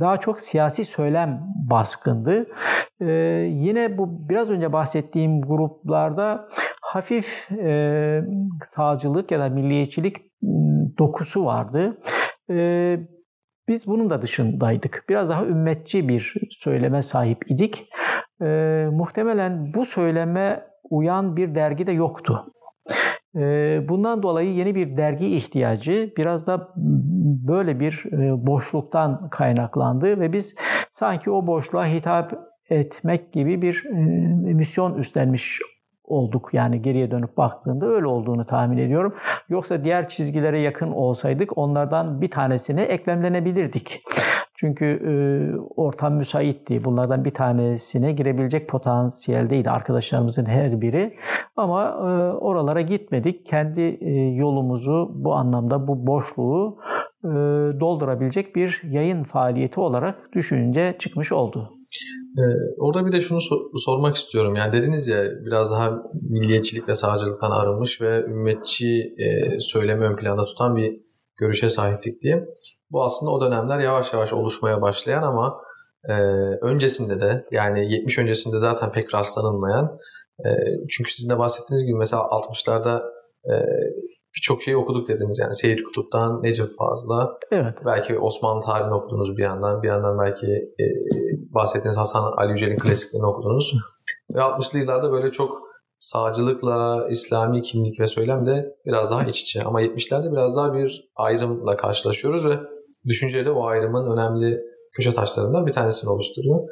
daha 0.00 0.20
çok 0.20 0.40
siyasi 0.40 0.84
söylem 0.84 1.40
baskındı. 1.70 2.46
Ee, 3.00 3.06
yine 3.50 3.98
bu 3.98 4.28
biraz 4.28 4.50
önce 4.50 4.72
bahsettiğim 4.72 5.42
gruplarda 5.42 6.48
hafif 6.82 7.52
e, 7.52 8.22
sağcılık 8.64 9.30
ya 9.30 9.40
da 9.40 9.48
milliyetçilik 9.48 10.16
dokusu 10.98 11.44
vardı. 11.44 11.98
Ee, 12.50 12.98
biz 13.68 13.86
bunun 13.86 14.10
da 14.10 14.22
dışındaydık. 14.22 15.04
Biraz 15.08 15.28
daha 15.28 15.44
ümmetçi 15.44 16.08
bir 16.08 16.34
söyleme 16.50 17.02
sahip 17.02 17.50
idik. 17.50 17.88
Ee, 18.42 18.88
muhtemelen 18.92 19.74
bu 19.74 19.86
söyleme 19.86 20.64
uyan 20.90 21.36
bir 21.36 21.54
dergi 21.54 21.86
de 21.86 21.92
yoktu. 21.92 22.52
Ee, 23.38 23.88
bundan 23.88 24.22
dolayı 24.22 24.54
yeni 24.54 24.74
bir 24.74 24.96
dergi 24.96 25.36
ihtiyacı 25.36 26.12
biraz 26.16 26.46
da 26.46 26.68
böyle 27.48 27.80
bir 27.80 28.04
e, 28.12 28.46
boşluktan 28.46 29.28
kaynaklandı 29.30 30.20
ve 30.20 30.32
biz 30.32 30.54
sanki 30.90 31.30
o 31.30 31.46
boşluğa 31.46 31.86
hitap 31.86 32.34
etmek 32.70 33.32
gibi 33.32 33.62
bir 33.62 33.84
e, 33.84 33.98
misyon 34.54 34.94
üstlenmiş 34.94 35.58
olduk. 36.04 36.50
Yani 36.52 36.82
geriye 36.82 37.10
dönüp 37.10 37.36
baktığında 37.36 37.86
öyle 37.86 38.06
olduğunu 38.06 38.46
tahmin 38.46 38.78
ediyorum. 38.78 39.14
Yoksa 39.48 39.84
diğer 39.84 40.08
çizgilere 40.08 40.58
yakın 40.58 40.90
olsaydık 40.90 41.58
onlardan 41.58 42.20
bir 42.20 42.30
tanesine 42.30 42.82
eklemlenebilirdik. 42.82 44.02
Çünkü 44.60 44.84
e, 44.84 45.12
ortam 45.76 46.14
müsaitti. 46.14 46.84
Bunlardan 46.84 47.24
bir 47.24 47.34
tanesine 47.34 48.12
girebilecek 48.12 48.68
potansiyeldeydi 48.68 49.70
arkadaşlarımızın 49.70 50.44
her 50.44 50.80
biri. 50.80 51.16
Ama 51.56 51.84
e, 51.84 52.32
oralara 52.38 52.80
gitmedik. 52.80 53.46
Kendi 53.46 53.80
e, 53.80 54.10
yolumuzu 54.34 55.10
bu 55.14 55.34
anlamda 55.34 55.88
bu 55.88 56.06
boşluğu 56.06 56.78
e, 57.24 57.28
doldurabilecek 57.80 58.56
bir 58.56 58.82
yayın 58.84 59.24
faaliyeti 59.24 59.80
olarak 59.80 60.32
düşünce 60.32 60.96
çıkmış 60.98 61.32
oldu. 61.32 61.70
Ee, 62.38 62.42
orada 62.78 63.06
bir 63.06 63.12
de 63.12 63.20
şunu 63.20 63.40
sor- 63.40 63.78
sormak 63.84 64.16
istiyorum. 64.16 64.54
Yani 64.54 64.72
dediniz 64.72 65.08
ya 65.08 65.24
biraz 65.46 65.72
daha 65.72 66.02
milliyetçilik 66.30 66.88
ve 66.88 66.94
sağcılıktan 66.94 67.50
arınmış 67.50 68.00
ve 68.00 68.24
ümmetçi 68.24 69.14
e, 69.18 69.60
söylemi 69.60 70.04
ön 70.04 70.16
planda 70.16 70.44
tutan 70.44 70.76
bir 70.76 71.00
görüşe 71.36 71.70
sahiptik 71.70 72.22
diye. 72.22 72.46
Bu 72.90 73.04
aslında 73.04 73.32
o 73.32 73.40
dönemler 73.40 73.78
yavaş 73.78 74.12
yavaş 74.12 74.32
oluşmaya 74.32 74.82
başlayan 74.82 75.22
ama 75.22 75.60
e, 76.08 76.12
öncesinde 76.62 77.20
de 77.20 77.46
yani 77.50 77.92
70 77.92 78.18
öncesinde 78.18 78.58
zaten 78.58 78.92
pek 78.92 79.14
rastlanılmayan 79.14 79.98
e, 80.46 80.48
çünkü 80.90 81.12
sizin 81.12 81.30
de 81.30 81.38
bahsettiğiniz 81.38 81.86
gibi 81.86 81.98
mesela 81.98 82.22
60'larda 82.22 83.02
e, 83.50 83.54
birçok 84.36 84.62
şeyi 84.62 84.76
okuduk 84.76 85.08
dediniz. 85.08 85.38
Yani 85.38 85.54
Seyit 85.54 85.82
Kutup'tan 85.82 86.42
Necip 86.42 86.78
Fazıl'a 86.78 87.38
evet. 87.52 87.74
belki 87.84 88.18
Osmanlı 88.18 88.60
tarihini 88.60 88.94
okudunuz 88.94 89.36
bir 89.36 89.42
yandan. 89.42 89.82
Bir 89.82 89.88
yandan 89.88 90.18
belki 90.18 90.46
e, 90.80 90.84
bahsettiğiniz 91.54 91.96
Hasan 91.96 92.32
Ali 92.36 92.50
Yücel'in 92.50 92.76
klasiklerini 92.76 93.26
okudunuz. 93.26 93.74
Ve 94.34 94.38
60'lı 94.38 94.78
yıllarda 94.78 95.12
böyle 95.12 95.30
çok 95.30 95.58
sağcılıkla 95.98 97.06
İslami 97.10 97.62
kimlik 97.62 98.00
ve 98.00 98.06
söylem 98.06 98.46
de 98.46 98.76
biraz 98.86 99.10
daha 99.10 99.24
iç 99.24 99.40
içe. 99.40 99.62
Ama 99.62 99.82
70'lerde 99.82 100.32
biraz 100.32 100.56
daha 100.56 100.74
bir 100.74 101.10
ayrımla 101.16 101.76
karşılaşıyoruz 101.76 102.44
ve 102.44 102.58
düşünce 103.04 103.44
de 103.44 103.50
o 103.50 103.66
ayrımın 103.66 104.12
önemli 104.12 104.60
köşe 104.92 105.12
taşlarından 105.12 105.66
bir 105.66 105.72
tanesini 105.72 106.10
oluşturuyor. 106.10 106.68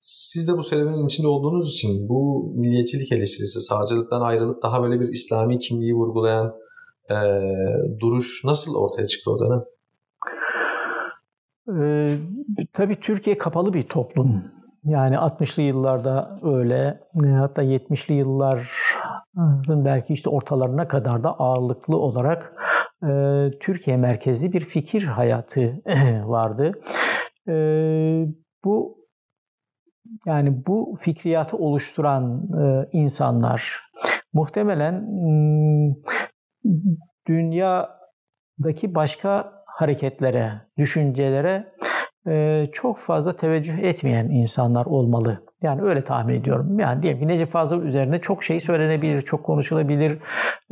Siz 0.00 0.48
de 0.48 0.52
bu 0.56 0.62
serüvenin 0.62 1.06
içinde 1.06 1.28
olduğunuz 1.28 1.74
için 1.74 2.08
bu 2.08 2.52
milliyetçilik 2.56 3.12
eleştirisi, 3.12 3.60
sağcılıktan 3.60 4.20
ayrılıp 4.20 4.62
daha 4.62 4.82
böyle 4.82 5.00
bir 5.00 5.08
İslami 5.08 5.58
kimliği 5.58 5.94
vurgulayan 5.94 6.54
e, 7.10 7.16
duruş 8.00 8.44
nasıl 8.44 8.74
ortaya 8.74 9.06
çıktı 9.06 9.30
o 9.30 9.38
dönem? 9.38 9.64
Ee, 11.78 12.16
tabii 12.72 13.00
Türkiye 13.00 13.38
kapalı 13.38 13.74
bir 13.74 13.88
toplum. 13.88 14.44
Yani 14.84 15.14
60'lı 15.14 15.62
yıllarda 15.62 16.40
öyle, 16.42 17.00
hatta 17.38 17.62
70'li 17.62 18.14
yılların 18.14 19.84
belki 19.84 20.12
işte 20.12 20.30
ortalarına 20.30 20.88
kadar 20.88 21.22
da 21.22 21.28
ağırlıklı 21.38 21.96
olarak 21.96 22.54
Türkiye 23.60 23.96
merkezli 23.96 24.52
bir 24.52 24.64
fikir 24.64 25.02
hayatı 25.04 25.82
vardı. 26.24 26.72
Bu 28.64 29.06
yani 30.26 30.66
bu 30.66 30.98
fikriyatı 31.00 31.56
oluşturan 31.56 32.48
insanlar 32.92 33.80
muhtemelen 34.32 35.06
dünyadaki 37.26 38.94
başka 38.94 39.52
hareketlere, 39.66 40.52
düşüncelere 40.78 41.72
çok 42.72 42.98
fazla 42.98 43.36
teveccüh 43.36 43.78
etmeyen 43.78 44.28
insanlar 44.28 44.86
olmalı. 44.86 45.49
Yani 45.62 45.82
öyle 45.82 46.04
tahmin 46.04 46.34
ediyorum. 46.34 46.78
Yani 46.78 47.02
diyelim 47.02 47.20
ki 47.20 47.28
Necip 47.28 47.52
Fazıl 47.52 47.82
üzerine 47.82 48.20
çok 48.20 48.44
şey 48.44 48.60
söylenebilir, 48.60 49.22
çok 49.22 49.44
konuşulabilir. 49.44 50.18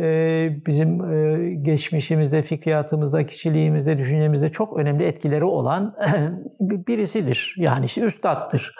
E, 0.01 0.67
bizim 0.67 1.13
e, 1.13 1.55
geçmişimizde, 1.55 2.43
fikriyatımızda, 2.43 3.27
kişiliğimizde, 3.27 3.99
düşüncemizde 3.99 4.51
çok 4.53 4.77
önemli 4.77 5.05
etkileri 5.05 5.45
olan 5.45 5.95
birisidir. 6.61 7.55
Yani 7.59 7.87
işte 7.87 8.01
üstattır. 8.01 8.75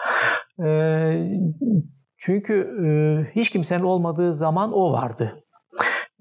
Çünkü 2.17 2.67
hiç 3.35 3.49
kimsenin 3.49 3.83
olmadığı 3.83 4.33
zaman 4.33 4.73
o 4.73 4.91
vardı 4.91 5.43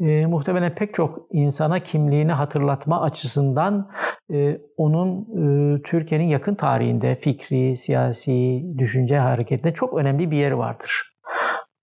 e, 0.01 0.27
muhtemelen 0.27 0.75
pek 0.75 0.95
çok 0.95 1.27
insana 1.33 1.81
kimliğini 1.81 2.33
hatırlatma 2.33 3.03
açısından 3.03 3.91
e, 4.33 4.59
onun 4.77 5.21
e, 5.21 5.83
Türkiye'nin 5.83 6.27
yakın 6.27 6.55
tarihinde 6.55 7.17
fikri, 7.17 7.77
siyasi, 7.77 8.65
düşünce 8.79 9.19
hareketinde 9.19 9.73
çok 9.73 9.95
önemli 9.95 10.31
bir 10.31 10.37
yeri 10.37 10.59
vardır. 10.59 11.15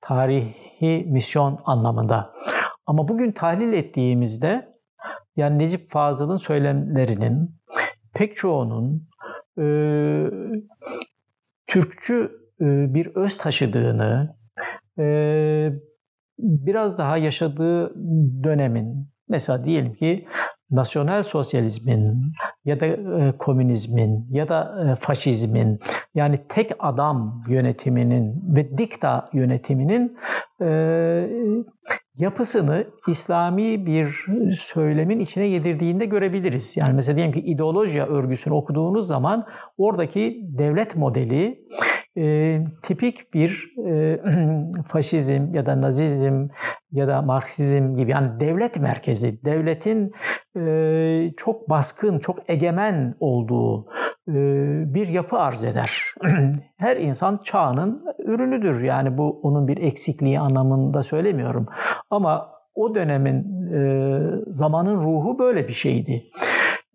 Tarihi 0.01 1.05
misyon 1.07 1.59
anlamında. 1.66 2.34
Ama 2.86 3.07
bugün 3.07 3.32
tahlil 3.32 3.74
ettiğimizde 3.74 4.76
yani 5.36 5.59
Necip 5.59 5.91
Fazıl'ın 5.91 6.38
söylemlerinin 6.38 7.55
pek 8.13 8.38
çoğunun 8.38 9.07
e, 9.57 9.66
Türkçü 11.68 12.32
e, 12.61 12.66
bir 12.93 13.16
öz 13.16 13.38
taşıdığını, 13.38 14.36
e, 14.99 15.05
biraz 16.38 16.98
daha 16.98 17.18
yaşadığı 17.18 17.96
dönemin 18.44 19.08
mesela 19.30 19.66
diyelim 19.66 19.94
ki 19.94 20.26
nasyonel 20.72 21.24
sosyalizmin 21.24 22.34
ya 22.66 22.80
da 22.80 22.86
e, 22.86 23.38
komünizmin 23.38 24.28
ya 24.30 24.50
da 24.50 24.86
e, 24.92 24.96
faşizmin 24.96 25.80
yani 26.16 26.40
tek 26.50 26.72
adam 26.80 27.44
yönetiminin 27.50 28.56
ve 28.56 28.78
dikta 28.78 29.30
yönetiminin 29.34 30.18
e, 30.62 30.68
yapısını 32.18 32.88
İslami 33.08 33.86
bir 33.86 34.26
söylemin 34.60 35.20
içine 35.20 35.46
yedirdiğinde 35.46 36.06
görebiliriz. 36.06 36.78
Yani 36.78 36.94
mesela 36.94 37.16
diyelim 37.16 37.34
ki 37.34 37.40
ideoloji 37.40 38.02
örgüsünü 38.04 38.54
okuduğunuz 38.54 39.08
zaman 39.08 39.46
oradaki 39.78 40.42
devlet 40.58 40.96
modeli 40.96 41.60
e, 42.18 42.59
tipik 42.84 43.34
bir 43.34 43.74
e, 43.88 44.20
faşizm 44.89 45.53
ya 45.53 45.66
da 45.66 45.82
nazizm 45.82 46.47
ya 46.91 47.07
da 47.07 47.22
Marksizm 47.22 47.95
gibi 47.95 48.11
yani 48.11 48.39
devlet 48.39 48.80
merkezi, 48.80 49.45
devletin 49.45 50.11
e, 50.57 51.34
çok 51.38 51.70
baskın, 51.70 52.20
çok 52.20 52.49
egemen 52.49 53.16
olduğu 53.20 53.86
e, 54.28 54.34
bir 54.93 55.07
yapı 55.07 55.38
arz 55.38 55.63
eder. 55.63 56.03
Her 56.78 56.97
insan 56.97 57.39
çağının 57.43 58.03
ürünüdür. 58.20 58.82
Yani 58.82 59.18
bu 59.18 59.39
onun 59.43 59.68
bir 59.68 59.78
eksikliği 59.78 60.39
anlamında 60.39 61.03
söylemiyorum. 61.03 61.66
Ama 62.09 62.49
o 62.76 62.95
dönemin 62.95 63.70
e, 63.74 64.20
zamanın 64.47 64.95
ruhu 64.95 65.39
böyle 65.39 65.68
bir 65.68 65.74
şeydi. 65.74 66.24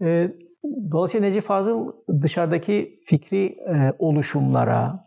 E, 0.03 0.31
Dolayısıyla 0.65 1.27
Necip 1.27 1.45
Fazıl 1.45 1.93
dışarıdaki 2.23 3.01
fikri 3.07 3.45
e, 3.47 3.93
oluşumlara 3.99 5.07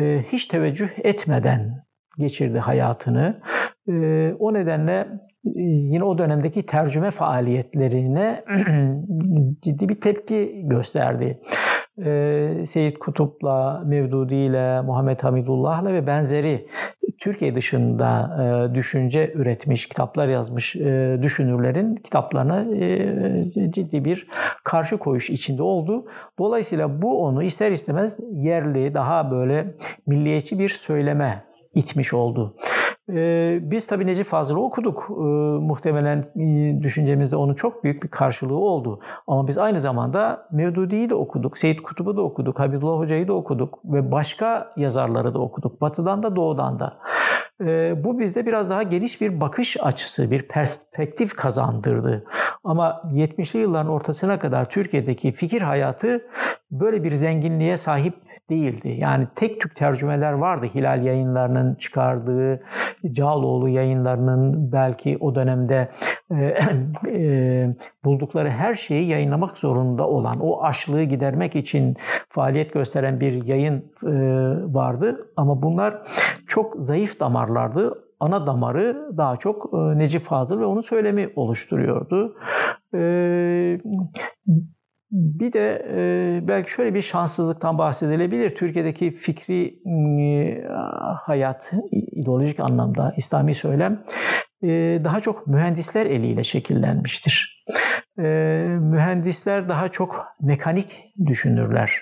e, 0.00 0.24
hiç 0.32 0.44
teveccüh 0.44 0.88
etmeden 0.98 1.84
geçirdi 2.18 2.58
hayatını. 2.58 3.40
E, 3.88 3.92
o 4.38 4.54
nedenle 4.54 5.08
yine 5.54 6.04
o 6.04 6.18
dönemdeki 6.18 6.66
tercüme 6.66 7.10
faaliyetlerine 7.10 8.44
ciddi 9.62 9.88
bir 9.88 10.00
tepki 10.00 10.62
gösterdi 10.64 11.40
e, 12.04 12.66
Seyit 12.66 12.98
Kutup'la, 12.98 13.82
Mevdudi 13.86 14.34
ile, 14.34 14.80
Muhammed 14.80 15.20
Hamidullah'la 15.20 15.92
ve 15.92 16.06
benzeri 16.06 16.66
Türkiye 17.18 17.54
dışında 17.54 18.36
e, 18.42 18.74
düşünce 18.74 19.32
üretmiş, 19.34 19.88
kitaplar 19.88 20.28
yazmış 20.28 20.76
e, 20.76 21.18
düşünürlerin 21.22 21.96
kitaplarına 21.96 22.64
e, 22.74 23.70
ciddi 23.70 24.04
bir 24.04 24.26
karşı 24.64 24.98
koyuş 24.98 25.30
içinde 25.30 25.62
oldu. 25.62 26.04
Dolayısıyla 26.38 27.02
bu 27.02 27.24
onu 27.24 27.42
ister 27.42 27.72
istemez 27.72 28.18
yerli, 28.32 28.94
daha 28.94 29.30
böyle 29.30 29.74
milliyetçi 30.06 30.58
bir 30.58 30.68
söyleme 30.68 31.53
itmiş 31.74 32.12
oldu. 32.14 32.56
Ee, 33.10 33.58
biz 33.62 33.86
tabii 33.86 34.06
Necip 34.06 34.26
Fazıl'ı 34.26 34.60
okuduk. 34.60 35.06
Ee, 35.10 35.22
muhtemelen 35.60 36.18
e, 36.18 36.82
düşüncemizde 36.82 37.36
onun 37.36 37.54
çok 37.54 37.84
büyük 37.84 38.02
bir 38.02 38.08
karşılığı 38.08 38.58
oldu. 38.58 39.00
Ama 39.26 39.48
biz 39.48 39.58
aynı 39.58 39.80
zamanda 39.80 40.48
Mevdudi'yi 40.52 41.10
de 41.10 41.14
okuduk, 41.14 41.58
Seyit 41.58 41.82
Kutub'u 41.82 42.16
da 42.16 42.22
okuduk, 42.22 42.58
Habibullah 42.58 42.98
Hoca'yı 42.98 43.28
da 43.28 43.32
okuduk 43.32 43.78
ve 43.84 44.12
başka 44.12 44.72
yazarları 44.76 45.34
da 45.34 45.38
okuduk. 45.38 45.80
Batıdan 45.80 46.22
da 46.22 46.36
doğudan 46.36 46.80
da. 46.80 46.98
Ee, 47.60 48.04
bu 48.04 48.18
bizde 48.18 48.46
biraz 48.46 48.70
daha 48.70 48.82
geniş 48.82 49.20
bir 49.20 49.40
bakış 49.40 49.76
açısı, 49.80 50.30
bir 50.30 50.42
perspektif 50.42 51.36
kazandırdı. 51.36 52.24
Ama 52.64 53.02
70'li 53.14 53.58
yılların 53.58 53.90
ortasına 53.90 54.38
kadar 54.38 54.70
Türkiye'deki 54.70 55.32
fikir 55.32 55.62
hayatı 55.62 56.26
böyle 56.70 57.04
bir 57.04 57.12
zenginliğe 57.12 57.76
sahip 57.76 58.14
değildi. 58.50 58.96
Yani 58.98 59.26
tek 59.34 59.60
tük 59.60 59.76
tercümeler 59.76 60.32
vardı. 60.32 60.66
Hilal 60.74 61.04
yayınlarının 61.04 61.74
çıkardığı, 61.74 62.62
Cağaloğlu 63.12 63.68
yayınlarının 63.68 64.72
belki 64.72 65.18
o 65.20 65.34
dönemde 65.34 65.88
e, 66.30 66.34
e, 67.08 67.74
buldukları 68.04 68.50
her 68.50 68.74
şeyi 68.74 69.08
yayınlamak 69.08 69.58
zorunda 69.58 70.08
olan, 70.08 70.40
o 70.40 70.62
açlığı 70.62 71.02
gidermek 71.02 71.56
için 71.56 71.96
faaliyet 72.28 72.72
gösteren 72.72 73.20
bir 73.20 73.44
yayın 73.44 73.84
e, 74.02 74.12
vardı. 74.74 75.28
Ama 75.36 75.62
bunlar 75.62 76.02
çok 76.46 76.76
zayıf 76.76 77.20
damarlardı 77.20 78.04
ana 78.20 78.46
damarı 78.46 79.16
daha 79.16 79.36
çok 79.36 79.70
e, 79.74 79.98
Necip 79.98 80.22
Fazıl 80.22 80.60
ve 80.60 80.64
onun 80.64 80.80
söylemi 80.80 81.32
oluşturuyordu. 81.36 82.36
E, 82.94 83.80
bir 85.14 85.52
de 85.52 85.86
e, 85.90 86.48
belki 86.48 86.70
şöyle 86.70 86.94
bir 86.94 87.02
şanssızlıktan 87.02 87.78
bahsedilebilir. 87.78 88.54
Türkiye'deki 88.54 89.10
fikri 89.10 89.78
e, 89.86 90.64
hayat, 91.22 91.72
ideolojik 91.92 92.60
anlamda 92.60 93.14
İslami 93.16 93.54
söylem 93.54 94.04
e, 94.62 94.68
daha 95.04 95.20
çok 95.20 95.46
mühendisler 95.46 96.06
eliyle 96.06 96.44
şekillenmiştir. 96.44 97.64
Mühendisler 98.16 99.68
daha 99.68 99.88
çok 99.88 100.26
mekanik 100.40 101.04
düşünürler. 101.26 102.00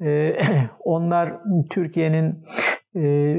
Onlar 0.80 1.32
Türkiye'nin 1.70 2.44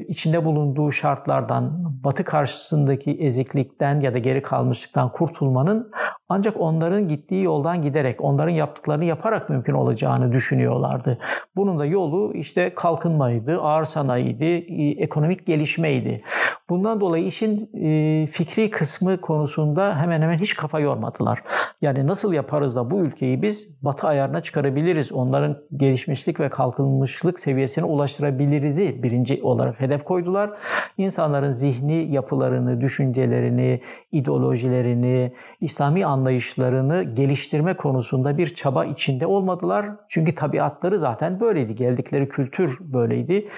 içinde 0.07 0.45
bulunduğu 0.45 0.91
şartlardan, 0.91 1.83
batı 2.03 2.23
karşısındaki 2.23 3.11
eziklikten 3.11 4.01
ya 4.01 4.13
da 4.13 4.17
geri 4.17 4.41
kalmışlıktan 4.41 5.11
kurtulmanın 5.11 5.91
ancak 6.31 6.61
onların 6.61 7.07
gittiği 7.07 7.43
yoldan 7.43 7.81
giderek, 7.81 8.21
onların 8.21 8.51
yaptıklarını 8.51 9.05
yaparak 9.05 9.49
mümkün 9.49 9.73
olacağını 9.73 10.31
düşünüyorlardı. 10.31 11.17
Bunun 11.55 11.79
da 11.79 11.85
yolu 11.85 12.33
işte 12.33 12.73
kalkınmaydı, 12.75 13.61
ağır 13.61 13.85
sanayiydi, 13.85 14.45
e, 14.45 15.03
ekonomik 15.03 15.45
gelişmeydi. 15.47 16.23
Bundan 16.69 17.01
dolayı 17.01 17.25
işin 17.25 17.69
e, 17.73 18.27
fikri 18.27 18.69
kısmı 18.69 19.21
konusunda 19.21 19.97
hemen 19.97 20.21
hemen 20.21 20.37
hiç 20.37 20.55
kafa 20.55 20.79
yormadılar. 20.79 21.43
Yani 21.81 22.07
nasıl 22.07 22.33
yaparız 22.33 22.75
da 22.75 22.91
bu 22.91 22.99
ülkeyi 22.99 23.41
biz 23.41 23.83
batı 23.83 24.07
ayarına 24.07 24.41
çıkarabiliriz, 24.41 25.11
onların 25.11 25.57
gelişmişlik 25.77 26.39
ve 26.39 26.49
kalkınmışlık 26.49 27.39
seviyesine 27.39 27.85
ulaştırabiliriz'i 27.85 29.03
birinci 29.03 29.43
olarak 29.43 29.79
hedef 29.79 30.03
koydular. 30.03 30.49
İnsanların 30.97 31.51
zihni 31.51 32.13
yapılarını, 32.13 32.81
düşüncelerini, 32.81 33.81
ideolojilerini, 34.11 35.31
İslami 35.61 36.05
anlayışlarını 36.21 37.03
geliştirme 37.03 37.73
konusunda 37.73 38.37
bir 38.37 38.55
çaba 38.55 38.85
içinde 38.85 39.25
olmadılar. 39.25 39.85
Çünkü 40.09 40.35
tabiatları 40.35 40.99
zaten 40.99 41.39
böyleydi. 41.39 41.75
Geldikleri 41.75 42.29
kültür 42.29 42.77
böyleydi. 42.79 43.49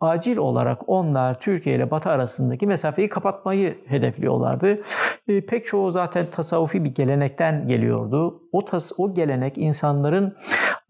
Acil 0.00 0.36
olarak 0.36 0.88
onlar 0.88 1.40
Türkiye 1.40 1.76
ile 1.76 1.90
Batı 1.90 2.10
arasındaki 2.10 2.66
mesafeyi 2.66 3.08
kapatmayı 3.08 3.78
hedefliyorlardı. 3.86 4.82
E, 5.28 5.46
pek 5.46 5.66
çoğu 5.66 5.92
zaten 5.92 6.26
tasavvufi 6.32 6.84
bir 6.84 6.94
gelenekten 6.94 7.68
geliyordu. 7.68 8.42
O 8.52 8.64
tas 8.64 8.92
o 8.98 9.14
gelenek 9.14 9.58
insanların 9.58 10.36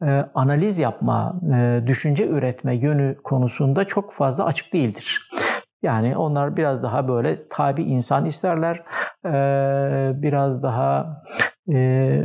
e, 0.02 0.24
analiz 0.34 0.78
yapma, 0.78 1.40
e, 1.54 1.82
düşünce 1.86 2.26
üretme 2.26 2.76
yönü 2.76 3.16
konusunda 3.24 3.84
çok 3.84 4.12
fazla 4.12 4.44
açık 4.44 4.72
değildir. 4.72 5.28
Yani 5.82 6.16
onlar 6.16 6.56
biraz 6.56 6.82
daha 6.82 7.08
böyle 7.08 7.48
tabi 7.48 7.82
insan 7.82 8.26
isterler. 8.26 8.82
E, 9.24 9.32
biraz 10.22 10.62
daha 10.62 11.22
e, 11.72 12.22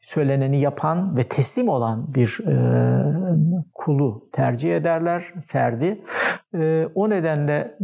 söyleneni 0.00 0.60
yapan 0.60 1.16
ve 1.16 1.22
teslim 1.22 1.68
olan 1.68 2.14
bir 2.14 2.38
e, 2.46 2.54
kulu 3.74 4.28
tercih 4.32 4.76
ederler, 4.76 5.24
ferdi. 5.46 6.04
E, 6.54 6.86
o 6.94 7.10
nedenle 7.10 7.78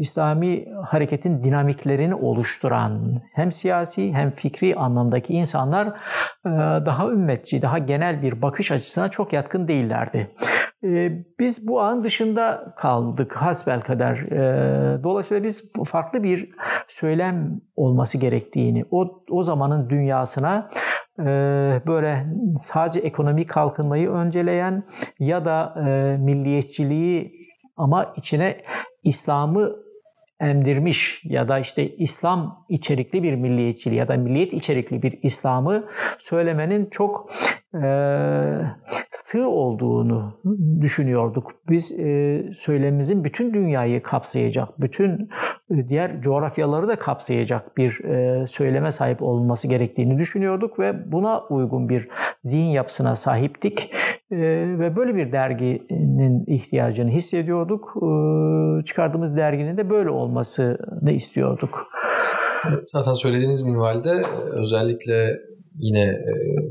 İslami 0.00 0.64
hareketin 0.86 1.44
dinamiklerini 1.44 2.14
oluşturan 2.14 3.22
hem 3.34 3.52
siyasi 3.52 4.12
hem 4.12 4.30
fikri 4.30 4.76
anlamdaki 4.76 5.32
insanlar 5.32 5.86
e, 6.46 6.50
daha 6.86 7.08
ümmetçi, 7.08 7.62
daha 7.62 7.78
genel 7.78 8.22
bir 8.22 8.42
bakış 8.42 8.70
açısına 8.70 9.08
çok 9.08 9.32
yatkın 9.32 9.68
değillerdi. 9.68 10.30
E, 10.84 11.12
biz 11.38 11.68
bu 11.68 11.80
ağın 11.80 12.04
dışında 12.04 12.74
kaldık 12.76 13.36
hasbel 13.36 13.80
kadar. 13.80 14.16
E, 14.16 15.02
dolayısıyla 15.02 15.44
biz 15.44 15.72
farklı 15.86 16.22
bir 16.22 16.50
söylem 16.88 17.60
olması 17.76 18.18
gerektiğini, 18.18 18.84
o, 18.90 19.22
o 19.30 19.42
zamanın 19.42 19.90
dünyasına 19.90 20.70
böyle 21.86 22.26
sadece 22.64 23.00
ekonomik 23.00 23.50
kalkınmayı 23.50 24.10
önceleyen 24.10 24.82
ya 25.18 25.44
da 25.44 25.74
milliyetçiliği 26.18 27.32
ama 27.76 28.14
içine 28.16 28.56
İslam'ı 29.04 29.89
emdirmiş 30.40 31.20
ya 31.24 31.48
da 31.48 31.58
işte 31.58 31.96
İslam 31.96 32.64
içerikli 32.68 33.22
bir 33.22 33.34
milliyetçiliği 33.34 33.98
ya 33.98 34.08
da 34.08 34.16
milliyet 34.16 34.52
içerikli 34.52 35.02
bir 35.02 35.18
İslam'ı 35.22 35.84
söylemenin 36.18 36.88
çok 36.90 37.30
sığ 39.12 39.48
olduğunu 39.48 40.40
düşünüyorduk. 40.80 41.52
Biz 41.68 41.92
e, 41.92 42.42
söylemimizin 42.60 43.24
bütün 43.24 43.54
dünyayı 43.54 44.02
kapsayacak, 44.02 44.80
bütün 44.80 45.28
e, 45.70 45.88
diğer 45.88 46.22
coğrafyaları 46.22 46.88
da 46.88 46.96
kapsayacak 46.96 47.76
bir 47.76 48.04
e, 48.04 48.46
söyleme 48.46 48.92
sahip 48.92 49.22
olması 49.22 49.68
gerektiğini 49.68 50.18
düşünüyorduk 50.18 50.78
ve 50.78 51.12
buna 51.12 51.40
uygun 51.40 51.88
bir 51.88 52.08
zihin 52.44 52.70
yapısına 52.70 53.16
sahiptik 53.16 53.90
e, 54.30 54.38
ve 54.78 54.96
böyle 54.96 55.14
bir 55.14 55.32
derginin 55.32 56.44
ihtiyacını 56.46 57.10
hissediyorduk. 57.10 57.94
Çıkardığımız 58.86 59.36
derginin 59.36 59.76
de 59.76 59.90
böyle 59.90 60.10
olmasını 60.10 61.12
istiyorduk. 61.12 61.86
Zaten 62.84 63.12
söylediğiniz 63.12 63.62
minvalde 63.62 64.10
özellikle 64.52 65.36
yine 65.74 66.14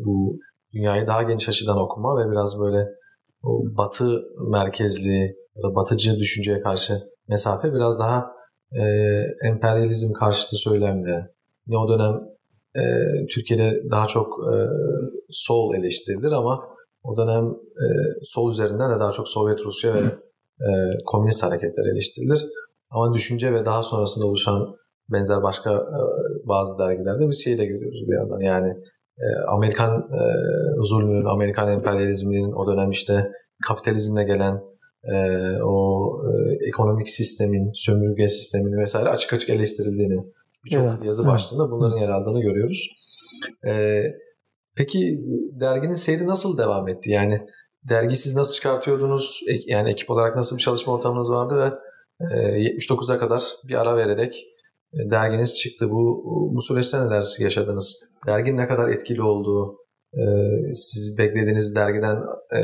bu 0.06 0.40
dünyayı 0.74 1.08
daha 1.08 1.24
geniş 1.24 1.50
açıdan 1.50 1.78
okuma 1.78 2.18
ve 2.18 2.32
biraz 2.32 2.60
böyle 2.60 2.88
o 3.44 3.64
batı 3.78 4.22
merkezli 4.50 5.36
ya 5.56 5.64
da 5.64 5.76
batıcı 5.76 6.20
düşünceye 6.20 6.60
karşı 6.60 6.94
mesafe 7.28 7.74
biraz 7.74 8.00
daha 8.00 8.26
e, 8.72 8.84
emperyalizm 9.48 10.14
karşıtı 10.14 10.56
söylemle 10.56 11.28
ne 11.68 11.78
o 11.78 11.90
dönem 11.90 12.16
e, 12.76 12.84
Türkiye'de 13.26 13.84
daha 13.92 14.08
çok 14.08 14.28
e, 14.28 14.56
sol 15.30 15.76
eleştirilir 15.76 16.32
ama 16.32 16.60
o 17.04 17.18
dönem 17.18 17.46
e, 17.56 17.86
sol 18.24 18.52
üzerinden 18.52 18.96
de 18.96 19.00
daha 19.00 19.12
çok 19.12 19.28
Sovyet 19.28 19.66
Rusya 19.66 19.94
ve 19.94 20.00
e, 20.62 20.70
komünist 21.06 21.44
hareketler 21.44 21.94
eleştirilir. 21.94 22.46
Ama 22.90 23.14
düşünce 23.14 23.54
ve 23.54 23.66
daha 23.66 23.84
sonrasında 23.84 24.26
oluşan 24.26 24.76
benzer 25.10 25.44
başka 25.44 25.74
e, 25.74 26.00
bazı 26.48 26.78
dergilerde 26.78 27.30
biz 27.30 27.44
şeyi 27.44 27.58
de 27.58 27.66
görüyoruz 27.66 28.04
bir 28.08 28.16
yandan. 28.16 28.40
Yani 28.40 28.74
Amerikan 29.48 29.98
e, 30.00 30.22
zulmünün, 30.84 31.26
Amerikan 31.26 31.68
emperyalizminin 31.68 32.52
o 32.52 32.68
dönem 32.68 32.92
işte 32.92 33.32
kapitalizmle 33.68 34.24
gelen 34.24 34.62
e, 35.04 35.38
o 35.64 36.10
ekonomik 36.68 37.10
sistemin, 37.10 37.72
sömürge 37.74 38.28
sistemini 38.28 38.82
vesaire 38.82 39.10
açık 39.10 39.34
açık 39.34 39.50
eleştirildiğini 39.50 40.24
birçok 40.66 40.84
evet. 40.84 41.06
yazı 41.06 41.28
başlığında 41.28 41.72
bunların 41.72 41.98
yer 41.98 42.10
aldığını 42.10 42.42
görüyoruz. 42.42 42.90
Peki 44.76 45.20
derginin 45.60 45.94
seyri 45.94 46.28
nasıl 46.28 46.58
devam 46.58 46.88
etti? 46.88 47.12
Yani 47.12 47.42
dergi 47.84 48.16
siz 48.16 48.36
nasıl 48.36 48.54
çıkartıyordunuz? 48.54 49.42
Yani 49.68 49.90
ekip 49.90 50.10
olarak 50.10 50.36
nasıl 50.36 50.58
bir 50.58 50.62
çalışma 50.62 50.94
ortamınız 50.94 51.32
vardı 51.32 51.58
ve 51.58 51.72
79'a 52.80 53.18
kadar 53.18 53.44
bir 53.68 53.82
ara 53.82 53.96
vererek 53.96 54.36
e, 54.36 54.59
derginiz 54.94 55.56
çıktı. 55.56 55.92
Bu 55.92 56.24
bu 56.56 56.62
süreçte 56.62 56.98
neler 57.02 57.36
yaşadınız? 57.40 58.10
Dergin 58.28 58.58
ne 58.58 58.68
kadar 58.68 58.88
etkili 58.88 59.22
oldu? 59.22 59.78
E, 60.14 60.24
siz 60.74 61.18
beklediğiniz 61.18 61.76
dergiden 61.76 62.16
e, 62.52 62.60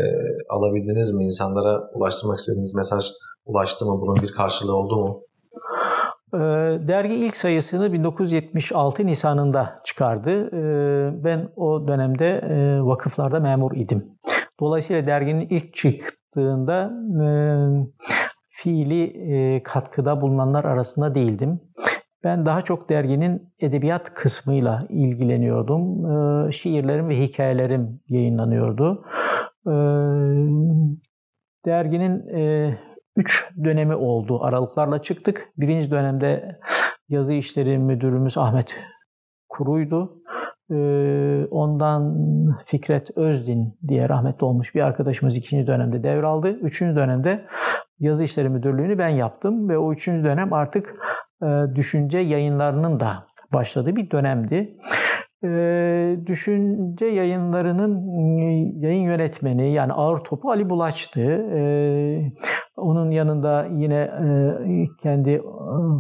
alabildiniz 0.50 1.14
mi? 1.14 1.24
İnsanlara 1.24 1.82
ulaştırmak 1.94 2.40
istediğiniz 2.40 2.76
mesaj 2.76 3.06
ulaştı 3.46 3.86
mı? 3.86 4.02
Bunun 4.02 4.16
bir 4.16 4.32
karşılığı 4.32 4.76
oldu 4.76 4.98
mu? 4.98 5.22
Dergi 6.88 7.14
ilk 7.14 7.38
sayısını 7.38 7.94
1976 7.94 9.06
Nisan'ında 9.06 9.82
çıkardı. 9.86 10.50
Ben 11.24 11.50
o 11.56 11.88
dönemde 11.88 12.42
vakıflarda 12.82 13.40
memur 13.40 13.76
idim. 13.76 14.06
Dolayısıyla 14.60 15.08
derginin 15.08 15.48
ilk 15.50 15.74
çıktığında 15.76 16.92
fiili 18.50 19.64
katkıda 19.64 20.22
bulunanlar 20.22 20.66
arasında 20.66 21.16
değildim. 21.16 21.60
Ben 22.26 22.46
daha 22.46 22.62
çok 22.62 22.90
derginin 22.90 23.54
edebiyat 23.60 24.14
kısmıyla 24.14 24.80
ilgileniyordum. 24.90 26.06
Ee, 26.06 26.52
şiirlerim 26.52 27.10
ve 27.10 27.20
hikayelerim 27.20 28.00
yayınlanıyordu. 28.10 29.06
Ee, 29.68 29.72
derginin 31.66 32.28
e, 32.36 32.74
üç 33.16 33.52
dönemi 33.64 33.96
oldu. 33.96 34.44
Aralıklarla 34.44 35.02
çıktık. 35.02 35.50
Birinci 35.58 35.92
dönemde 35.92 36.60
yazı 37.10 37.34
işleri 37.34 37.78
müdürümüz 37.78 38.38
Ahmet 38.38 38.76
Kuru'ydu. 39.50 40.22
Ee, 40.72 41.46
ondan 41.52 42.16
Fikret 42.66 43.18
Özdin 43.18 43.78
diye 43.88 44.10
rahmetli 44.10 44.46
olmuş 44.46 44.76
bir 44.76 44.82
arkadaşımız 44.82 45.36
ikinci 45.36 45.68
dönemde 45.68 46.04
devraldı. 46.04 46.50
Üçüncü 46.50 46.96
dönemde 46.96 47.46
yazı 48.00 48.24
işleri 48.24 48.50
müdürlüğünü 48.50 48.98
ben 48.98 49.10
yaptım 49.10 49.70
ve 49.70 49.78
o 49.78 49.94
üçüncü 49.94 50.24
dönem 50.24 50.54
artık 50.54 50.96
düşünce 51.76 52.18
yayınlarının 52.18 53.00
da 53.00 53.28
başladığı 53.54 53.96
bir 53.96 54.12
dönemdi. 54.12 54.78
E, 55.44 56.18
düşünce 56.26 57.06
yayınlarının 57.06 58.08
e, 58.40 58.44
yayın 58.88 59.04
yönetmeni 59.04 59.74
yani 59.74 59.94
ağır 59.94 60.20
topu 60.20 60.52
Ali 60.52 60.70
Bulaç'tı. 60.70 61.46
Onun 62.78 63.12
yanında 63.12 63.68
yine 63.72 64.12
kendi 65.04 65.42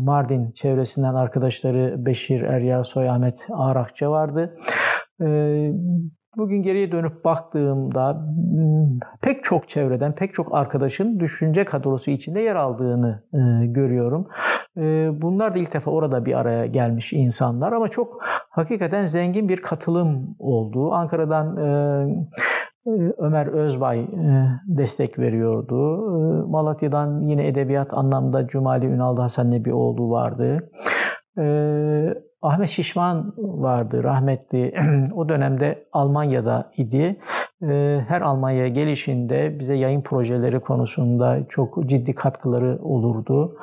Mardin 0.01 0.51
çevresinden 0.51 1.13
arkadaşları 1.13 2.05
Beşir 2.05 2.41
Eryar 2.41 2.83
Soy 2.83 3.09
Ahmet 3.09 3.45
Ağrakça 3.53 4.11
vardı. 4.11 4.57
Bugün 6.37 6.63
geriye 6.63 6.91
dönüp 6.91 7.25
baktığımda 7.25 8.13
hmm, 8.13 8.99
pek 9.21 9.43
çok 9.43 9.69
çevreden, 9.69 10.15
pek 10.15 10.33
çok 10.33 10.55
arkadaşın 10.55 11.19
düşünce 11.19 11.65
kadrosu 11.65 12.11
içinde 12.11 12.41
yer 12.41 12.55
aldığını 12.55 13.23
e, 13.33 13.65
görüyorum. 13.65 14.27
E, 14.77 15.09
bunlar 15.21 15.55
da 15.55 15.59
ilk 15.59 15.73
defa 15.73 15.91
orada 15.91 16.25
bir 16.25 16.39
araya 16.39 16.65
gelmiş 16.65 17.13
insanlar 17.13 17.71
ama 17.71 17.89
çok 17.89 18.17
hakikaten 18.49 19.05
zengin 19.05 19.49
bir 19.49 19.61
katılım 19.61 20.35
oldu. 20.39 20.91
Ankara'dan 20.93 21.57
e, 21.57 22.07
Ömer 23.17 23.47
Özbay 23.47 24.07
destek 24.67 25.19
veriyordu. 25.19 25.97
Malatya'dan 26.49 27.21
yine 27.21 27.47
edebiyat 27.47 27.93
anlamda 27.93 28.47
Cumali 28.47 28.85
Ünal 28.85 29.17
Hasan 29.17 29.51
Nebioğlu 29.51 30.09
vardı. 30.09 30.69
Ahmet 32.45 32.69
Şişman 32.69 33.33
vardı 33.37 34.03
rahmetli. 34.03 34.73
o 35.15 35.29
dönemde 35.29 35.87
Almanya'da 35.91 36.71
idi. 36.77 37.19
Her 38.07 38.21
Almanya'ya 38.21 38.67
gelişinde 38.67 39.59
bize 39.59 39.75
yayın 39.75 40.01
projeleri 40.01 40.59
konusunda 40.59 41.39
çok 41.49 41.89
ciddi 41.89 42.15
katkıları 42.15 42.79
olurdu. 42.81 43.57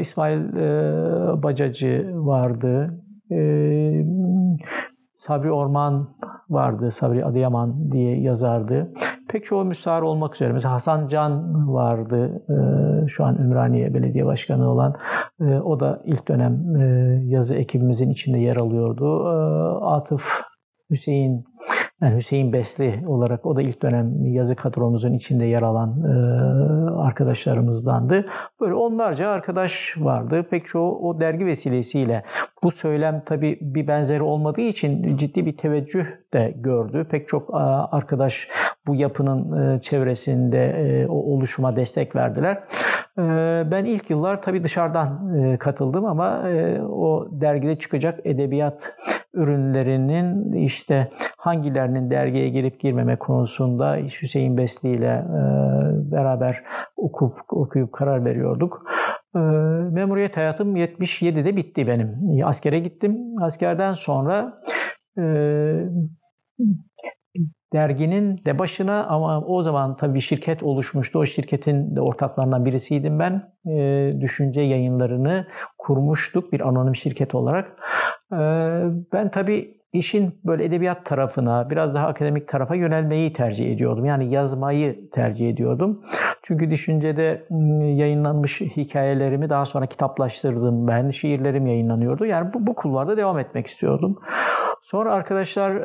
İsmail 0.00 0.40
Bacacı 1.42 2.10
vardı. 2.14 3.00
Sabri 5.18 5.52
Orman 5.52 6.08
vardı, 6.50 6.90
Sabri 6.92 7.24
Adıyaman 7.24 7.92
diye 7.92 8.20
yazardı. 8.20 8.92
Pek 9.28 9.46
çoğu 9.46 9.64
müstahar 9.64 10.02
olmak 10.02 10.34
üzere. 10.34 10.52
Mesela 10.52 10.74
Hasan 10.74 11.08
Can 11.08 11.54
vardı, 11.74 12.42
e, 12.48 13.08
şu 13.08 13.24
an 13.24 13.36
Ümraniye 13.36 13.94
Belediye 13.94 14.26
Başkanı 14.26 14.70
olan. 14.70 14.94
E, 15.40 15.44
o 15.44 15.80
da 15.80 16.02
ilk 16.04 16.28
dönem 16.28 16.76
e, 16.76 17.20
yazı 17.24 17.54
ekibimizin 17.54 18.10
içinde 18.10 18.38
yer 18.38 18.56
alıyordu. 18.56 19.28
Atıf 19.86 20.42
Hüseyin 20.90 21.44
yani 22.02 22.16
Hüseyin 22.16 22.52
Besli 22.52 23.02
olarak 23.06 23.46
o 23.46 23.56
da 23.56 23.62
ilk 23.62 23.82
dönem 23.82 24.26
yazı 24.26 24.56
kadromuzun 24.56 25.12
içinde 25.12 25.44
yer 25.44 25.62
alan 25.62 26.02
e, 26.02 26.10
arkadaşlarımızdandı. 26.90 28.26
Böyle 28.60 28.74
onlarca 28.74 29.28
arkadaş 29.28 29.94
vardı. 29.96 30.46
Pek 30.50 30.66
çoğu 30.66 31.08
o 31.08 31.20
dergi 31.20 31.46
vesilesiyle 31.46 32.24
bu 32.62 32.72
söylem 32.72 33.22
tabii 33.26 33.58
bir 33.60 33.86
benzeri 33.86 34.22
olmadığı 34.22 34.60
için 34.60 35.16
ciddi 35.16 35.46
bir 35.46 35.56
teveccüh 35.56 36.06
de 36.34 36.54
gördü. 36.56 37.06
Pek 37.10 37.28
çok 37.28 37.50
arkadaş 37.92 38.48
bu 38.86 38.94
yapının 38.94 39.76
e, 39.76 39.82
çevresinde 39.82 40.66
e, 40.66 41.06
o 41.06 41.14
oluşuma 41.14 41.76
destek 41.76 42.16
verdiler. 42.16 42.58
E, 43.18 43.22
ben 43.70 43.84
ilk 43.84 44.10
yıllar 44.10 44.42
tabii 44.42 44.64
dışarıdan 44.64 45.36
katıldım 45.58 46.04
ama 46.04 46.42
o 46.90 47.28
dergide 47.30 47.78
çıkacak 47.78 48.20
edebiyat 48.24 48.92
ürünlerinin 49.34 50.52
işte 50.52 51.10
hangilerinin 51.36 52.10
dergiye 52.10 52.48
girip 52.48 52.80
girmeme 52.80 53.16
konusunda 53.16 53.96
Hüseyin 53.96 54.56
Besli 54.56 54.88
ile 54.88 55.24
beraber 56.12 56.62
okup 56.96 57.38
okuyup 57.48 57.92
karar 57.92 58.24
veriyorduk. 58.24 58.82
Memuriyet 59.92 60.36
hayatım 60.36 60.76
77'de 60.76 61.56
bitti 61.56 61.86
benim. 61.86 62.16
Askere 62.44 62.78
gittim. 62.78 63.16
Askerden 63.42 63.94
sonra 63.94 64.60
e, 65.18 65.24
derginin 67.72 68.44
de 68.44 68.58
başına 68.58 69.06
ama 69.06 69.40
o 69.40 69.62
zaman 69.62 69.96
tabii 69.96 70.20
şirket 70.20 70.62
oluşmuştu. 70.62 71.18
O 71.18 71.26
şirketin 71.26 71.96
de 71.96 72.00
ortaklarından 72.00 72.64
birisiydim 72.64 73.18
ben. 73.18 73.52
E, 73.70 74.12
düşünce 74.20 74.60
yayınlarını 74.60 75.46
kurmuştuk 75.78 76.52
bir 76.52 76.68
anonim 76.68 76.96
şirket 76.96 77.34
olarak. 77.34 77.78
E, 78.32 78.38
ben 79.12 79.30
tabii 79.30 79.77
işin 79.92 80.40
böyle 80.44 80.64
edebiyat 80.64 81.04
tarafına, 81.06 81.70
biraz 81.70 81.94
daha 81.94 82.06
akademik 82.06 82.48
tarafa 82.48 82.74
yönelmeyi 82.74 83.32
tercih 83.32 83.72
ediyordum. 83.72 84.04
Yani 84.04 84.30
yazmayı 84.34 85.10
tercih 85.10 85.50
ediyordum. 85.50 86.02
Çünkü 86.42 86.70
düşüncede 86.70 87.46
ıı, 87.50 87.84
yayınlanmış 87.84 88.60
hikayelerimi 88.60 89.50
daha 89.50 89.66
sonra 89.66 89.86
kitaplaştırdım 89.86 90.88
ben. 90.88 91.10
Şiirlerim 91.10 91.66
yayınlanıyordu. 91.66 92.24
Yani 92.26 92.52
bu, 92.54 92.66
bu 92.66 92.74
kulvarda 92.74 93.16
devam 93.16 93.38
etmek 93.38 93.66
istiyordum. 93.66 94.18
Sonra 94.82 95.12
arkadaşlar 95.12 95.82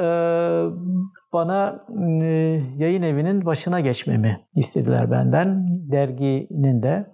bana 1.34 1.86
ıı, 1.90 2.62
yayın 2.78 3.02
evinin 3.02 3.46
başına 3.46 3.80
geçmemi 3.80 4.40
istediler 4.56 5.12
benden. 5.12 5.66
Derginin 5.92 6.84
de. 6.84 7.06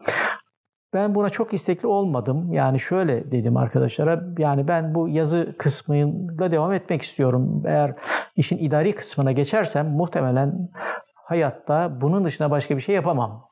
Ben 0.94 1.16
buna 1.16 1.30
çok 1.30 1.54
istekli 1.54 1.88
olmadım. 1.88 2.54
Yani 2.54 2.80
şöyle 2.80 3.32
dedim 3.32 3.58
arkadaşlara. 3.58 4.24
Yani 4.38 4.68
ben 4.68 4.96
bu 4.96 5.10
yazı 5.10 5.56
kısmıyla 5.58 6.52
devam 6.52 6.74
etmek 6.74 7.02
istiyorum. 7.02 7.64
Eğer 7.66 7.94
işin 8.36 8.58
idari 8.58 8.96
kısmına 8.96 9.32
geçersem 9.32 9.88
muhtemelen 9.90 10.70
hayatta 11.16 12.02
bunun 12.02 12.26
dışında 12.26 12.52
başka 12.52 12.78
bir 12.78 12.82
şey 12.82 12.96
yapamam. 12.96 13.50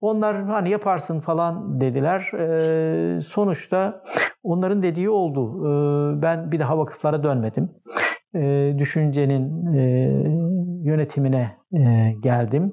Onlar 0.00 0.44
hani 0.44 0.70
yaparsın 0.70 1.20
falan 1.20 1.80
dediler. 1.80 2.30
Ee, 2.38 3.20
sonuçta 3.20 4.02
onların 4.42 4.82
dediği 4.82 5.10
oldu. 5.10 5.66
Ee, 5.66 6.22
ben 6.22 6.52
bir 6.52 6.58
daha 6.58 6.78
vakıflara 6.78 7.22
dönmedim. 7.22 7.70
Ee, 8.34 8.74
düşüncenin 8.78 9.74
e, 9.74 9.82
yönetimine 10.84 11.56
e, 11.72 12.12
geldim. 12.22 12.72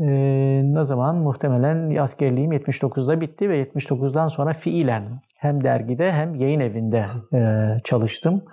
Ee, 0.00 0.62
ne 0.64 0.84
zaman? 0.84 1.16
Muhtemelen 1.16 1.96
askerliğim 1.96 2.52
79'da 2.52 3.20
bitti 3.20 3.50
ve 3.50 3.62
79'dan 3.62 4.28
sonra 4.28 4.52
fiilen 4.52 5.02
hem 5.36 5.64
dergide 5.64 6.12
hem 6.12 6.34
yayın 6.34 6.60
evinde 6.60 7.04
e, 7.34 7.68
çalıştım. 7.84 8.44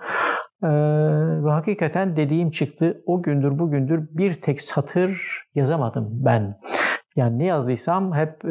E, 0.62 0.68
ve 1.44 1.50
hakikaten 1.50 2.16
dediğim 2.16 2.50
çıktı. 2.50 3.02
O 3.06 3.22
gündür 3.22 3.58
bugündür 3.58 4.08
bir 4.10 4.40
tek 4.40 4.62
satır 4.62 5.20
yazamadım 5.54 6.08
ben. 6.12 6.54
Yani 7.16 7.38
ne 7.38 7.44
yazdıysam 7.44 8.14
hep 8.14 8.44
e, 8.44 8.48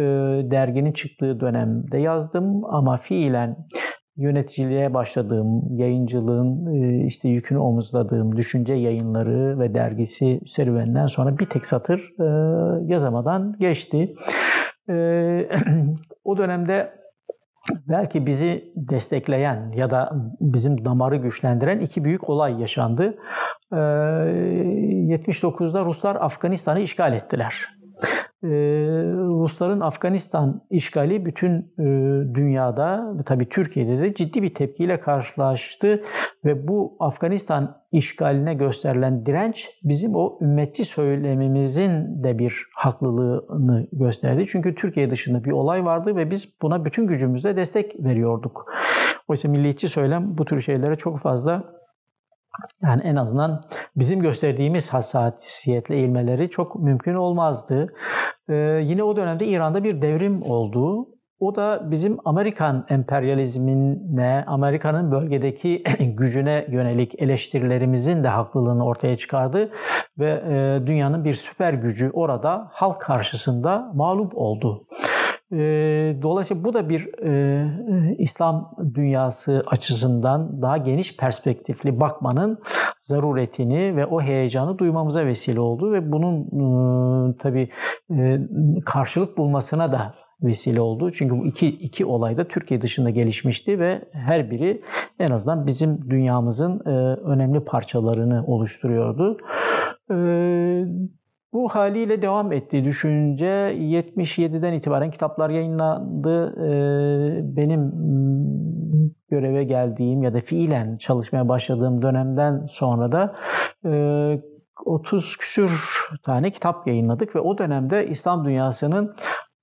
derginin 0.51 0.91
çıktığı 0.91 1.39
dönemde 1.39 1.97
yazdım 1.97 2.65
ama 2.65 2.97
fiilen 2.97 3.55
yöneticiliğe 4.17 4.93
başladığım, 4.93 5.77
yayıncılığın 5.77 6.75
e, 6.75 7.05
işte 7.05 7.29
yükünü 7.29 7.59
omuzladığım 7.59 8.37
düşünce 8.37 8.73
yayınları 8.73 9.59
ve 9.59 9.73
dergisi 9.73 10.41
serüveninden 10.47 11.07
sonra 11.07 11.37
bir 11.37 11.45
tek 11.45 11.65
satır 11.65 12.13
e, 12.19 12.25
yazamadan 12.85 13.55
geçti. 13.59 14.15
E, 14.89 14.93
o 16.23 16.37
dönemde 16.37 16.93
belki 17.87 18.25
bizi 18.25 18.73
destekleyen 18.75 19.71
ya 19.75 19.91
da 19.91 20.11
bizim 20.41 20.85
damarı 20.85 21.15
güçlendiren 21.15 21.79
iki 21.79 22.03
büyük 22.03 22.29
olay 22.29 22.61
yaşandı. 22.61 23.17
79'da 23.71 25.85
Ruslar 25.85 26.15
Afganistan'ı 26.15 26.79
işgal 26.79 27.13
ettiler. 27.13 27.65
Ee, 28.43 28.47
Rusların 29.15 29.79
Afganistan 29.79 30.61
işgali 30.69 31.25
bütün 31.25 31.51
e, 31.79 31.83
dünyada 32.35 33.13
ve 33.19 33.23
tabii 33.23 33.49
Türkiye'de 33.49 34.01
de 34.01 34.13
ciddi 34.13 34.43
bir 34.43 34.53
tepkiyle 34.53 34.99
karşılaştı 34.99 36.03
ve 36.45 36.67
bu 36.67 36.97
Afganistan 36.99 37.77
işgaline 37.91 38.53
gösterilen 38.53 39.25
direnç 39.25 39.69
bizim 39.83 40.15
o 40.15 40.39
ümmetçi 40.41 40.85
söylemimizin 40.85 42.23
de 42.23 42.39
bir 42.39 42.65
haklılığını 42.75 43.87
gösterdi. 43.91 44.45
Çünkü 44.49 44.75
Türkiye 44.75 45.11
dışında 45.11 45.43
bir 45.43 45.51
olay 45.51 45.85
vardı 45.85 46.15
ve 46.15 46.31
biz 46.31 46.53
buna 46.61 46.85
bütün 46.85 47.07
gücümüzle 47.07 47.57
destek 47.57 48.03
veriyorduk. 48.03 48.65
Oysa 49.27 49.49
milliyetçi 49.49 49.89
söylem 49.89 50.37
bu 50.37 50.45
tür 50.45 50.61
şeylere 50.61 50.95
çok 50.95 51.19
fazla 51.19 51.76
yani 52.83 53.01
en 53.03 53.15
azından 53.15 53.63
bizim 53.95 54.19
gösterdiğimiz 54.19 54.89
hassasiyetle 54.89 55.95
eğilmeleri 55.95 56.49
çok 56.49 56.75
mümkün 56.75 57.13
olmazdı. 57.13 57.93
Ee, 58.49 58.53
yine 58.83 59.03
o 59.03 59.15
dönemde 59.15 59.47
İran'da 59.47 59.83
bir 59.83 60.01
devrim 60.01 60.43
oldu. 60.43 61.07
O 61.39 61.55
da 61.55 61.91
bizim 61.91 62.17
Amerikan 62.25 62.85
emperyalizmine, 62.89 64.43
Amerika'nın 64.47 65.11
bölgedeki 65.11 65.83
gücüne 65.99 66.65
yönelik 66.69 67.21
eleştirilerimizin 67.21 68.23
de 68.23 68.27
haklılığını 68.27 68.85
ortaya 68.85 69.17
çıkardı 69.17 69.71
ve 70.19 70.29
e, 70.31 70.87
dünyanın 70.87 71.25
bir 71.25 71.35
süper 71.35 71.73
gücü 71.73 72.09
orada 72.13 72.67
halk 72.71 73.01
karşısında 73.01 73.91
mağlup 73.93 74.37
oldu. 74.37 74.87
Dolayısıyla 76.21 76.63
bu 76.63 76.73
da 76.73 76.89
bir 76.89 77.23
e, 77.23 78.15
İslam 78.17 78.75
dünyası 78.93 79.63
açısından 79.67 80.61
daha 80.61 80.77
geniş 80.77 81.17
perspektifli 81.17 81.99
bakmanın 81.99 82.59
zaruretini 82.99 83.95
ve 83.95 84.05
o 84.05 84.21
heyecanı 84.21 84.77
duymamıza 84.77 85.25
vesile 85.25 85.59
oldu 85.59 85.93
ve 85.93 86.11
bunun 86.11 86.43
e, 86.43 87.37
tabii 87.37 87.69
e, 88.11 88.39
karşılık 88.85 89.37
bulmasına 89.37 89.91
da 89.91 90.13
vesile 90.41 90.81
oldu. 90.81 91.11
Çünkü 91.11 91.39
bu 91.39 91.45
iki, 91.45 91.67
iki 91.67 92.05
olay 92.05 92.37
da 92.37 92.47
Türkiye 92.47 92.81
dışında 92.81 93.09
gelişmişti 93.09 93.79
ve 93.79 94.01
her 94.11 94.51
biri 94.51 94.81
en 95.19 95.31
azından 95.31 95.67
bizim 95.67 96.09
dünyamızın 96.09 96.81
e, 96.85 96.89
önemli 97.21 97.59
parçalarını 97.59 98.43
oluşturuyordu. 98.47 99.37
E, 100.11 100.15
bu 101.53 101.69
haliyle 101.69 102.21
devam 102.21 102.51
etti 102.51 102.83
düşünce 102.85 103.45
77'den 103.45 104.73
itibaren 104.73 105.11
kitaplar 105.11 105.49
yayınlandı. 105.49 106.55
Benim 107.55 107.91
göreve 109.29 109.63
geldiğim 109.63 110.23
ya 110.23 110.33
da 110.33 110.41
fiilen 110.41 110.97
çalışmaya 110.97 111.47
başladığım 111.49 112.01
dönemden 112.01 112.65
sonra 112.69 113.11
da 113.11 113.35
30 114.85 115.37
küsür 115.37 115.71
tane 116.25 116.51
kitap 116.51 116.87
yayınladık 116.87 117.35
ve 117.35 117.39
o 117.39 117.57
dönemde 117.57 118.07
İslam 118.07 118.45
dünyasının 118.45 119.15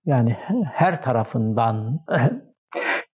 yani 0.07 0.37
her 0.73 1.03
tarafından 1.03 2.01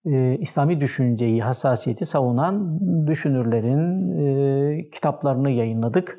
e, 0.06 0.36
İslami 0.40 0.80
düşünceyi, 0.80 1.42
hassasiyeti 1.42 2.06
savunan 2.06 2.80
düşünürlerin 3.06 4.10
e, 4.18 4.90
kitaplarını 4.90 5.50
yayınladık. 5.50 6.18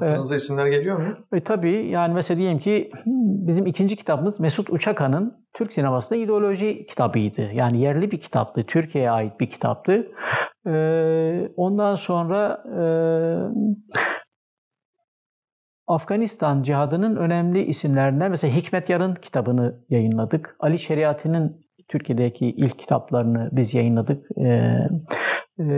Hatırınıza 0.00 0.34
e, 0.34 0.36
isimler 0.36 0.66
geliyor 0.66 0.98
mu? 0.98 1.14
E, 1.32 1.44
tabii 1.44 1.86
yani 1.86 2.14
mesela 2.14 2.38
diyelim 2.38 2.58
ki 2.58 2.90
bizim 3.46 3.66
ikinci 3.66 3.96
kitabımız 3.96 4.40
Mesut 4.40 4.70
Uçakan'ın 4.70 5.46
Türk 5.54 5.72
sinemasında 5.72 6.18
ideoloji 6.18 6.86
kitabıydı. 6.86 7.42
Yani 7.52 7.80
yerli 7.80 8.10
bir 8.10 8.20
kitaptı, 8.20 8.64
Türkiye'ye 8.66 9.10
ait 9.10 9.40
bir 9.40 9.50
kitaptı. 9.50 10.06
E, 10.66 10.72
ondan 11.56 11.96
sonra 11.96 12.64
e, 12.80 12.84
Afganistan 15.86 16.62
cihadının 16.62 17.16
önemli 17.16 17.64
isimlerinden 17.64 18.30
mesela 18.30 18.54
Hikmet 18.54 18.88
Yarın 18.88 19.14
kitabını 19.14 19.80
yayınladık. 19.88 20.56
Ali 20.60 20.78
Şeriati'nin 20.78 21.69
Türkiye'deki 21.90 22.46
ilk 22.46 22.78
kitaplarını 22.78 23.48
biz 23.52 23.74
yayınladık. 23.74 24.26
Ee, 24.38 24.88
e, 25.58 25.74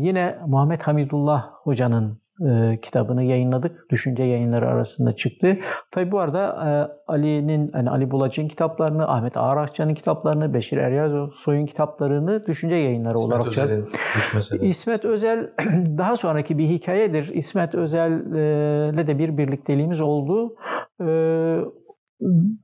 yine 0.00 0.38
Muhammed 0.46 0.80
Hamidullah 0.80 1.50
Hoca'nın 1.62 2.20
e, 2.40 2.80
kitabını 2.80 3.24
yayınladık. 3.24 3.90
Düşünce 3.90 4.22
yayınları 4.22 4.68
arasında 4.68 5.16
çıktı. 5.16 5.56
Tabi 5.90 6.12
bu 6.12 6.18
arada 6.18 6.42
e, 6.46 6.68
Ali'nin 7.12 7.72
hani 7.72 7.90
Ali 7.90 8.10
Bulacı'nın 8.10 8.48
kitaplarını, 8.48 9.08
Ahmet 9.08 9.36
Ağarakçı'nın 9.36 9.94
kitaplarını, 9.94 10.54
Beşir 10.54 10.76
Eryazoy'un 10.76 11.66
kitaplarını 11.66 12.46
düşünce 12.46 12.74
yayınları 12.74 13.14
İsmet 13.14 13.38
olarak 13.38 13.48
Özel'in. 13.48 13.88
İsmet 14.62 15.04
Özel 15.04 15.50
daha 15.98 16.16
sonraki 16.16 16.58
bir 16.58 16.64
hikayedir. 16.64 17.28
İsmet 17.28 17.74
Özel'le 17.74 19.06
de 19.06 19.18
bir 19.18 19.38
birlikteliğimiz 19.38 20.00
oldu. 20.00 20.56
E, 21.00 21.06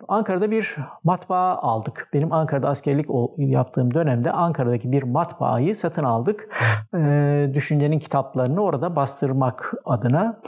Ankara'da 0.09 0.51
bir 0.51 0.77
matbaa 1.05 1.57
aldık. 1.57 2.09
Benim 2.13 2.33
Ankara'da 2.33 2.69
askerlik 2.69 3.07
yaptığım 3.39 3.95
dönemde 3.95 4.33
Ankara'daki 4.33 4.93
bir 4.93 5.03
matbaayı 5.03 5.77
satın 5.77 6.05
aldık. 6.05 6.49
E, 6.95 7.51
düşüncenin 7.55 7.99
kitaplarını 7.99 8.61
orada 8.61 8.97
bastırmak 8.97 9.73
adına. 9.85 10.41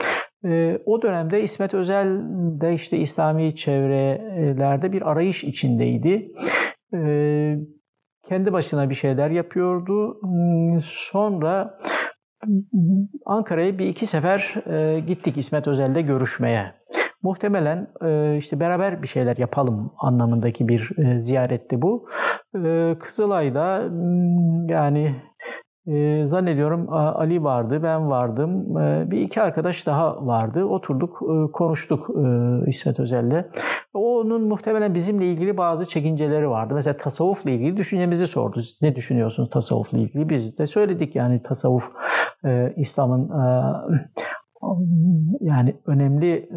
E, 0.44 0.78
o 0.86 1.02
dönemde 1.02 1.42
İsmet 1.42 1.74
Özel 1.74 2.20
de 2.60 2.74
işte 2.74 2.98
İslami 2.98 3.56
çevrelerde 3.56 4.92
bir 4.92 5.10
arayış 5.10 5.44
içindeydi. 5.44 6.32
E, 6.94 7.00
kendi 8.28 8.52
başına 8.52 8.90
bir 8.90 8.94
şeyler 8.94 9.30
yapıyordu. 9.30 10.20
Sonra 10.84 11.78
Ankara'ya 13.26 13.78
bir 13.78 13.86
iki 13.86 14.06
sefer 14.06 14.54
e, 14.66 15.00
gittik 15.00 15.36
İsmet 15.36 15.68
Özel'le 15.68 16.06
görüşmeye. 16.06 16.74
Muhtemelen 17.24 17.88
e, 18.04 18.36
işte 18.38 18.60
beraber 18.60 19.02
bir 19.02 19.08
şeyler 19.08 19.36
yapalım 19.36 19.92
anlamındaki 19.98 20.68
bir 20.68 20.90
e, 20.98 21.22
ziyaretti 21.22 21.82
bu. 21.82 22.08
E, 22.64 22.96
Kızılay'da 23.00 23.82
hmm, 23.88 24.68
yani 24.68 25.14
zannediyorum 26.24 26.92
Ali 26.92 27.44
vardı, 27.44 27.80
ben 27.82 28.10
vardım, 28.10 28.74
bir 29.10 29.20
iki 29.20 29.42
arkadaş 29.42 29.86
daha 29.86 30.26
vardı. 30.26 30.64
Oturduk, 30.64 31.22
konuştuk 31.52 32.10
İsmet 32.66 33.00
Özel'le. 33.00 33.44
Onun 33.94 34.42
muhtemelen 34.48 34.94
bizimle 34.94 35.26
ilgili 35.26 35.56
bazı 35.56 35.86
çekinceleri 35.86 36.50
vardı. 36.50 36.74
Mesela 36.74 36.96
tasavvufla 36.96 37.50
ilgili 37.50 37.76
düşüncemizi 37.76 38.26
sordu. 38.26 38.62
Siz 38.62 38.82
ne 38.82 38.96
düşünüyorsunuz 38.96 39.50
tasavvufla 39.50 39.98
ilgili? 39.98 40.28
Biz 40.28 40.58
de 40.58 40.66
söyledik 40.66 41.16
yani 41.16 41.42
tasavvuf 41.42 41.84
İslam'ın 42.76 43.30
yani 45.40 45.74
önemli 45.86 46.48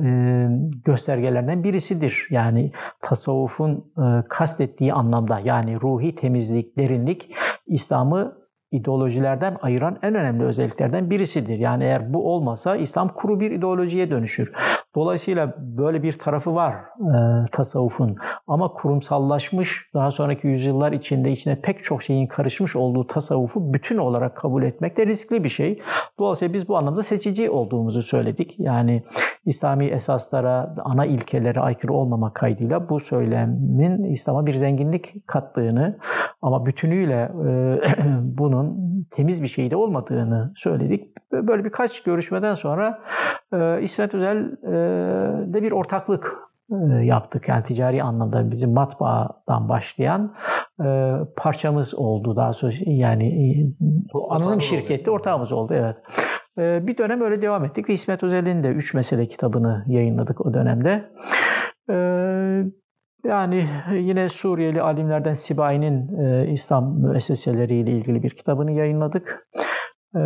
göstergelerden 0.85 1.63
birisidir. 1.63 2.27
Yani 2.29 2.71
tasavvufun 3.01 3.93
kastettiği 4.29 4.93
anlamda 4.93 5.39
yani 5.39 5.81
ruhi 5.81 6.15
temizlik, 6.15 6.77
derinlik 6.77 7.31
İslam'ı 7.67 8.37
ideolojilerden 8.71 9.57
ayıran 9.61 9.97
en 10.01 10.15
önemli 10.15 10.43
özelliklerden 10.43 11.09
birisidir. 11.09 11.57
Yani 11.57 11.83
eğer 11.83 12.13
bu 12.13 12.33
olmasa 12.33 12.75
İslam 12.75 13.13
kuru 13.13 13.39
bir 13.39 13.51
ideolojiye 13.51 14.11
dönüşür. 14.11 14.51
Dolayısıyla 14.97 15.53
böyle 15.57 16.03
bir 16.03 16.19
tarafı 16.19 16.55
var 16.55 16.73
e, 16.73 17.45
tasavvufun. 17.51 18.15
Ama 18.47 18.73
kurumsallaşmış, 18.73 19.89
daha 19.93 20.11
sonraki 20.11 20.47
yüzyıllar 20.47 20.91
içinde 20.91 21.31
içine 21.31 21.61
pek 21.61 21.83
çok 21.83 22.03
şeyin 22.03 22.27
karışmış 22.27 22.75
olduğu 22.75 23.07
tasavvufu 23.07 23.73
bütün 23.73 23.97
olarak 23.97 24.35
kabul 24.35 24.63
etmek 24.63 24.97
de 24.97 25.05
riskli 25.05 25.43
bir 25.43 25.49
şey. 25.49 25.81
Dolayısıyla 26.19 26.53
biz 26.53 26.69
bu 26.69 26.77
anlamda 26.77 27.03
seçici 27.03 27.49
olduğumuzu 27.49 28.03
söyledik. 28.03 28.55
Yani 28.59 29.03
İslami 29.45 29.85
esaslara, 29.85 30.75
ana 30.83 31.05
ilkelere 31.05 31.59
aykırı 31.59 31.93
olmamak 31.93 32.35
kaydıyla 32.35 32.89
bu 32.89 32.99
söylemin 32.99 34.03
İslam'a 34.03 34.45
bir 34.45 34.53
zenginlik 34.53 35.27
kattığını 35.27 35.97
ama 36.41 36.65
bütünüyle 36.65 37.31
e, 37.47 37.79
bunun 38.21 38.77
temiz 39.11 39.43
bir 39.43 39.47
şey 39.47 39.71
de 39.71 39.75
olmadığını 39.75 40.53
söyledik. 40.55 41.11
Böyle 41.31 41.65
birkaç 41.65 42.03
görüşmeden 42.03 42.55
sonra 42.55 42.99
e, 43.53 43.81
İsmet 43.81 44.13
Özel 44.13 44.51
e, 44.73 44.86
de 45.53 45.63
bir 45.63 45.71
ortaklık 45.71 46.47
e, 46.71 47.05
yaptık. 47.05 47.47
Yani 47.47 47.63
ticari 47.63 48.03
anlamda 48.03 48.51
bizim 48.51 48.73
matbaadan 48.73 49.69
başlayan 49.69 50.33
e, 50.85 51.13
parçamız 51.35 51.95
oldu 51.95 52.35
daha 52.35 52.53
sonra 52.53 52.73
yani 52.85 53.27
e, 53.27 53.47
anonim 54.29 54.61
şirkette 54.61 55.11
ortağımız 55.11 55.51
oldu 55.51 55.73
evet. 55.73 55.95
E, 56.57 56.87
bir 56.87 56.97
dönem 56.97 57.21
öyle 57.21 57.41
devam 57.41 57.65
ettik 57.65 57.89
ve 57.89 57.93
İsmet 57.93 58.23
Özel'in 58.23 58.63
de 58.63 58.67
Üç 58.67 58.93
Mesele 58.93 59.27
kitabını 59.27 59.85
yayınladık 59.87 60.45
o 60.45 60.53
dönemde. 60.53 61.09
E, 61.89 61.95
yani 63.25 63.69
yine 63.93 64.29
Suriyeli 64.29 64.81
alimlerden 64.81 65.33
Sibai'nin 65.33 66.23
e, 66.23 66.51
İslam 66.51 66.99
müesseseleriyle 66.99 67.91
ilgili 67.91 68.23
bir 68.23 68.29
kitabını 68.29 68.71
yayınladık. 68.71 69.47
E, 70.15 70.19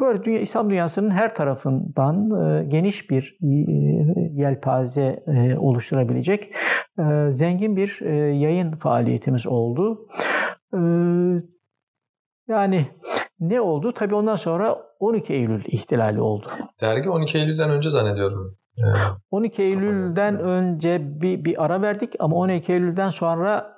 böyle 0.00 0.24
dünya, 0.24 0.40
İslam 0.40 0.70
dünyasının 0.70 1.10
her 1.10 1.34
tarafından 1.34 2.30
e, 2.30 2.64
geniş 2.64 3.10
bir 3.10 3.38
e, 3.42 3.46
yelpaze 4.32 5.24
e, 5.26 5.58
oluşturabilecek 5.58 6.54
zengin 7.28 7.76
bir 7.76 8.00
yayın 8.32 8.72
faaliyetimiz 8.72 9.46
oldu. 9.46 10.08
E, 10.74 10.78
yani 12.48 12.86
ne 13.40 13.60
oldu? 13.60 13.92
Tabii 13.92 14.14
ondan 14.14 14.36
sonra 14.36 14.78
12 15.00 15.32
Eylül 15.32 15.64
ihtilali 15.66 16.20
oldu. 16.20 16.46
Dergi 16.80 17.10
12 17.10 17.38
Eylül'den 17.38 17.70
önce 17.70 17.90
zannediyorum. 17.90 18.56
12 19.30 19.62
Eylül'den 19.62 20.38
önce 20.40 21.20
bir, 21.20 21.44
bir 21.44 21.64
ara 21.64 21.82
verdik 21.82 22.14
ama 22.18 22.36
12 22.36 22.72
Eylül'den 22.72 23.10
sonra 23.10 23.75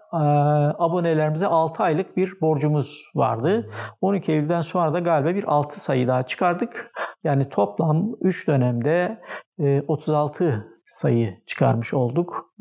abonelerimize 0.79 1.47
6 1.47 1.83
aylık 1.83 2.17
bir 2.17 2.41
borcumuz 2.41 3.05
vardı. 3.15 3.71
12 4.01 4.33
Eylül'den 4.33 4.63
sonra 4.63 4.93
da 4.93 4.99
galiba 4.99 5.35
bir 5.35 5.45
6 5.45 5.81
sayı 5.81 6.09
daha 6.09 6.23
çıkardık. 6.23 6.91
Yani 7.25 7.49
toplam 7.49 8.13
3 8.21 8.49
dönemde 8.49 9.21
e, 9.59 9.83
36 9.89 10.67
sayı 10.87 11.37
çıkarmış 11.47 11.95
olduk. 11.95 12.55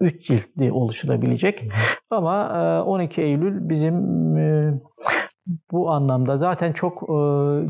3 0.00 0.14
e, 0.14 0.18
ciltli 0.22 0.72
oluşturabilecek. 0.72 1.64
Ama 2.10 2.44
e, 2.44 2.82
12 2.82 3.22
Eylül 3.22 3.68
bizim 3.68 3.96
e, 4.36 4.74
bu 5.72 5.90
anlamda 5.90 6.38
zaten 6.38 6.72
çok 6.72 7.02
e, 7.02 7.14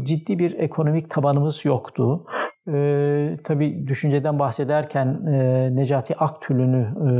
ciddi 0.05 0.39
bir 0.39 0.59
ekonomik 0.59 1.11
tabanımız 1.11 1.65
yoktu. 1.65 2.27
E, 2.69 3.39
tabii 3.45 3.87
düşünceden 3.87 4.39
bahsederken 4.39 5.27
e, 5.27 5.69
Necati 5.77 6.17
Aktül'ünü 6.17 6.83
e, 6.83 7.11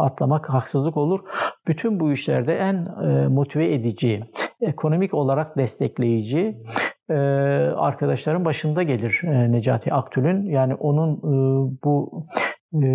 atlamak 0.00 0.50
haksızlık 0.50 0.96
olur. 0.96 1.20
Bütün 1.68 2.00
bu 2.00 2.12
işlerde 2.12 2.56
en 2.56 2.74
e, 2.74 3.28
motive 3.28 3.74
edici, 3.74 4.24
ekonomik 4.60 5.14
olarak 5.14 5.56
destekleyici 5.56 6.56
e, 7.10 7.14
arkadaşların 7.76 8.44
başında 8.44 8.82
gelir 8.82 9.20
e, 9.24 9.52
Necati 9.52 9.94
Aktül'ün. 9.94 10.42
Yani 10.42 10.74
onun 10.74 11.16
e, 11.16 11.72
bu 11.84 12.26
e, 12.74 12.86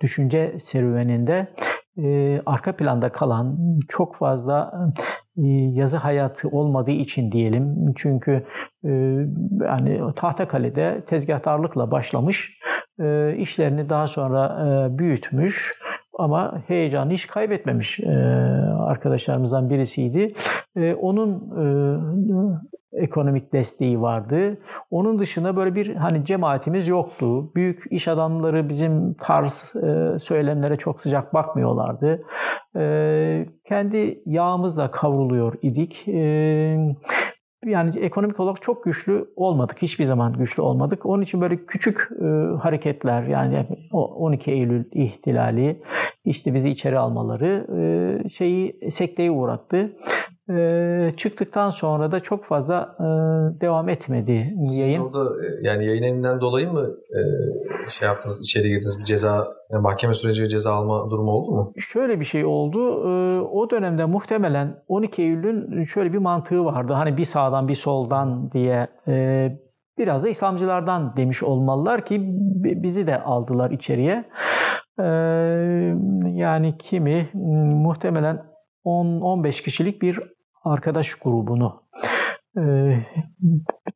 düşünce 0.00 0.58
serüveninde 0.58 1.46
e, 1.98 2.40
arka 2.46 2.76
planda 2.76 3.12
kalan 3.12 3.58
çok 3.88 4.16
fazla 4.16 4.72
yazı 5.72 5.96
hayatı 5.96 6.48
olmadığı 6.48 6.90
için 6.90 7.32
diyelim. 7.32 7.94
Çünkü 7.96 8.46
e, 8.84 8.90
yani 9.60 10.00
Tahtakale'de 10.16 11.04
tezgahtarlıkla 11.06 11.90
başlamış, 11.90 12.58
e, 13.00 13.36
işlerini 13.36 13.88
daha 13.88 14.08
sonra 14.08 14.46
e, 14.46 14.98
büyütmüş 14.98 15.72
ama 16.18 16.62
heyecanı 16.66 17.12
hiç 17.12 17.26
kaybetmemiş 17.26 18.00
e, 18.00 18.10
arkadaşlarımızdan 18.78 19.70
birisiydi. 19.70 20.34
E, 20.76 20.94
onun 20.94 21.30
e, 22.92 23.02
ekonomik 23.02 23.52
desteği 23.52 24.00
vardı. 24.00 24.58
Onun 24.90 25.18
dışında 25.18 25.56
böyle 25.56 25.74
bir 25.74 25.94
hani 25.94 26.24
cemaatimiz 26.24 26.88
yoktu. 26.88 27.54
Büyük 27.54 27.82
iş 27.90 28.08
adamları 28.08 28.68
bizim 28.68 29.14
tarz 29.14 29.72
söylemlere 30.22 30.76
çok 30.76 31.00
sıcak 31.00 31.34
bakmıyorlardı. 31.34 32.22
Kendi 33.68 34.22
yağımızla 34.26 34.90
kavruluyor 34.90 35.54
idik. 35.62 36.04
Yani 37.66 37.98
ekonomik 37.98 38.40
olarak 38.40 38.62
çok 38.62 38.84
güçlü 38.84 39.28
olmadık. 39.36 39.82
Hiçbir 39.82 40.04
zaman 40.04 40.32
güçlü 40.32 40.62
olmadık. 40.62 41.06
Onun 41.06 41.22
için 41.22 41.40
böyle 41.40 41.66
küçük 41.66 42.08
e, 42.20 42.24
hareketler 42.62 43.22
yani 43.22 43.66
12 43.92 44.50
Eylül 44.50 44.84
ihtilali 44.92 45.82
işte 46.24 46.54
bizi 46.54 46.70
içeri 46.70 46.98
almaları 46.98 47.66
e, 47.78 48.28
şeyi 48.28 48.90
sekteye 48.90 49.30
uğrattı. 49.30 49.92
Ee, 50.50 51.12
çıktıktan 51.16 51.70
sonra 51.70 52.12
da 52.12 52.20
çok 52.20 52.44
fazla 52.44 52.96
e, 53.00 53.04
devam 53.60 53.88
etmedi 53.88 54.36
Siz 54.62 54.78
yayın. 54.78 55.00
orada 55.00 55.24
e, 55.24 55.46
yani 55.62 55.86
yayın 55.86 56.02
evinden 56.02 56.40
dolayı 56.40 56.72
mı 56.72 56.86
e, 57.10 57.20
şey 57.90 58.08
yaptınız, 58.08 58.40
içeri 58.40 58.68
girdiniz 58.68 58.98
bir 59.00 59.04
ceza, 59.04 59.44
yani 59.70 59.82
mahkeme 59.82 60.14
süreci 60.14 60.48
ceza 60.48 60.72
alma 60.74 61.10
durumu 61.10 61.30
oldu 61.30 61.50
mu? 61.50 61.72
Şöyle 61.78 62.20
bir 62.20 62.24
şey 62.24 62.44
oldu. 62.44 63.08
Ee, 63.08 63.40
o 63.40 63.70
dönemde 63.70 64.04
muhtemelen 64.04 64.76
12 64.88 65.22
Eylül'ün 65.22 65.84
şöyle 65.84 66.12
bir 66.12 66.18
mantığı 66.18 66.64
vardı. 66.64 66.92
Hani 66.92 67.16
bir 67.16 67.24
sağdan 67.24 67.68
bir 67.68 67.74
soldan 67.74 68.50
diye 68.52 68.88
e, 69.08 69.48
biraz 69.98 70.24
da 70.24 70.28
İslamcılardan 70.28 71.16
demiş 71.16 71.42
olmalılar 71.42 72.04
ki 72.04 72.20
bizi 72.82 73.06
de 73.06 73.22
aldılar 73.22 73.70
içeriye. 73.70 74.24
Ee, 74.98 75.04
yani 76.24 76.78
kimi 76.78 77.28
muhtemelen 77.84 78.42
10-15 78.84 79.62
kişilik 79.62 80.02
bir 80.02 80.33
arkadaş 80.64 81.14
grubunu 81.14 81.82
e, 82.58 82.62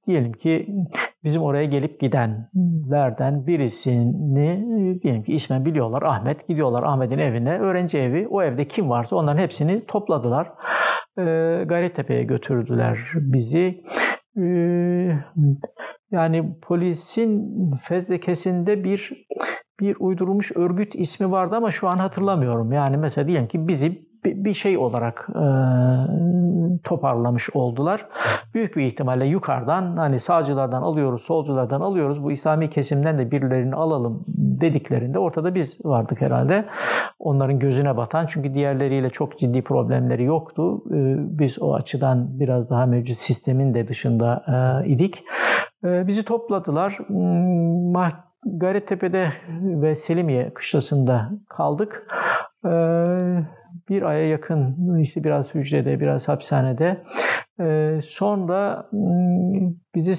diyelim 0.07 0.33
ki 0.33 0.69
bizim 1.25 1.43
oraya 1.43 1.65
gelip 1.65 2.01
gidenlerden 2.01 3.47
birisini 3.47 4.65
diyelim 5.03 5.23
ki 5.23 5.33
ismen 5.33 5.65
biliyorlar 5.65 6.03
Ahmet 6.03 6.49
gidiyorlar 6.49 6.83
Ahmet'in 6.83 7.19
evine 7.19 7.59
öğrenci 7.59 7.99
evi 7.99 8.29
o 8.31 8.43
evde 8.43 8.69
kim 8.69 8.91
varsa 8.91 9.17
onların 9.17 9.43
hepsini 9.43 9.87
topladılar 9.87 10.53
e, 11.19 11.25
Gayrettepe'ye 11.67 12.23
götürdüler 12.23 12.99
bizi 13.15 13.85
e, 14.37 14.45
yani 16.11 16.59
polisin 16.63 17.51
fezlekesinde 17.83 18.85
bir 18.85 19.27
bir 19.81 19.97
uydurulmuş 20.01 20.53
örgüt 20.57 20.95
ismi 20.95 21.31
vardı 21.31 21.57
ama 21.57 21.73
şu 21.73 21.89
an 21.89 21.99
hatırlamıyorum. 21.99 22.73
Yani 22.73 22.97
mesela 22.97 23.29
diyelim 23.29 23.49
ki 23.49 23.69
bizi 23.69 24.08
bir 24.25 24.55
şey 24.55 24.79
olarak 24.79 25.29
e, 25.35 25.45
toparlamış 26.85 27.51
oldular. 27.55 28.07
Büyük 28.55 28.77
bir 28.77 28.83
ihtimalle 28.83 29.27
yukarıdan 29.27 29.97
hani 29.97 30.21
sağcılardan 30.21 30.83
alıyoruz, 30.83 31.23
solculardan 31.23 31.81
alıyoruz. 31.81 32.23
Bu 32.23 32.33
İslami 32.33 32.71
kesimden 32.71 33.19
de 33.19 33.31
birilerini 33.31 33.75
alalım 33.75 34.25
dediklerinde 34.37 35.19
ortada 35.19 35.55
biz 35.55 35.79
vardık 35.85 36.21
herhalde. 36.21 36.65
Onların 37.19 37.59
gözüne 37.59 37.97
batan 37.97 38.27
çünkü 38.27 38.55
diğerleriyle 38.55 39.11
çok 39.11 39.39
ciddi 39.39 39.63
problemleri 39.63 40.25
yoktu. 40.25 40.83
E, 40.91 40.99
biz 41.39 41.63
o 41.63 41.75
açıdan 41.75 42.41
biraz 42.41 42.71
daha 42.71 42.87
mevcut 42.87 43.17
sistemin 43.17 43.75
de 43.75 43.89
dışında 43.89 44.45
e, 44.49 44.89
idik. 44.89 45.25
Bizi 45.83 46.25
topladılar. 46.25 46.99
Mah 47.93 48.11
Gayrettepe'de 48.45 49.33
ve 49.63 49.95
Selimiye 49.95 50.55
kışlasında 50.55 51.31
kaldık. 51.49 52.07
Ee, 52.65 52.69
bir 53.89 54.03
aya 54.03 54.29
yakın 54.29 54.99
işte 54.99 55.25
biraz 55.25 55.55
hücrede, 55.55 56.01
biraz 56.01 56.29
hapishanede. 56.29 57.05
Ee, 57.61 58.01
sonra 58.05 58.89
hmm, 58.91 59.75
bizi 59.95 60.15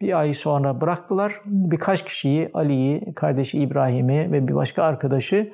bir 0.00 0.18
ay 0.18 0.34
sonra 0.34 0.80
bıraktılar. 0.80 1.40
Birkaç 1.44 2.04
kişiyi, 2.04 2.50
Ali'yi, 2.54 3.14
kardeşi 3.14 3.58
İbrahim'i 3.58 4.32
ve 4.32 4.48
bir 4.48 4.54
başka 4.54 4.82
arkadaşı 4.82 5.52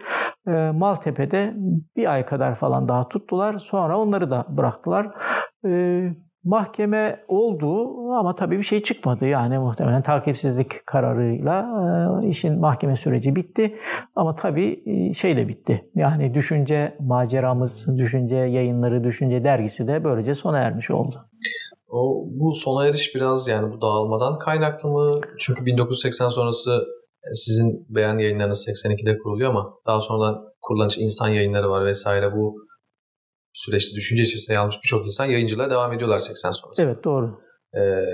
e, 0.49 0.51
Maltepe'de 0.51 1.55
bir 1.97 2.12
ay 2.12 2.27
kadar 2.27 2.55
falan 2.55 2.89
daha 2.89 3.09
tuttular. 3.09 3.59
Sonra 3.59 3.99
onları 3.99 4.31
da 4.31 4.47
bıraktılar. 4.49 5.11
Ee, 5.66 6.12
Mahkeme 6.49 7.24
oldu 7.28 7.88
ama 8.12 8.36
tabii 8.36 8.59
bir 8.59 8.62
şey 8.62 8.82
çıkmadı. 8.82 9.26
Yani 9.26 9.59
muhtemelen 9.59 10.03
takipsizlik 10.03 10.86
kararıyla 10.86 11.66
e, 12.24 12.28
işin 12.28 12.61
mahkeme 12.61 12.96
süreci 12.96 13.36
bitti. 13.36 13.78
Ama 14.16 14.36
tabii 14.36 14.82
e, 14.86 15.14
şey 15.14 15.36
de 15.36 15.49
bitti. 15.49 15.90
Yani 15.94 16.34
düşünce 16.34 16.96
maceramız, 17.01 17.99
düşünce 17.99 18.36
yayınları, 18.36 19.05
düşünce 19.05 19.44
dergisi 19.44 19.86
de 19.86 20.05
böylece 20.05 20.34
sona 20.34 20.59
ermiş 20.59 20.90
oldu. 20.90 21.16
O 21.88 22.24
bu 22.26 22.55
sona 22.55 22.86
eriş 22.86 23.14
biraz 23.14 23.49
yani 23.49 23.72
bu 23.72 23.80
dağılmadan 23.80 24.38
kaynaklı 24.38 24.88
mı? 24.88 25.20
Çünkü 25.38 25.66
1980 25.66 26.28
sonrası 26.28 26.70
e, 27.24 27.34
sizin 27.34 27.86
beyan 27.88 28.18
yayınlarınız 28.18 28.68
82'de 28.68 29.18
kuruluyor 29.18 29.51
ama 29.51 29.74
daha 29.86 30.01
sonradan 30.01 30.44
kurulan 30.61 30.88
insan 30.99 31.28
yayınları 31.28 31.70
var 31.70 31.84
vesaire. 31.84 32.32
Bu 32.32 32.68
süreçte 33.69 33.97
düşünce 33.97 34.23
içerisinde 34.23 34.55
yer 34.55 34.61
almış 34.61 34.77
birçok 34.85 35.05
insan 35.05 35.25
yayıncılığa 35.25 35.71
devam 35.71 35.93
ediyorlar 35.93 36.19
80 36.19 36.51
sonrası. 36.51 36.83
Evet 36.83 37.05
doğru. 37.05 37.39
Ee, 37.77 38.05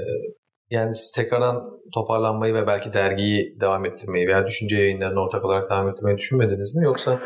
yani 0.71 0.95
siz 0.95 1.13
tekrardan 1.13 1.71
toparlanmayı 1.95 2.55
ve 2.55 2.67
belki 2.67 2.93
dergiyi 2.93 3.61
devam 3.61 3.85
ettirmeyi 3.85 4.29
veya 4.29 4.47
düşünce 4.47 4.77
yayınlarını 4.77 5.21
ortak 5.21 5.45
olarak 5.45 5.71
devam 5.71 5.89
ettirmeyi 5.89 6.17
düşünmediniz 6.17 6.75
mi? 6.75 6.85
Yoksa 6.85 7.21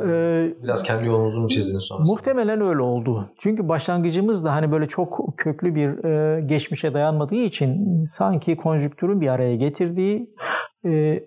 e, 0.00 0.08
ee, 0.08 0.54
biraz 0.62 0.82
kendi 0.82 1.06
yolunuzu 1.06 1.40
mu 1.40 1.48
çizdiniz 1.48 1.82
sonrasında? 1.82 2.14
Muhtemelen 2.14 2.60
öyle 2.60 2.82
oldu. 2.82 3.30
Çünkü 3.38 3.68
başlangıcımız 3.68 4.44
da 4.44 4.52
hani 4.52 4.72
böyle 4.72 4.88
çok 4.88 5.34
köklü 5.36 5.74
bir 5.74 6.04
e, 6.04 6.40
geçmişe 6.40 6.94
dayanmadığı 6.94 7.34
için 7.34 8.04
sanki 8.04 8.56
konjüktürün 8.56 9.20
bir 9.20 9.28
araya 9.28 9.56
getirdiği 9.56 10.34
e, 10.86 11.20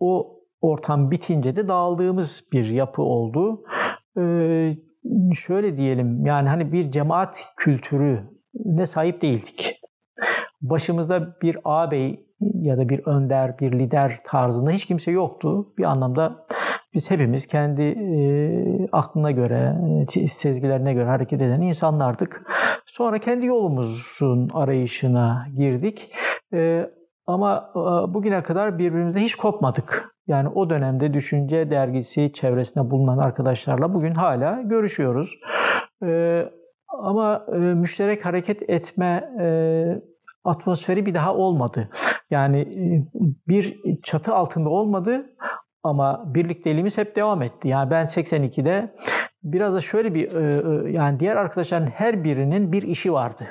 o 0.00 0.38
ortam 0.60 1.10
bitince 1.10 1.56
de 1.56 1.68
dağıldığımız 1.68 2.42
bir 2.52 2.64
yapı 2.64 3.02
oldu. 3.02 3.62
E, 4.18 4.22
şöyle 5.46 5.76
diyelim 5.76 6.26
yani 6.26 6.48
hani 6.48 6.72
bir 6.72 6.90
cemaat 6.90 7.36
kültürü 7.56 8.22
ne 8.64 8.86
sahip 8.86 9.22
değildik. 9.22 9.80
Başımızda 10.60 11.36
bir 11.42 11.58
ağabey 11.64 12.26
ya 12.40 12.78
da 12.78 12.88
bir 12.88 13.06
önder, 13.06 13.58
bir 13.58 13.72
lider 13.72 14.20
tarzında 14.26 14.70
hiç 14.70 14.86
kimse 14.86 15.10
yoktu. 15.10 15.72
Bir 15.78 15.84
anlamda 15.84 16.46
biz 16.94 17.10
hepimiz 17.10 17.46
kendi 17.46 17.82
e, 17.82 18.18
aklına 18.92 19.30
göre, 19.30 19.76
sezgilerine 20.32 20.94
göre 20.94 21.08
hareket 21.08 21.42
eden 21.42 21.60
insanlardık. 21.60 22.42
Sonra 22.86 23.18
kendi 23.18 23.46
yolumuzun 23.46 24.48
arayışına 24.48 25.46
girdik. 25.56 26.10
E, 26.52 26.90
ama 27.28 27.70
e, 27.76 27.78
bugüne 28.14 28.42
kadar 28.42 28.78
birbirimize 28.78 29.20
hiç 29.20 29.34
kopmadık. 29.34 30.14
Yani 30.26 30.48
o 30.48 30.70
dönemde 30.70 31.14
Düşünce 31.14 31.70
Dergisi 31.70 32.32
çevresinde 32.32 32.90
bulunan 32.90 33.18
arkadaşlarla 33.18 33.94
bugün 33.94 34.14
hala 34.14 34.62
görüşüyoruz. 34.62 35.30
E, 36.04 36.42
ama 36.88 37.46
e, 37.52 37.56
müşterek 37.56 38.24
hareket 38.24 38.70
etme 38.70 39.30
atmosferi 40.44 41.06
bir 41.06 41.14
daha 41.14 41.34
olmadı. 41.34 41.88
Yani 42.30 42.68
bir 43.48 43.80
çatı 44.02 44.34
altında 44.34 44.68
olmadı 44.68 45.26
ama 45.82 46.34
birlikteliğimiz 46.34 46.98
hep 46.98 47.16
devam 47.16 47.42
etti. 47.42 47.68
Yani 47.68 47.90
ben 47.90 48.06
82'de 48.06 48.94
biraz 49.42 49.74
da 49.74 49.80
şöyle 49.80 50.14
bir 50.14 50.30
yani 50.90 51.20
diğer 51.20 51.36
arkadaşların 51.36 51.86
her 51.86 52.24
birinin 52.24 52.72
bir 52.72 52.82
işi 52.82 53.12
vardı. 53.12 53.44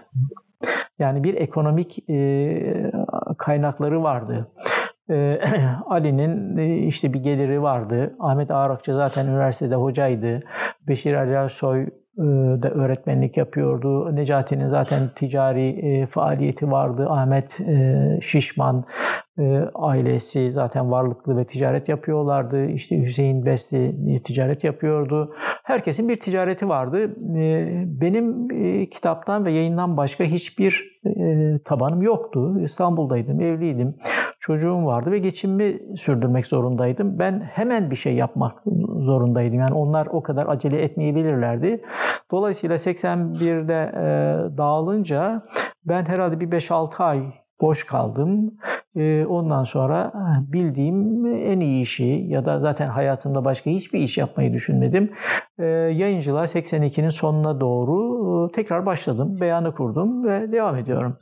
Yani 1.00 1.24
bir 1.24 1.34
ekonomik 1.34 2.10
e, 2.10 2.92
kaynakları 3.38 4.04
vardı. 4.04 4.48
E, 5.10 5.40
Ali'nin 5.86 6.58
e, 6.58 6.78
işte 6.78 7.14
bir 7.14 7.24
geliri 7.24 7.62
vardı. 7.62 8.16
Ahmet 8.20 8.52
Ağrakçı 8.52 8.96
zaten 8.96 9.28
üniversitede 9.28 9.76
hocaydı. 9.76 10.44
Beşir 10.88 11.14
Ali 11.14 11.50
Soy 11.50 11.88
da 12.62 12.70
öğretmenlik 12.70 13.38
yapıyordu. 13.38 14.16
Necati'nin 14.16 14.70
zaten 14.70 15.00
ticari 15.16 16.08
faaliyeti 16.12 16.72
vardı. 16.72 17.08
Ahmet 17.10 17.58
Şişman 18.22 18.86
ailesi 19.76 20.52
zaten 20.52 20.92
varlıklı 20.92 21.38
ve 21.38 21.46
ticaret 21.46 21.90
yapıyorlardı. 21.90 22.66
İşte 22.66 23.02
Hüseyin 23.02 23.46
Besli 23.46 23.96
ticaret 24.24 24.64
yapıyordu. 24.64 25.36
Herkesin 25.64 26.10
bir 26.10 26.20
ticareti 26.20 26.70
vardı. 26.70 27.16
Benim 28.02 28.48
kitaptan 28.90 29.46
ve 29.46 29.52
yayından 29.52 29.98
başka 29.98 30.24
hiçbir 30.24 31.00
tabanım 31.66 32.02
yoktu. 32.02 32.60
İstanbul'daydım, 32.60 33.42
evliydim. 33.42 33.96
Çocuğum 34.40 34.86
vardı 34.86 35.12
ve 35.12 35.20
geçimimi 35.20 35.98
sürdürmek 35.98 36.48
zorundaydım. 36.48 37.20
Ben 37.20 37.40
hemen 37.40 37.92
bir 37.92 37.96
şey 37.96 38.16
yapmak 38.16 38.64
zorundaydım. 39.00 39.60
Yani 39.60 39.74
onlar 39.74 40.08
o 40.08 40.24
kadar 40.24 40.48
acele 40.48 40.82
etmeyebilirlerdi. 40.82 41.82
Dolayısıyla 42.32 42.76
81'de 42.76 43.92
e, 43.96 44.58
dağılınca 44.58 45.42
ben 45.86 46.06
herhalde 46.06 46.40
bir 46.40 46.48
5-6 46.48 47.04
ay 47.04 47.20
boş 47.62 47.84
kaldım. 47.86 48.52
e, 48.96 49.26
ondan 49.26 49.64
sonra 49.64 50.14
bildiğim 50.54 51.26
en 51.26 51.60
iyi 51.60 51.82
işi 51.84 52.26
ya 52.28 52.46
da 52.46 52.60
zaten 52.60 52.88
hayatımda 52.88 53.46
başka 53.46 53.70
hiçbir 53.70 54.00
iş 54.00 54.18
yapmayı 54.18 54.54
düşünmedim. 54.54 55.14
E, 55.60 55.66
yayıncılığa 55.66 56.46
82'nin 56.46 57.10
sonuna 57.10 57.60
doğru 57.60 58.50
e, 58.50 58.52
tekrar 58.52 58.86
başladım. 58.86 59.38
Beyanı 59.42 59.76
kurdum 59.76 60.28
ve 60.28 60.52
devam 60.52 60.76
ediyorum. 60.76 61.18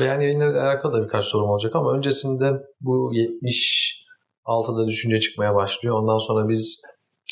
Beyan 0.00 0.20
yayınlarıyla 0.20 0.64
alakalı 0.64 0.92
da 0.92 1.04
birkaç 1.04 1.24
sorum 1.24 1.50
olacak 1.50 1.76
ama 1.76 1.92
öncesinde 1.96 2.52
bu 2.80 3.12
76'da 3.14 4.86
düşünce 4.86 5.20
çıkmaya 5.20 5.54
başlıyor. 5.54 5.98
Ondan 5.98 6.18
sonra 6.18 6.48
biz 6.48 6.82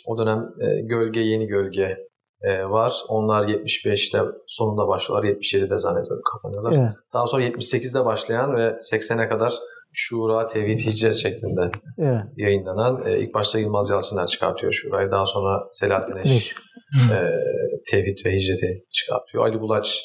o 0.07 0.19
dönem 0.19 0.39
e, 0.39 0.81
Gölge 0.81 1.21
Yeni 1.21 1.47
Gölge 1.47 1.97
e, 2.45 2.65
var. 2.65 3.03
Onlar 3.09 3.49
75'te 3.49 4.19
sonunda 4.47 4.89
başlıyorlar. 4.89 5.29
77'de 5.29 5.79
zannediyorum 5.79 6.23
kapanıyorlar. 6.33 6.73
Evet. 6.73 6.95
Daha 7.13 7.27
sonra 7.27 7.43
78'de 7.43 8.05
başlayan 8.05 8.57
ve 8.57 8.79
80'e 8.93 9.29
kadar 9.29 9.55
Şura 9.93 10.47
Tevhid 10.47 10.79
Hicret 10.79 11.15
şeklinde 11.15 11.71
evet. 11.99 12.23
yayınlanan 12.37 13.07
e, 13.07 13.19
ilk 13.19 13.35
başta 13.35 13.59
Yılmaz 13.59 13.91
Yalçıner 13.91 14.27
çıkartıyor 14.27 14.73
Şura'yı. 14.73 15.11
Daha 15.11 15.27
sonra 15.27 15.63
Selahattin 15.73 16.17
Eş 16.17 16.55
e, 17.13 17.19
Tevhid 17.91 18.19
ve 18.27 18.33
Hicret'i 18.33 18.85
çıkartıyor. 18.91 19.45
Ali 19.45 19.61
Bulaç 19.61 20.03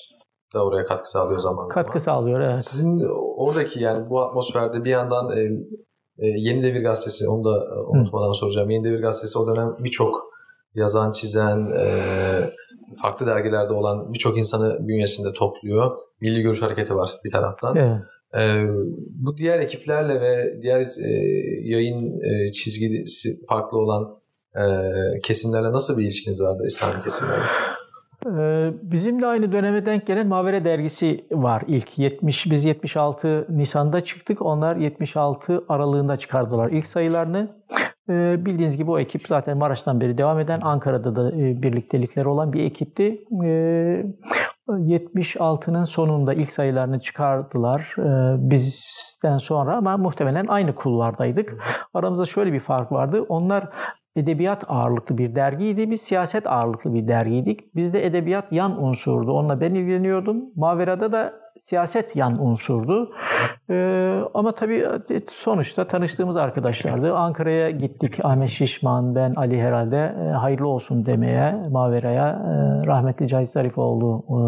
da 0.53 0.65
oraya 0.65 0.85
katkı 0.85 1.11
sağlıyor 1.11 1.39
zaman 1.39 1.55
zaman. 1.55 1.69
Katkı 1.69 1.99
sağlıyor 1.99 2.43
evet. 2.49 2.61
Sizin 2.65 3.01
oradaki 3.37 3.83
yani 3.83 4.09
bu 4.09 4.21
atmosferde 4.21 4.83
bir 4.83 4.89
yandan 4.89 5.37
e, 5.37 5.41
e, 6.17 6.27
Yeni 6.27 6.63
Devir 6.63 6.83
Gazetesi 6.83 7.29
onu 7.29 7.43
da 7.43 7.57
e, 7.57 7.97
unutmadan 7.97 8.29
Hı. 8.29 8.33
soracağım. 8.33 8.69
Yeni 8.69 8.83
Devir 8.83 9.01
Gazetesi 9.01 9.39
o 9.39 9.47
dönem 9.47 9.75
birçok 9.79 10.29
yazan, 10.75 11.11
çizen, 11.11 11.67
e, 11.67 11.89
farklı 13.01 13.25
dergilerde 13.25 13.73
olan 13.73 14.13
birçok 14.13 14.37
insanı 14.37 14.87
bünyesinde 14.87 15.33
topluyor. 15.33 15.97
Milli 16.21 16.41
Görüş 16.41 16.61
Hareketi 16.61 16.95
var 16.95 17.09
bir 17.25 17.31
taraftan. 17.31 17.75
Evet. 17.75 18.01
E, 18.37 18.67
bu 19.09 19.37
diğer 19.37 19.59
ekiplerle 19.59 20.21
ve 20.21 20.61
diğer 20.61 20.81
e, 20.81 21.09
yayın 21.63 22.19
e, 22.21 22.51
çizgisi 22.51 23.29
farklı 23.49 23.77
olan 23.77 24.19
e, 24.55 24.63
kesimlerle 25.23 25.71
nasıl 25.71 25.97
bir 25.97 26.03
ilişkiniz 26.03 26.41
vardı 26.41 26.63
İslami 26.67 27.03
kesimlerle? 27.03 27.43
Ee, 28.37 28.71
bizim 28.81 29.21
de 29.21 29.27
aynı 29.27 29.51
döneme 29.51 29.85
denk 29.85 30.07
gelen 30.07 30.27
Mavere 30.27 30.65
dergisi 30.65 31.25
var 31.31 31.63
ilk 31.67 31.97
70 31.97 32.51
biz 32.51 32.65
76 32.65 33.45
Nisan'da 33.49 34.01
çıktık. 34.01 34.41
Onlar 34.41 34.75
76 34.75 35.63
aralığında 35.69 36.17
çıkardılar 36.17 36.71
ilk 36.71 36.87
sayılarını. 36.87 37.47
Ee, 38.09 38.45
bildiğiniz 38.45 38.77
gibi 38.77 38.91
o 38.91 38.99
ekip 38.99 39.27
zaten 39.27 39.57
Maraş'tan 39.57 40.01
beri 40.01 40.17
devam 40.17 40.39
eden 40.39 40.61
Ankara'da 40.61 41.15
da 41.15 41.31
e, 41.31 41.61
birliktelikleri 41.61 42.27
olan 42.27 42.53
bir 42.53 42.63
ekipti. 42.63 43.23
76'nın 44.67 45.83
ee, 45.83 45.85
sonunda 45.85 46.33
ilk 46.33 46.51
sayılarını 46.51 46.99
çıkardılar 46.99 47.95
bizden 48.37 49.37
sonra 49.37 49.75
ama 49.75 49.97
muhtemelen 49.97 50.47
aynı 50.47 50.75
kulvardaydık. 50.75 51.57
Aramızda 51.93 52.25
şöyle 52.25 52.53
bir 52.53 52.59
fark 52.59 52.91
vardı. 52.91 53.25
Onlar 53.29 53.69
edebiyat 54.15 54.63
ağırlıklı 54.67 55.17
bir 55.17 55.35
dergiydi. 55.35 55.91
Biz 55.91 56.01
siyaset 56.01 56.47
ağırlıklı 56.47 56.93
bir 56.93 57.07
dergiydik. 57.07 57.75
Bizde 57.75 58.05
edebiyat 58.05 58.51
yan 58.51 58.83
unsurdu. 58.83 59.31
Onunla 59.31 59.61
ben 59.61 59.73
ilgileniyordum. 59.73 60.45
Mavera'da 60.55 61.11
da 61.11 61.33
siyaset 61.59 62.15
yan 62.15 62.45
unsurdu. 62.45 63.11
Ee, 63.69 64.19
ama 64.33 64.51
tabii 64.51 64.77
e, 65.11 65.21
sonuçta 65.31 65.87
tanıştığımız 65.87 66.37
arkadaşlardı. 66.37 67.15
Ankara'ya 67.15 67.69
gittik. 67.69 68.25
Ahmet 68.25 68.49
Şişman, 68.49 69.15
ben, 69.15 69.33
Ali 69.35 69.61
herhalde 69.61 70.15
e, 70.23 70.31
hayırlı 70.31 70.67
olsun 70.67 71.05
demeye 71.05 71.55
Mavera'ya 71.71 72.27
e, 72.29 72.85
rahmetli 72.87 73.27
Cahit 73.27 73.49
Zarifoğlu 73.49 74.25
e, 74.29 74.39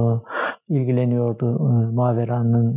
ilgileniyordu 0.76 1.56
e, 1.56 1.96
Mavera'nın 1.96 2.68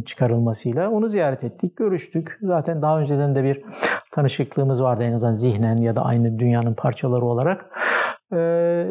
e, 0.00 0.04
çıkarılmasıyla. 0.04 0.90
Onu 0.90 1.08
ziyaret 1.08 1.44
ettik, 1.44 1.76
görüştük. 1.76 2.38
Zaten 2.42 2.82
daha 2.82 3.00
önceden 3.00 3.34
de 3.34 3.44
bir 3.44 3.62
tanışıklığımız 4.12 4.82
vardı 4.82 5.04
en 5.04 5.12
azından 5.12 5.34
zihnen 5.34 5.76
ya 5.76 5.96
da 5.96 6.04
aynı 6.04 6.38
dünyanın 6.38 6.74
parçaları 6.74 7.24
olarak. 7.24 7.66
Ee, 8.32 8.86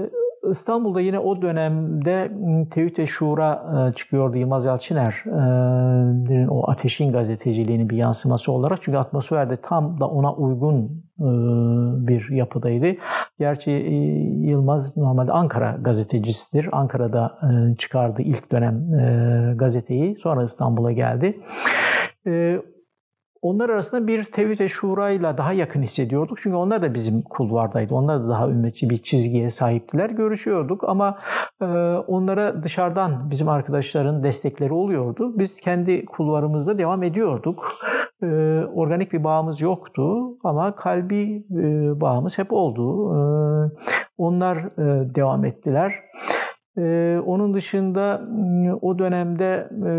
İstanbul'da 0.50 1.02
yine 1.02 1.20
o 1.20 1.42
dönemde 1.42 2.32
ıı, 2.32 2.70
TÜT 2.70 3.10
Şura 3.10 3.64
ıı, 3.74 3.94
çıkıyordu 3.94 4.38
Yılmaz 4.38 4.66
Yalçıner. 4.66 5.24
Iı, 5.26 6.50
o 6.50 6.72
ateşin 6.72 7.12
gazeteciliğinin 7.12 7.90
bir 7.90 7.98
yansıması 7.98 8.52
olarak. 8.52 8.80
Çünkü 8.82 8.98
atmosferde 8.98 9.58
tam 9.58 10.00
da 10.00 10.08
ona 10.08 10.34
uygun 10.34 11.04
bir 12.08 12.30
yapıdaydı. 12.32 13.00
Gerçi 13.40 13.72
Yılmaz 14.42 14.98
normalde 14.98 15.32
Ankara 15.32 15.78
gazetecisidir. 15.82 16.70
Ankara'da 16.72 17.38
çıkardı 17.78 18.22
ilk 18.22 18.52
dönem 18.52 18.84
gazeteyi. 19.58 20.16
Sonra 20.16 20.44
İstanbul'a 20.44 20.92
geldi. 20.92 21.40
Onlar 23.44 23.70
arasında 23.70 24.08
bir 24.08 24.24
tevhid-i 24.24 24.70
şurayla 24.70 25.38
daha 25.38 25.54
yakın 25.54 25.82
hissediyorduk. 25.82 26.38
Çünkü 26.42 26.56
onlar 26.56 26.82
da 26.82 26.94
bizim 26.94 27.22
kulvardaydı. 27.22 27.96
Onlar 27.96 28.24
da 28.24 28.30
daha 28.30 28.50
ümmetçi 28.50 28.90
bir 28.90 28.98
çizgiye 28.98 29.52
sahiptiler. 29.52 30.10
Görüşüyorduk 30.10 30.84
ama 30.84 31.18
e, 31.62 31.66
onlara 32.08 32.64
dışarıdan 32.64 33.32
bizim 33.32 33.50
arkadaşların 33.50 34.24
destekleri 34.24 34.74
oluyordu. 34.74 35.40
Biz 35.40 35.60
kendi 35.60 36.06
kulvarımızda 36.06 36.78
devam 36.78 37.04
ediyorduk. 37.04 37.72
E, 38.24 38.28
organik 38.74 39.14
bir 39.14 39.24
bağımız 39.24 39.62
yoktu 39.62 40.38
ama 40.44 40.76
kalbi 40.76 41.46
e, 41.52 42.02
bağımız 42.02 42.38
hep 42.38 42.54
oldu. 42.54 43.16
E, 43.16 43.20
onlar 44.18 44.58
e, 44.58 45.16
devam 45.16 45.46
ettiler. 45.46 45.94
E, 46.78 47.18
onun 47.26 47.54
dışında 47.54 48.22
o 48.82 49.00
dönemde 49.00 49.70
e, 49.86 49.92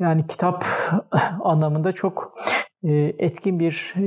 yani 0.00 0.26
kitap 0.26 0.64
anlamında 1.40 1.92
çok 1.92 2.34
e, 2.84 2.92
etkin 3.18 3.58
bir 3.58 3.94
e, 3.96 4.04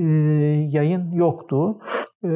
yayın 0.71 1.11
yoktu. 1.11 1.77
E, 2.23 2.27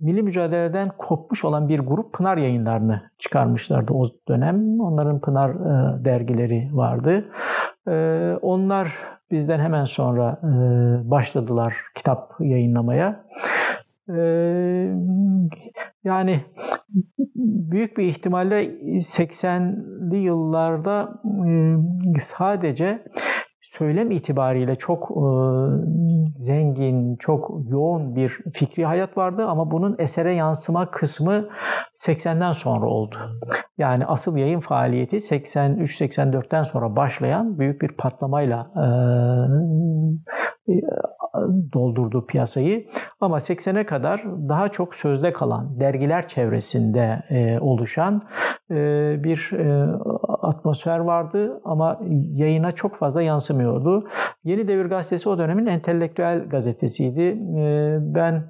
milli 0.00 0.22
mücadeleden 0.22 0.88
kopmuş 0.98 1.44
olan 1.44 1.68
bir 1.68 1.78
grup 1.78 2.12
Pınar 2.12 2.36
yayınlarını 2.36 3.10
çıkarmışlardı 3.18 3.92
o 3.92 4.10
dönem. 4.28 4.80
Onların 4.80 5.20
Pınar 5.20 5.54
dergileri 6.04 6.68
vardı. 6.72 7.24
Onlar 8.42 8.92
bizden 9.30 9.60
hemen 9.60 9.84
sonra 9.84 10.40
başladılar 11.04 11.76
kitap 11.94 12.32
yayınlamaya. 12.40 13.24
Yani 16.04 16.40
büyük 17.70 17.96
bir 17.96 18.04
ihtimalle 18.04 18.64
80'li 19.00 20.16
yıllarda 20.16 21.22
sadece 22.22 23.04
söylem 23.62 24.10
itibariyle 24.10 24.76
çok 24.76 25.08
zengin, 26.38 27.16
çok 27.16 27.50
yoğun 27.70 28.16
bir 28.16 28.38
fikri 28.52 28.84
hayat 28.84 29.16
vardı 29.16 29.46
ama 29.46 29.70
bunun 29.70 29.96
esere 29.98 30.34
yansıma 30.34 30.90
kısmı 30.90 31.48
80'den 31.98 32.52
sonra 32.52 32.86
oldu. 32.86 33.16
Yani 33.78 34.06
asıl 34.06 34.36
yayın 34.36 34.60
faaliyeti 34.60 35.16
83-84'ten 35.16 36.64
sonra 36.64 36.96
başlayan 36.96 37.58
büyük 37.58 37.82
bir 37.82 37.88
patlamayla 37.88 38.70
e, 38.76 38.86
doldurdu 41.72 42.26
piyasayı. 42.26 42.86
Ama 43.20 43.38
80'e 43.38 43.86
kadar 43.86 44.24
daha 44.48 44.68
çok 44.68 44.94
sözde 44.94 45.32
kalan 45.32 45.80
dergiler 45.80 46.28
çevresinde 46.28 47.22
e, 47.30 47.58
oluşan 47.60 48.22
e, 48.70 48.74
bir 49.24 49.50
e, 49.52 49.86
atmosfer 50.42 50.98
vardı 50.98 51.60
ama 51.64 52.00
yayına 52.34 52.72
çok 52.72 52.96
fazla 52.96 53.22
yansımıyordu. 53.22 54.08
Yeni 54.44 54.68
Devir 54.68 54.86
Gazetesi 54.86 55.28
o 55.28 55.38
dönemin 55.38 55.66
entelektüel 55.66 56.48
gazetesiydi. 56.48 57.38
E, 57.58 57.96
ben 58.00 58.44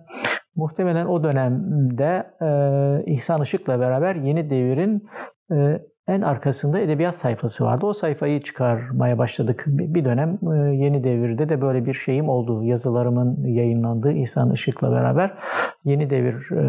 muhtemelen 0.56 1.06
o 1.06 1.24
dönemde 1.24 2.26
e, 2.40 3.12
İhsan 3.12 3.42
Işık'la 3.42 3.80
beraber 3.80 4.14
Yeni 4.14 4.50
Devir'in 4.50 5.08
e, 5.52 5.80
en 6.08 6.20
arkasında 6.20 6.80
edebiyat 6.80 7.16
sayfası 7.16 7.64
vardı. 7.64 7.86
O 7.86 7.92
sayfayı 7.92 8.42
çıkarmaya 8.42 9.18
başladık. 9.18 9.64
Bir 9.66 10.04
dönem 10.04 10.38
e, 10.52 10.76
Yeni 10.76 11.04
Devir'de 11.04 11.48
de 11.48 11.60
böyle 11.60 11.86
bir 11.86 11.94
şeyim 11.94 12.28
oldu. 12.28 12.64
Yazılarımın 12.64 13.44
yayınlandığı 13.46 14.12
İhsan 14.12 14.52
Işık'la 14.52 14.92
beraber 14.92 15.38
Yeni 15.84 16.10
Devir 16.10 16.50
e, 16.52 16.62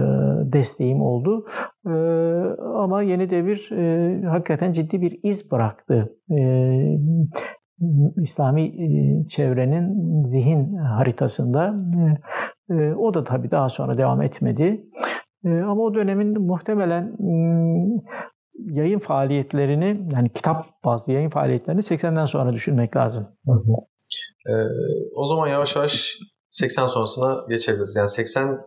desteğim 0.53 1.01
oldu. 1.01 1.45
E, 1.85 1.93
ama 2.75 3.01
Yeni 3.01 3.29
Devir 3.29 3.69
hakikaten 4.27 4.73
ciddi 4.73 5.01
bir 5.01 5.19
iz 5.23 5.51
bıraktı. 5.51 6.13
İslami 8.23 8.73
çevrenin 9.29 10.23
zihin 10.23 10.75
haritasında. 10.75 11.75
O 12.97 13.13
da 13.13 13.23
tabii 13.23 13.51
daha 13.51 13.69
sonra 13.69 13.97
devam 13.97 14.21
etmedi. 14.21 14.85
Ama 15.45 15.81
o 15.83 15.93
dönemin 15.93 16.41
muhtemelen 16.41 17.17
yayın 18.57 18.99
faaliyetlerini 18.99 20.09
yani 20.13 20.29
kitap 20.33 20.65
bazlı 20.85 21.13
yayın 21.13 21.29
faaliyetlerini 21.29 21.81
80'den 21.81 22.25
sonra 22.25 22.53
düşünmek 22.53 22.95
lazım. 22.95 23.27
Ee, 24.49 24.53
o 25.15 25.25
zaman 25.25 25.47
yavaş 25.47 25.75
yavaş 25.75 26.17
80 26.51 26.87
sonrasına 26.87 27.45
geçebiliriz. 27.49 27.95
Yani 27.95 28.09
80 28.09 28.59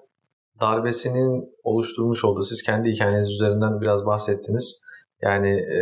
darbesinin 0.61 1.55
oluşturmuş 1.65 2.25
olduğu, 2.25 2.43
siz 2.43 2.63
kendi 2.63 2.91
hikayeniz 2.91 3.31
üzerinden 3.31 3.81
biraz 3.81 4.07
bahsettiniz. 4.07 4.85
Yani 5.23 5.49
e, 5.49 5.79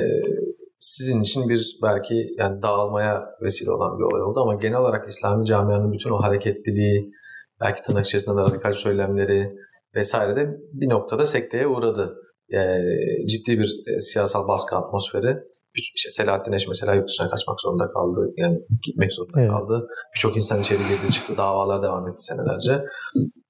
sizin 0.77 1.21
için 1.23 1.49
bir 1.49 1.79
belki 1.83 2.35
yani 2.39 2.63
dağılmaya 2.63 3.25
vesile 3.43 3.71
olan 3.71 3.99
bir 3.99 4.05
olay 4.05 4.23
oldu 4.23 4.41
ama 4.41 4.55
genel 4.55 4.81
olarak 4.81 5.09
İslami 5.09 5.47
camianın 5.47 5.93
bütün 5.93 6.11
o 6.11 6.23
hareketliliği, 6.23 7.13
belki 7.61 7.83
tırnak 7.83 8.07
içerisinde 8.07 8.41
radikal 8.41 8.73
söylemleri 8.73 9.53
vesaire 9.95 10.37
de 10.37 10.49
bir 10.73 10.89
noktada 10.89 11.27
sekteye 11.27 11.67
uğradı. 11.67 12.15
E, 12.55 12.83
ciddi 13.27 13.59
bir 13.59 13.83
e, 13.87 14.01
siyasal 14.01 14.49
baskı 14.49 14.77
atmosferi. 14.77 15.37
İşte 15.75 16.11
Selahattin 16.11 16.53
Eş 16.53 16.69
mesela 16.69 16.95
yurt 16.95 17.09
dışına 17.09 17.31
kaçmak 17.31 17.61
zorunda 17.61 17.91
kaldı. 17.93 18.33
Yani 18.37 18.59
gitmek 18.83 19.13
zorunda 19.13 19.41
evet. 19.41 19.51
kaldı. 19.51 19.89
Birçok 20.15 20.37
insan 20.37 20.61
içeri 20.61 20.79
girdi 20.79 21.13
çıktı. 21.13 21.37
Davalar 21.37 21.83
devam 21.83 22.09
etti 22.09 22.23
senelerce. 22.23 22.85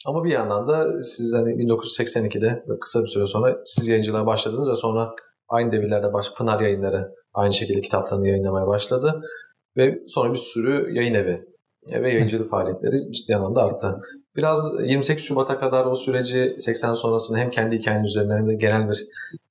Ama 0.07 0.25
bir 0.25 0.31
yandan 0.31 0.69
da 0.69 1.03
siz 1.03 1.35
hani 1.35 1.51
1982'de 1.51 2.65
kısa 2.81 3.03
bir 3.03 3.07
süre 3.07 3.27
sonra 3.27 3.57
siz 3.65 3.89
yayıncılığa 3.89 4.27
başladınız 4.27 4.69
ve 4.71 4.77
sonra 4.77 5.11
aynı 5.49 5.73
devirlerde 5.73 6.13
baş, 6.13 6.33
Pınar 6.35 6.61
yayınları 6.61 7.09
aynı 7.35 7.53
şekilde 7.53 7.81
kitaplarını 7.81 8.29
yayınlamaya 8.29 8.67
başladı. 8.67 9.21
Ve 9.77 9.99
sonra 10.07 10.33
bir 10.33 10.39
sürü 10.39 10.95
yayın 10.95 11.15
evi 11.15 11.45
ve 11.93 12.11
yayıncılık 12.11 12.51
faaliyetleri 12.51 13.13
ciddi 13.13 13.37
anlamda 13.37 13.63
arttı. 13.63 14.01
Biraz 14.37 14.75
28 14.85 15.25
Şubat'a 15.25 15.61
kadar 15.61 15.87
o 15.87 15.95
süreci 15.95 16.55
80 16.59 16.95
sonrasını 16.95 17.39
hem 17.39 17.51
kendi 17.51 17.79
hikayeniz 17.79 18.11
üzerinden 18.11 18.39
hem 18.39 18.49
de 18.49 18.55
genel 18.55 18.89
bir 18.89 19.05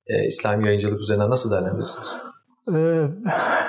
e, 0.07 0.25
İslami 0.25 0.65
yayıncılık 0.65 1.01
üzerinden 1.01 1.29
nasıl 1.29 1.51
değerlendirirsiniz? 1.51 2.17
Ee, 2.71 3.07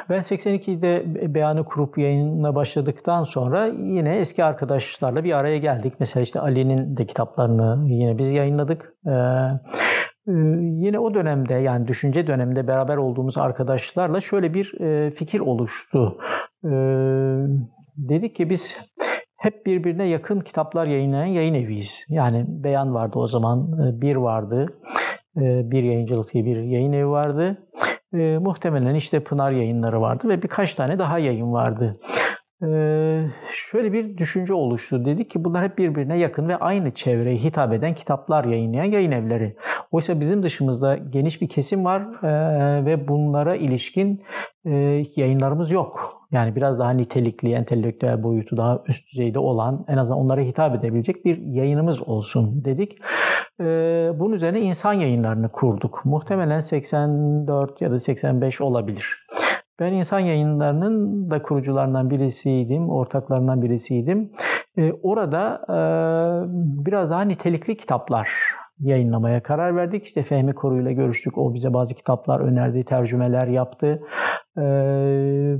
ben 0.08 0.20
82'de 0.20 1.04
beyanı 1.34 1.64
kurup 1.64 1.98
yayınına 1.98 2.54
başladıktan 2.54 3.24
sonra 3.24 3.66
yine 3.66 4.18
eski 4.18 4.44
arkadaşlarla 4.44 5.24
bir 5.24 5.32
araya 5.32 5.58
geldik. 5.58 5.94
Mesela 6.00 6.22
işte 6.22 6.40
Ali'nin 6.40 6.96
de 6.96 7.06
kitaplarını 7.06 7.88
yine 7.88 8.18
biz 8.18 8.32
yayınladık. 8.32 8.94
Ee, 9.06 9.10
e, 10.28 10.32
yine 10.84 10.98
o 10.98 11.14
dönemde 11.14 11.54
yani 11.54 11.88
düşünce 11.88 12.26
döneminde 12.26 12.66
beraber 12.66 12.96
olduğumuz 12.96 13.38
arkadaşlarla 13.38 14.20
şöyle 14.20 14.54
bir 14.54 14.80
e, 14.80 15.10
fikir 15.10 15.40
oluştu. 15.40 16.18
Ee, 16.64 16.68
dedik 17.98 18.36
ki 18.36 18.50
biz 18.50 18.76
hep 19.36 19.66
birbirine 19.66 20.08
yakın 20.08 20.40
kitaplar 20.40 20.86
yayınlayan 20.86 21.26
yayın 21.26 21.54
eviyiz. 21.54 22.06
Yani 22.08 22.44
Beyan 22.48 22.94
vardı 22.94 23.18
o 23.18 23.26
zaman, 23.26 23.58
e, 23.58 24.00
Bir 24.00 24.16
vardı, 24.16 24.80
e, 25.36 25.70
Bir 25.70 25.82
Yayıncılık 25.82 26.32
diye 26.32 26.44
bir 26.44 26.56
yayın 26.56 26.92
evi 26.92 27.08
vardı. 27.08 27.68
E, 28.14 28.38
muhtemelen 28.38 28.94
işte 28.94 29.20
Pınar 29.20 29.52
yayınları 29.52 30.00
vardı 30.00 30.28
ve 30.28 30.42
birkaç 30.42 30.74
tane 30.74 30.98
daha 30.98 31.18
yayın 31.18 31.52
vardı. 31.52 31.92
Şöyle 33.70 33.92
bir 33.92 34.18
düşünce 34.18 34.54
oluştu. 34.54 35.04
Dedik 35.04 35.30
ki 35.30 35.44
bunlar 35.44 35.64
hep 35.64 35.78
birbirine 35.78 36.18
yakın 36.18 36.48
ve 36.48 36.56
aynı 36.56 36.94
çevreye 36.94 37.36
hitap 37.36 37.72
eden 37.72 37.94
kitaplar 37.94 38.44
yayınlayan 38.44 38.84
yayın 38.84 39.12
evleri. 39.12 39.56
Oysa 39.90 40.20
bizim 40.20 40.42
dışımızda 40.42 40.96
geniş 40.96 41.42
bir 41.42 41.48
kesim 41.48 41.84
var 41.84 42.02
ve 42.86 43.08
bunlara 43.08 43.56
ilişkin 43.56 44.22
yayınlarımız 45.16 45.70
yok. 45.70 46.17
Yani 46.32 46.56
biraz 46.56 46.78
daha 46.78 46.90
nitelikli, 46.90 47.52
entelektüel 47.52 48.22
boyutu 48.22 48.56
daha 48.56 48.82
üst 48.88 49.12
düzeyde 49.12 49.38
olan, 49.38 49.84
en 49.88 49.96
azından 49.96 50.18
onlara 50.18 50.40
hitap 50.40 50.74
edebilecek 50.74 51.24
bir 51.24 51.38
yayınımız 51.38 52.02
olsun 52.08 52.64
dedik. 52.64 52.98
E, 53.60 53.64
bunun 54.14 54.32
üzerine 54.32 54.60
insan 54.60 54.92
yayınlarını 54.92 55.48
kurduk. 55.48 56.04
Muhtemelen 56.04 56.60
84 56.60 57.80
ya 57.80 57.90
da 57.90 58.00
85 58.00 58.60
olabilir. 58.60 59.26
Ben 59.80 59.92
insan 59.92 60.18
yayınlarının 60.18 61.30
da 61.30 61.42
kurucularından 61.42 62.10
birisiydim, 62.10 62.90
ortaklarından 62.90 63.62
birisiydim. 63.62 64.32
Ee, 64.78 64.92
orada 65.02 65.60
e, 65.68 65.76
biraz 66.86 67.10
daha 67.10 67.22
nitelikli 67.22 67.76
kitaplar 67.76 68.28
yayınlamaya 68.80 69.42
karar 69.42 69.76
verdik. 69.76 70.04
İşte 70.04 70.22
Fehmi 70.22 70.54
Koru 70.54 70.82
ile 70.82 70.92
görüştük. 70.92 71.38
O 71.38 71.54
bize 71.54 71.72
bazı 71.72 71.94
kitaplar 71.94 72.40
önerdi, 72.40 72.84
tercümeler 72.84 73.46
yaptı. 73.46 74.02
Ee, 74.58 74.62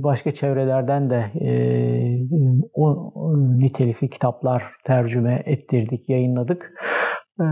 başka 0.03 0.31
çevrelerden 0.31 1.09
de 1.09 1.31
e, 1.41 1.51
o 2.73 3.11
nitelikli 3.59 4.09
kitaplar 4.09 4.63
tercüme 4.85 5.43
ettirdik, 5.45 6.09
yayınladık. 6.09 6.73
Ee, 7.39 7.43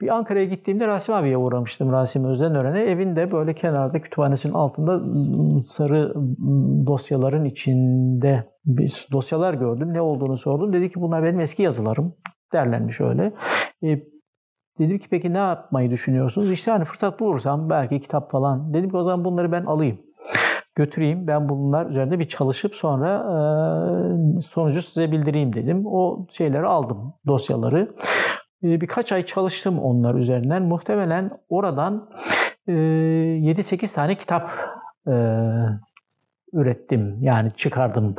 bir 0.00 0.08
Ankara'ya 0.08 0.44
gittiğimde 0.44 0.88
Rasim 0.88 1.14
abiye 1.14 1.36
uğramıştım. 1.36 1.92
Rasim 1.92 2.24
Özenören'e. 2.24 2.82
Evinde 2.82 3.32
böyle 3.32 3.54
kenarda 3.54 4.00
kütüphanesinin 4.00 4.54
altında 4.54 4.92
ıı, 4.92 5.62
ıı, 5.80 6.86
dosyaların 6.86 7.44
içinde 7.44 8.44
bir 8.64 9.08
dosyalar 9.12 9.54
gördüm. 9.54 9.94
Ne 9.94 10.00
olduğunu 10.00 10.38
sordum. 10.38 10.72
Dedi 10.72 10.92
ki 10.92 11.00
bunlar 11.00 11.22
benim 11.24 11.40
eski 11.40 11.62
yazılarım. 11.62 12.14
Derlenmiş 12.52 13.00
öyle. 13.00 13.32
E, 13.84 14.02
dedim 14.78 14.98
ki 14.98 15.06
peki 15.10 15.32
ne 15.32 15.38
yapmayı 15.38 15.90
düşünüyorsunuz? 15.90 16.50
İşte 16.50 16.70
hani 16.70 16.84
fırsat 16.84 17.20
bulursam 17.20 17.70
belki 17.70 18.00
kitap 18.00 18.30
falan. 18.30 18.74
Dedim 18.74 18.90
ki 18.90 18.96
o 18.96 19.04
zaman 19.04 19.24
bunları 19.24 19.52
ben 19.52 19.64
alayım 19.64 19.98
götüreyim. 20.76 21.26
Ben 21.26 21.48
bunlar 21.48 21.86
üzerinde 21.86 22.18
bir 22.18 22.28
çalışıp 22.28 22.74
sonra 22.74 23.16
e, 23.16 24.42
sonucu 24.42 24.82
size 24.82 25.12
bildireyim 25.12 25.54
dedim. 25.54 25.86
O 25.86 26.26
şeyleri 26.32 26.66
aldım, 26.66 27.14
dosyaları. 27.26 27.94
Ee, 28.64 28.80
birkaç 28.80 29.12
ay 29.12 29.26
çalıştım 29.26 29.78
onlar 29.78 30.14
üzerinden. 30.14 30.62
Muhtemelen 30.62 31.30
oradan 31.48 32.08
7-8 32.68 33.84
e, 33.84 33.94
tane 33.94 34.14
kitap 34.14 34.50
e, 35.08 35.12
ürettim. 36.56 37.18
Yani 37.20 37.50
çıkardım. 37.56 38.14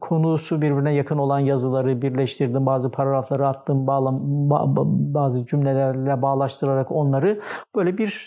Konusu 0.00 0.62
birbirine 0.62 0.94
yakın 0.94 1.18
olan 1.18 1.38
yazıları 1.38 2.02
birleştirdim. 2.02 2.66
Bazı 2.66 2.90
paragrafları 2.90 3.48
attım. 3.48 3.86
Bağlam, 3.86 4.20
bazı 5.14 5.46
cümlelerle 5.46 6.22
bağlaştırarak 6.22 6.92
onları 6.92 7.40
böyle 7.76 7.98
bir 7.98 8.26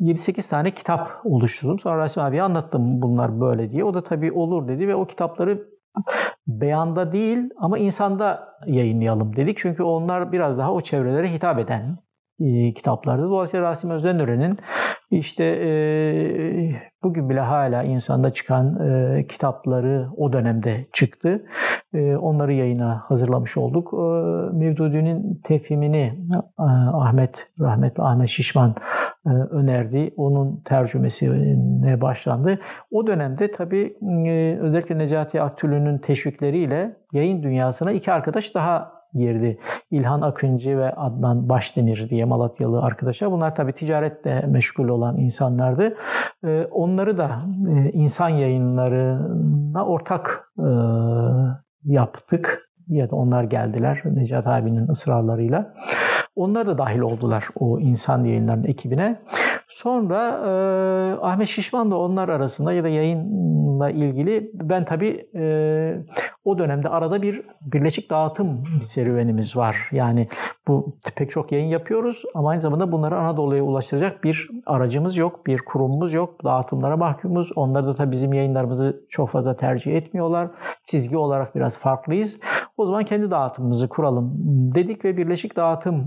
7-8 0.00 0.40
e, 0.40 0.42
tane 0.50 0.70
kitap 0.70 1.20
oluşturdum. 1.24 1.78
Sonra 1.78 1.98
Rasim 1.98 2.22
abiye 2.22 2.42
anlattım 2.42 3.02
bunlar 3.02 3.40
böyle 3.40 3.70
diye. 3.70 3.84
O 3.84 3.94
da 3.94 4.02
tabii 4.02 4.32
olur 4.32 4.68
dedi 4.68 4.88
ve 4.88 4.94
o 4.94 5.06
kitapları 5.06 5.66
beyanda 6.46 7.12
değil 7.12 7.50
ama 7.56 7.78
insanda 7.78 8.48
yayınlayalım 8.66 9.36
dedik. 9.36 9.58
Çünkü 9.58 9.82
onlar 9.82 10.32
biraz 10.32 10.58
daha 10.58 10.72
o 10.72 10.80
çevrelere 10.80 11.32
hitap 11.32 11.58
eden 11.58 11.98
e, 12.40 12.74
kitaplardı. 12.74 13.22
Dolayısıyla 13.22 13.70
Rasim 13.70 13.90
Özenören'in 13.90 14.58
işte 15.10 15.44
e, 15.44 15.70
bugün 17.02 17.30
bile 17.30 17.40
hala 17.40 17.82
insanda 17.82 18.32
çıkan 18.32 18.88
e, 18.88 19.26
kitapları 19.26 20.08
o 20.16 20.32
dönemde 20.32 20.86
çıktı. 20.92 21.42
E, 21.94 22.16
onları 22.16 22.52
yayına 22.52 23.02
hazırlamış 23.08 23.56
olduk. 23.56 23.92
E, 23.92 23.96
Mevdudi'nin 24.56 25.40
tefhimini 25.44 26.18
e, 26.58 26.62
Ahmet, 26.92 27.48
rahmetli 27.60 28.02
Ahmet 28.02 28.28
Şişman 28.28 28.74
e, 29.26 29.30
önerdi. 29.30 30.14
Onun 30.16 30.62
tercümesine 30.64 32.00
başlandı. 32.00 32.58
O 32.90 33.06
dönemde 33.06 33.50
tabii 33.50 33.96
e, 34.26 34.58
özellikle 34.60 34.98
Necati 34.98 35.42
Aktülü'nün 35.42 35.98
teşvikleriyle 35.98 36.96
yayın 37.12 37.42
dünyasına 37.42 37.92
iki 37.92 38.12
arkadaş 38.12 38.54
daha 38.54 38.99
girdi. 39.14 39.58
İlhan 39.90 40.20
Akıncı 40.20 40.78
ve 40.78 40.94
Adnan 40.94 41.48
Başdemir 41.48 42.10
diye 42.10 42.24
Malatyalı 42.24 42.82
arkadaşlar. 42.82 43.32
Bunlar 43.32 43.54
tabii 43.54 43.72
ticaretle 43.72 44.40
meşgul 44.40 44.88
olan 44.88 45.16
insanlardı. 45.16 45.96
Ee, 46.44 46.66
onları 46.70 47.18
da 47.18 47.30
e, 47.68 47.90
insan 47.92 48.28
yayınlarına 48.28 49.86
ortak 49.86 50.52
e, 50.58 50.68
yaptık. 51.84 52.66
Ya 52.88 53.10
da 53.10 53.16
onlar 53.16 53.44
geldiler 53.44 54.02
Necat 54.04 54.46
abinin 54.46 54.88
ısrarlarıyla. 54.88 55.74
Onlar 56.36 56.66
da 56.66 56.78
dahil 56.78 57.00
oldular 57.00 57.48
o 57.54 57.80
insan 57.80 58.24
yayınlarının 58.24 58.64
ekibine. 58.64 59.20
Sonra 59.68 60.40
e, 60.46 60.50
Ahmet 61.22 61.48
Şişman 61.48 61.90
da 61.90 61.98
onlar 61.98 62.28
arasında 62.28 62.72
ya 62.72 62.84
da 62.84 62.88
yayınla 62.88 63.90
ilgili 63.90 64.50
ben 64.54 64.84
tabii 64.84 65.26
e, 65.34 65.44
o 66.44 66.58
dönemde 66.58 66.88
arada 66.88 67.22
bir 67.22 67.42
birleşik 67.60 68.10
dağıtım 68.10 68.64
serüvenimiz 68.82 69.56
var. 69.56 69.76
Yani 69.92 70.28
bu 70.68 70.96
pek 71.16 71.30
çok 71.30 71.52
yayın 71.52 71.68
yapıyoruz 71.68 72.22
ama 72.34 72.50
aynı 72.50 72.60
zamanda 72.60 72.92
bunları 72.92 73.18
Anadolu'ya 73.18 73.62
ulaştıracak 73.62 74.24
bir 74.24 74.48
aracımız 74.66 75.16
yok, 75.16 75.46
bir 75.46 75.58
kurumumuz 75.58 76.12
yok. 76.12 76.44
Dağıtımlara 76.44 76.96
mahkumuz. 76.96 77.52
Onlar 77.56 77.86
da 77.86 77.94
tabii 77.94 78.10
bizim 78.10 78.32
yayınlarımızı 78.32 79.06
çok 79.10 79.30
fazla 79.30 79.56
tercih 79.56 79.96
etmiyorlar. 79.96 80.50
Çizgi 80.84 81.16
olarak 81.16 81.54
biraz 81.54 81.78
farklıyız. 81.78 82.40
O 82.76 82.86
zaman 82.86 83.04
kendi 83.04 83.30
dağıtımımızı 83.30 83.88
kuralım 83.88 84.32
dedik 84.74 85.04
ve 85.04 85.16
birleşik 85.16 85.56
dağıtım 85.56 86.06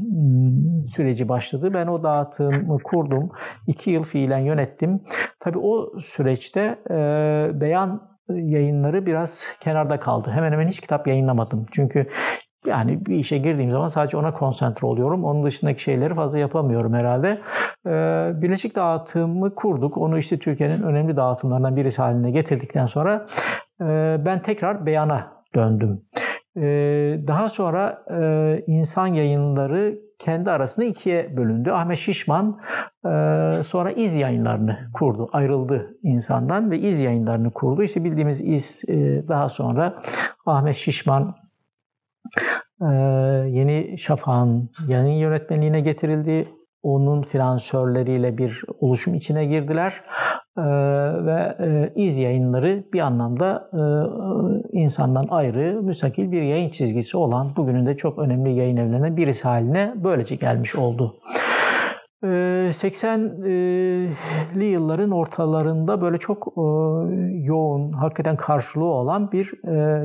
süreci 0.96 1.30
başladı. 1.30 1.74
Ben 1.74 1.88
o 1.88 2.04
dağıtımı 2.04 2.78
kurdum. 2.84 3.30
İki 3.68 3.92
yıl 3.92 4.04
fiilen 4.04 4.40
yönettim. 4.40 5.02
Tabii 5.40 5.60
o 5.60 6.00
süreçte 6.00 6.80
e, 6.90 6.96
beyan 7.62 8.13
yayınları 8.30 9.06
biraz 9.06 9.44
kenarda 9.60 10.00
kaldı. 10.00 10.32
Hemen 10.32 10.52
hemen 10.52 10.68
hiç 10.68 10.80
kitap 10.80 11.08
yayınlamadım. 11.08 11.66
Çünkü 11.72 12.08
yani 12.66 13.06
bir 13.06 13.16
işe 13.16 13.38
girdiğim 13.38 13.72
zaman 13.72 13.88
sadece 13.88 14.18
ona 14.18 14.34
konsantre 14.34 14.88
oluyorum. 14.88 15.24
Onun 15.24 15.46
dışındaki 15.46 15.84
şeyleri 15.84 16.16
fazla 16.16 16.38
yapamıyorum 16.38 16.94
herhalde. 16.94 17.42
Ee, 17.88 18.32
Birleşik 18.42 18.76
dağıtımı 18.76 19.56
kurduk. 19.56 19.98
Onu 19.98 20.18
işte 20.20 20.40
Türkiye'nin 20.40 20.84
önemli 20.84 21.16
dağıtımlarından 21.16 21.76
birisi 21.76 22.02
haline 22.02 22.32
getirdikten 22.32 22.86
sonra 22.86 23.26
e, 23.82 24.18
ben 24.26 24.42
tekrar 24.42 24.86
beyana 24.86 25.28
döndüm. 25.56 26.02
Daha 27.28 27.50
sonra 27.50 28.06
insan 28.68 29.08
yayınları 29.08 30.00
kendi 30.20 30.52
arasında 30.52 30.86
ikiye 30.86 31.38
bölündü. 31.38 31.72
Ahmet 31.72 31.98
Şişman 31.98 32.60
sonra 33.68 33.92
İz 33.92 34.16
yayınlarını 34.16 34.80
kurdu. 34.94 35.30
Ayrıldı 35.34 35.98
insandan 36.04 36.72
ve 36.72 36.80
İz 36.80 37.02
yayınlarını 37.02 37.52
kurdu. 37.52 37.84
İşte 37.84 38.04
bildiğimiz 38.04 38.42
İz 38.42 38.82
daha 39.28 39.50
sonra 39.50 40.04
Ahmet 40.46 40.76
Şişman 40.76 41.36
Yeni 43.48 43.98
Şafak'ın 44.00 44.70
yayın 44.88 45.18
yönetmenliğine 45.18 45.82
getirildi 45.82 46.48
onun 46.84 47.22
finansörleriyle 47.22 48.38
bir 48.38 48.64
oluşum 48.80 49.16
içine 49.16 49.46
girdiler 49.46 50.04
ee, 50.04 50.43
ve 50.58 51.58
e, 51.60 51.94
iz 51.96 52.18
yayınları 52.18 52.84
bir 52.94 53.00
anlamda 53.00 53.70
e, 53.74 53.82
insandan 54.78 55.28
ayrı, 55.30 55.82
müstakil 55.82 56.32
bir 56.32 56.42
yayın 56.42 56.70
çizgisi 56.70 57.18
olan 57.18 57.56
bugünün 57.56 57.86
de 57.86 57.98
çok 57.98 58.20
önemli 58.20 58.56
yayın 58.56 58.78
evlerinden 58.78 59.18
birisi 59.18 59.44
haline 59.44 59.94
böylece 59.96 60.36
gelmiş 60.36 60.76
oldu. 60.76 61.16
80'li 62.24 64.66
yılların 64.66 65.12
ortalarında 65.12 66.02
böyle 66.02 66.18
çok 66.18 66.54
yoğun, 67.46 67.92
hakikaten 67.92 68.38
karşılığı 68.38 68.86
olan 68.86 69.32
bir 69.32 69.52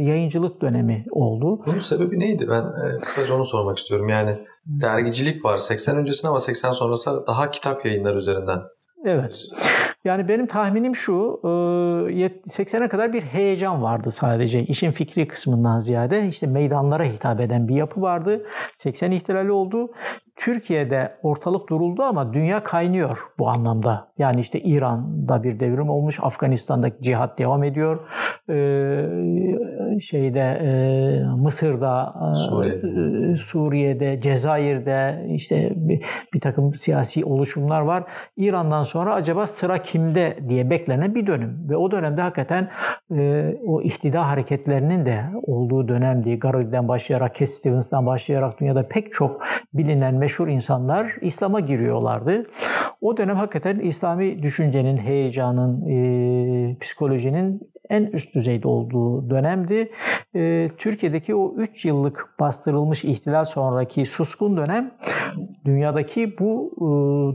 yayıncılık 0.00 0.62
dönemi 0.62 1.04
oldu. 1.10 1.62
Bunun 1.66 1.78
sebebi 1.78 2.20
neydi? 2.20 2.46
Ben 2.50 2.64
kısaca 3.00 3.34
onu 3.34 3.44
sormak 3.44 3.78
istiyorum. 3.78 4.08
Yani 4.08 4.30
dergicilik 4.66 5.44
var 5.44 5.56
80 5.56 5.96
öncesinde 5.96 6.28
ama 6.28 6.40
80 6.40 6.72
sonrası 6.72 7.26
daha 7.26 7.50
kitap 7.50 7.86
yayınları 7.86 8.16
üzerinden. 8.16 8.58
Evet. 9.04 9.44
Yani 10.04 10.28
benim 10.28 10.46
tahminim 10.46 10.96
şu, 10.96 11.40
80'e 11.42 12.88
kadar 12.88 13.12
bir 13.12 13.22
heyecan 13.22 13.82
vardı 13.82 14.10
sadece. 14.10 14.62
işin 14.62 14.90
fikri 14.90 15.28
kısmından 15.28 15.80
ziyade 15.80 16.28
işte 16.28 16.46
meydanlara 16.46 17.04
hitap 17.04 17.40
eden 17.40 17.68
bir 17.68 17.74
yapı 17.74 18.02
vardı. 18.02 18.46
80 18.76 19.10
ihtilali 19.10 19.52
oldu. 19.52 19.92
Türkiye'de 20.38 21.12
ortalık 21.22 21.68
duruldu 21.68 22.02
ama 22.02 22.32
dünya 22.32 22.62
kaynıyor 22.62 23.18
bu 23.38 23.48
anlamda. 23.48 24.08
Yani 24.18 24.40
işte 24.40 24.60
İran'da 24.60 25.42
bir 25.42 25.60
devrim 25.60 25.90
olmuş, 25.90 26.18
Afganistan'da 26.22 26.90
cihat 27.00 27.38
devam 27.38 27.64
ediyor. 27.64 28.00
Ee, 28.50 30.00
şeyde 30.00 30.40
e, 30.40 30.70
Mısır'da, 31.36 32.14
e, 32.32 32.34
Suriye'de. 32.34 33.36
Suriye'de, 33.36 34.20
Cezayir'de 34.20 35.26
işte 35.28 35.72
bir, 35.76 36.04
bir 36.34 36.40
takım 36.40 36.74
siyasi 36.74 37.24
oluşumlar 37.24 37.80
var. 37.80 38.04
İran'dan 38.36 38.84
sonra 38.84 39.14
acaba 39.14 39.46
sıra 39.46 39.82
kimde 39.92 40.38
diye 40.48 40.70
beklenen 40.70 41.14
bir 41.14 41.26
dönem. 41.26 41.56
Ve 41.68 41.76
o 41.76 41.90
dönemde 41.90 42.22
hakikaten 42.22 42.68
e, 43.16 43.54
o 43.66 43.82
ihtida 43.82 44.28
hareketlerinin 44.28 45.06
de 45.06 45.24
olduğu 45.42 45.88
dönemdi. 45.88 46.38
Garibaldi'den 46.38 46.88
başlayarak, 46.88 47.36
Cat 47.36 47.48
Stevens'dan 47.48 48.06
başlayarak 48.06 48.60
dünyada 48.60 48.88
pek 48.88 49.12
çok 49.12 49.42
bilinen 49.74 50.14
meşhur 50.14 50.48
insanlar 50.48 51.14
İslam'a 51.20 51.60
giriyorlardı. 51.60 52.46
O 53.00 53.16
dönem 53.16 53.36
hakikaten 53.36 53.78
İslami 53.78 54.42
düşüncenin, 54.42 54.96
heyecanın, 54.96 55.86
e, 55.88 56.76
psikolojinin 56.80 57.60
en 57.90 58.02
üst 58.02 58.34
düzeyde 58.34 58.68
olduğu 58.68 59.30
dönemdi. 59.30 59.90
E, 60.34 60.70
Türkiye'deki 60.78 61.34
o 61.34 61.54
3 61.56 61.84
yıllık 61.84 62.34
bastırılmış 62.40 63.04
ihtilal 63.04 63.44
sonraki 63.44 64.06
suskun 64.06 64.56
dönem 64.56 64.90
dünyadaki 65.64 66.38
bu 66.38 66.72
e, 66.76 66.84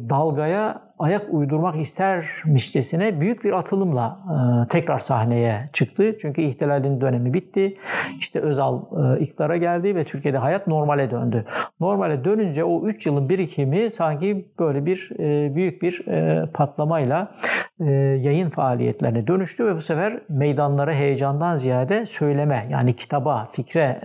dalgaya 0.09 0.92
ayak 0.99 1.33
uydurmak 1.33 1.75
istermişçesine 1.75 3.19
büyük 3.19 3.43
bir 3.43 3.53
atılımla 3.53 4.19
e, 4.65 4.67
tekrar 4.69 4.99
sahneye 4.99 5.69
çıktı. 5.73 6.17
Çünkü 6.21 6.41
ihtilalin 6.41 7.01
dönemi 7.01 7.33
bitti. 7.33 7.77
İşte 8.19 8.39
Özal 8.39 8.79
e, 8.79 9.19
iktidara 9.19 9.57
geldi 9.57 9.95
ve 9.95 10.03
Türkiye'de 10.03 10.37
hayat 10.37 10.67
normale 10.67 11.11
döndü. 11.11 11.45
Normale 11.79 12.23
dönünce 12.23 12.63
o 12.63 12.87
3 12.87 13.05
yılın 13.05 13.29
birikimi 13.29 13.91
sanki 13.91 14.45
böyle 14.59 14.85
bir 14.85 15.11
e, 15.19 15.55
büyük 15.55 15.81
bir 15.81 16.07
e, 16.07 16.45
patlamayla 16.53 17.31
e, 17.79 17.91
yayın 18.21 18.49
faaliyetlerine 18.49 19.27
dönüştü 19.27 19.65
ve 19.65 19.75
bu 19.75 19.81
sefer 19.81 20.19
meydanlara 20.29 20.93
heyecandan 20.93 21.57
ziyade 21.57 22.05
söyleme 22.05 22.65
yani 22.69 22.95
kitaba, 22.95 23.49
fikre 23.51 23.99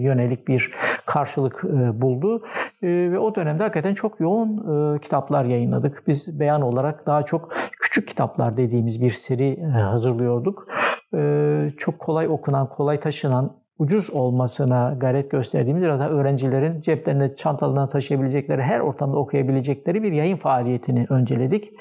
yönelik 0.00 0.48
bir 0.48 0.72
karşılık 1.06 1.64
buldu. 2.00 2.42
Ve 2.82 3.18
o 3.18 3.34
dönemde 3.34 3.62
hakikaten 3.62 3.94
çok 3.94 4.20
yoğun 4.20 4.98
kitaplar 4.98 5.44
yayınladık. 5.44 6.02
Biz 6.06 6.17
beyan 6.28 6.62
olarak 6.62 7.06
daha 7.06 7.22
çok 7.22 7.52
küçük 7.80 8.08
kitaplar 8.08 8.56
dediğimiz 8.56 9.00
bir 9.00 9.10
seri 9.10 9.50
e, 9.50 9.64
hazırlıyorduk. 9.64 10.68
E, 11.14 11.72
çok 11.78 11.98
kolay 11.98 12.28
okunan, 12.28 12.68
kolay 12.68 13.00
taşınan, 13.00 13.56
ucuz 13.78 14.10
olmasına 14.10 14.96
gayret 15.00 15.30
gösterdiğimiz 15.30 15.82
da 15.82 16.10
öğrencilerin 16.10 16.80
ceplerinde 16.80 17.36
çantalarına 17.36 17.88
taşıyabilecekleri, 17.88 18.62
her 18.62 18.80
ortamda 18.80 19.16
okuyabilecekleri 19.16 20.02
bir 20.02 20.12
yayın 20.12 20.36
faaliyetini 20.36 21.06
önceledik. 21.10 21.72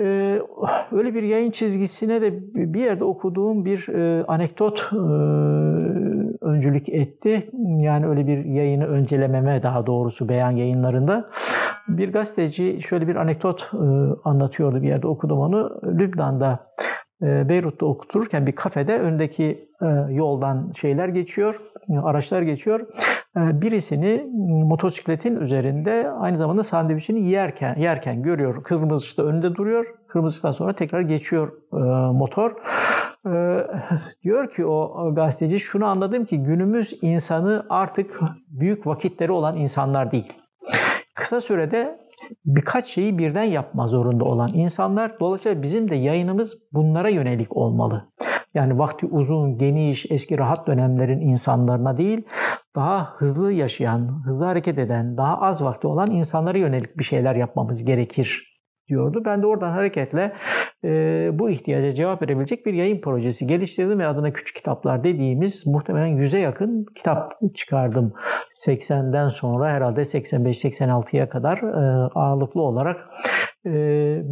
Ee, 0.00 0.38
öyle 0.92 1.14
bir 1.14 1.22
yayın 1.22 1.50
çizgisine 1.50 2.22
de 2.22 2.54
bir 2.54 2.80
yerde 2.80 3.04
okuduğum 3.04 3.64
bir 3.64 3.88
e, 3.88 4.24
anekdot 4.24 4.90
öncülük 6.48 6.88
etti. 6.88 7.50
Yani 7.78 8.06
öyle 8.06 8.26
bir 8.26 8.44
yayını 8.44 8.86
öncelememe 8.86 9.62
daha 9.62 9.86
doğrusu 9.86 10.28
beyan 10.28 10.50
yayınlarında. 10.50 11.30
Bir 11.88 12.12
gazeteci 12.12 12.80
şöyle 12.88 13.08
bir 13.08 13.16
anekdot 13.16 13.70
e, 13.72 13.76
anlatıyordu 14.24 14.82
bir 14.82 14.88
yerde 14.88 15.06
okudum 15.06 15.38
onu. 15.38 15.80
Lübnan'da 15.84 16.66
e, 17.22 17.48
Beyrut'ta 17.48 17.86
okuturken 17.86 18.46
bir 18.46 18.52
kafede 18.52 18.98
öndeki 18.98 19.68
e, 19.82 19.86
yoldan 20.12 20.72
şeyler 20.80 21.08
geçiyor, 21.08 21.60
araçlar 22.02 22.42
geçiyor. 22.42 22.86
Birisini 23.36 24.26
motosikletin 24.64 25.36
üzerinde 25.36 26.10
aynı 26.10 26.38
zamanda 26.38 26.64
sandviçini 26.64 27.28
yerken 27.28 27.76
yerken 27.78 28.22
görüyor. 28.22 28.62
Kırmızı 28.62 29.04
ışıkta 29.04 29.22
önünde 29.22 29.54
duruyor. 29.54 29.86
Kırmızı 30.08 30.32
ışıktan 30.34 30.52
sonra 30.52 30.72
tekrar 30.72 31.00
geçiyor 31.00 31.52
motor. 32.12 32.52
Diyor 34.22 34.54
ki 34.54 34.66
o 34.66 35.14
gazeteci 35.14 35.60
şunu 35.60 35.86
anladım 35.86 36.24
ki 36.24 36.42
günümüz 36.42 36.98
insanı 37.02 37.66
artık 37.68 38.20
büyük 38.48 38.86
vakitleri 38.86 39.32
olan 39.32 39.56
insanlar 39.56 40.12
değil 40.12 40.32
kısa 41.18 41.40
sürede 41.40 41.98
birkaç 42.44 42.86
şeyi 42.86 43.18
birden 43.18 43.42
yapma 43.42 43.88
zorunda 43.88 44.24
olan 44.24 44.50
insanlar. 44.54 45.20
Dolayısıyla 45.20 45.62
bizim 45.62 45.90
de 45.90 45.96
yayınımız 45.96 46.58
bunlara 46.72 47.08
yönelik 47.08 47.56
olmalı. 47.56 48.08
Yani 48.54 48.78
vakti 48.78 49.06
uzun, 49.06 49.58
geniş, 49.58 50.06
eski 50.10 50.38
rahat 50.38 50.66
dönemlerin 50.66 51.20
insanlarına 51.20 51.98
değil, 51.98 52.22
daha 52.76 53.14
hızlı 53.16 53.52
yaşayan, 53.52 54.22
hızlı 54.24 54.44
hareket 54.44 54.78
eden, 54.78 55.16
daha 55.16 55.40
az 55.40 55.64
vakti 55.64 55.86
olan 55.86 56.10
insanlara 56.10 56.58
yönelik 56.58 56.98
bir 56.98 57.04
şeyler 57.04 57.34
yapmamız 57.34 57.84
gerekir 57.84 58.57
diyordu. 58.88 59.22
Ben 59.24 59.42
de 59.42 59.46
oradan 59.46 59.70
hareketle 59.70 60.32
e, 60.84 60.90
bu 61.32 61.50
ihtiyaca 61.50 61.94
cevap 61.94 62.22
verebilecek 62.22 62.66
bir 62.66 62.72
yayın 62.72 63.00
projesi 63.00 63.46
geliştirdim 63.46 63.98
ve 63.98 64.06
adına 64.06 64.32
küçük 64.32 64.56
kitaplar 64.56 65.04
dediğimiz 65.04 65.66
muhtemelen 65.66 66.06
yüze 66.06 66.38
yakın 66.38 66.86
kitap 66.96 67.32
çıkardım. 67.54 68.12
80'den 68.66 69.28
sonra 69.28 69.72
herhalde 69.72 70.00
85-86'ya 70.00 71.28
kadar 71.28 71.58
e, 71.58 72.10
ağırlıklı 72.14 72.62
olarak 72.62 72.96
e, 73.66 73.70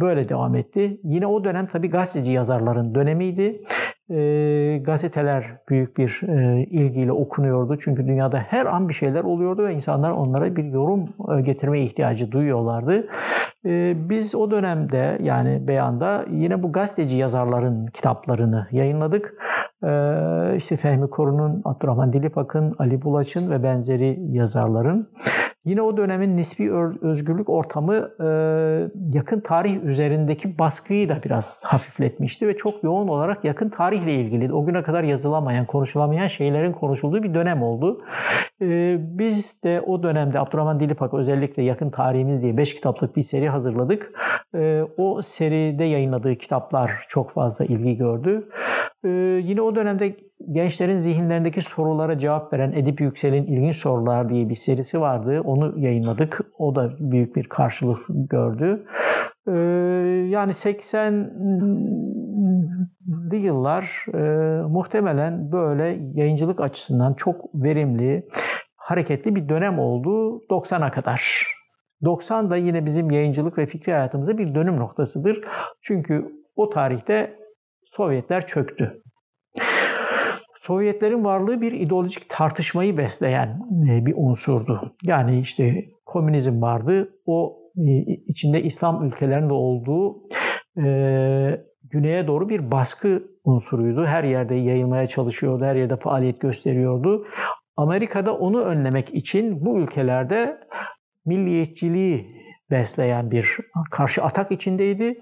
böyle 0.01 0.29
devam 0.29 0.55
etti. 0.55 0.99
Yine 1.03 1.27
o 1.27 1.43
dönem 1.43 1.67
tabii 1.67 1.89
gazeteci 1.89 2.31
yazarların 2.31 2.95
dönemiydi 2.95 3.61
e, 4.09 4.77
gazeteler 4.85 5.57
büyük 5.69 5.97
bir 5.97 6.21
e, 6.27 6.63
ilgiyle 6.63 7.11
okunuyordu. 7.11 7.77
Çünkü 7.79 8.07
dünyada 8.07 8.39
her 8.39 8.65
an 8.65 8.89
bir 8.89 8.93
şeyler 8.93 9.23
oluyordu 9.23 9.65
ve 9.65 9.73
insanlar 9.73 10.11
onlara 10.11 10.55
bir 10.55 10.63
yorum 10.63 11.09
e, 11.37 11.41
getirme 11.41 11.81
ihtiyacı 11.81 12.31
duyuyorlardı. 12.31 13.07
E, 13.65 13.95
biz 14.09 14.35
o 14.35 14.51
dönemde 14.51 15.17
yani 15.23 15.67
beyanda 15.67 16.25
yine 16.31 16.63
bu 16.63 16.71
gazeteci 16.71 17.17
yazarların 17.17 17.85
kitaplarını 17.87 18.67
yayınladık. 18.71 19.33
E, 19.83 19.89
işte 20.57 20.77
Fehmi 20.77 21.09
Korun'un, 21.09 21.61
Abdurrahman 21.65 22.13
Dilipak'ın, 22.13 22.75
Ali 22.79 23.01
Bulaç'ın 23.01 23.51
ve 23.51 23.63
benzeri 23.63 24.19
yazarların 24.29 25.07
Yine 25.67 25.81
o 25.81 25.97
dönemin 25.97 26.37
nispi 26.37 26.73
özgürlük 27.01 27.49
ortamı 27.49 27.95
e, 28.19 28.27
yakın 29.13 29.39
tarih 29.39 29.83
üzerindeki 29.83 30.57
baskıyı 30.57 31.09
da 31.09 31.19
biraz 31.25 31.63
hafifletmişti 31.65 32.47
ve 32.47 32.57
çok 32.57 32.83
yoğun 32.83 33.07
olarak 33.07 33.45
yakın 33.45 33.69
tarihle 33.97 34.13
ilgili 34.13 34.53
o 34.53 34.65
güne 34.65 34.83
kadar 34.83 35.03
yazılamayan, 35.03 35.65
konuşulamayan 35.65 36.27
şeylerin 36.27 36.73
konuşulduğu 36.73 37.23
bir 37.23 37.33
dönem 37.33 37.63
oldu. 37.63 38.01
E, 38.61 38.97
biz 38.99 39.63
de 39.63 39.81
o 39.81 40.03
dönemde 40.03 40.39
Abdurrahman 40.39 40.79
Dilipak 40.79 41.13
özellikle 41.13 41.63
yakın 41.63 41.89
tarihimiz 41.89 42.41
diye 42.41 42.57
5 42.57 42.75
kitaplık 42.75 43.15
bir 43.15 43.23
seri 43.23 43.49
hazırladık. 43.49 44.11
E, 44.55 44.81
o 44.97 45.21
seride 45.21 45.83
yayınladığı 45.83 46.35
kitaplar 46.35 46.91
çok 47.09 47.31
fazla 47.31 47.65
ilgi 47.65 47.97
gördü. 47.97 48.49
Yine 49.43 49.61
o 49.61 49.75
dönemde 49.75 50.15
gençlerin 50.51 50.97
zihinlerindeki 50.97 51.61
sorulara 51.61 52.19
cevap 52.19 52.53
veren 52.53 52.71
Edip 52.71 53.01
Yüksel'in 53.01 53.45
ilginç 53.45 53.75
sorular 53.75 54.29
diye 54.29 54.49
bir 54.49 54.55
serisi 54.55 55.01
vardı. 55.01 55.41
Onu 55.45 55.79
yayınladık. 55.79 56.41
O 56.57 56.75
da 56.75 56.91
büyük 56.99 57.35
bir 57.35 57.43
karşılık 57.43 57.99
gördü. 58.07 58.85
Ee, 59.47 59.51
yani 60.29 60.53
80 60.53 61.31
yıllar 63.31 64.05
e, 64.13 64.17
muhtemelen 64.61 65.51
böyle 65.51 65.99
yayıncılık 66.13 66.61
açısından 66.61 67.13
çok 67.13 67.55
verimli, 67.55 68.27
hareketli 68.75 69.35
bir 69.35 69.49
dönem 69.49 69.79
oldu 69.79 70.41
90'a 70.49 70.91
kadar. 70.91 71.43
90 72.03 72.49
da 72.49 72.57
yine 72.57 72.85
bizim 72.85 73.11
yayıncılık 73.11 73.57
ve 73.57 73.65
fikri 73.65 73.93
hayatımızda 73.93 74.37
bir 74.37 74.55
dönüm 74.55 74.77
noktasıdır. 74.77 75.41
Çünkü 75.81 76.31
o 76.55 76.69
tarihte 76.69 77.37
Sovyetler 77.85 78.47
çöktü. 78.47 79.01
Sovyetlerin 80.59 81.23
varlığı 81.23 81.61
bir 81.61 81.71
ideolojik 81.71 82.29
tartışmayı 82.29 82.97
besleyen 82.97 83.61
e, 83.89 84.05
bir 84.05 84.13
unsurdu. 84.17 84.95
Yani 85.03 85.39
işte 85.39 85.85
komünizm 86.05 86.61
vardı. 86.61 87.09
O 87.25 87.56
içinde 88.27 88.63
İslam 88.63 89.05
ülkelerinde 89.07 89.53
olduğu 89.53 90.17
e, 90.77 90.87
güneye 91.83 92.27
doğru 92.27 92.49
bir 92.49 92.71
baskı 92.71 93.23
unsuruydu. 93.43 94.05
Her 94.05 94.23
yerde 94.23 94.55
yayılmaya 94.55 95.07
çalışıyordu, 95.07 95.65
her 95.65 95.75
yerde 95.75 95.95
faaliyet 95.95 96.41
gösteriyordu. 96.41 97.27
Amerika'da 97.77 98.37
onu 98.37 98.61
önlemek 98.61 99.15
için 99.15 99.65
bu 99.65 99.79
ülkelerde 99.79 100.57
milliyetçiliği 101.25 102.27
besleyen 102.71 103.31
bir 103.31 103.57
karşı 103.91 104.23
atak 104.23 104.51
içindeydi. 104.51 105.21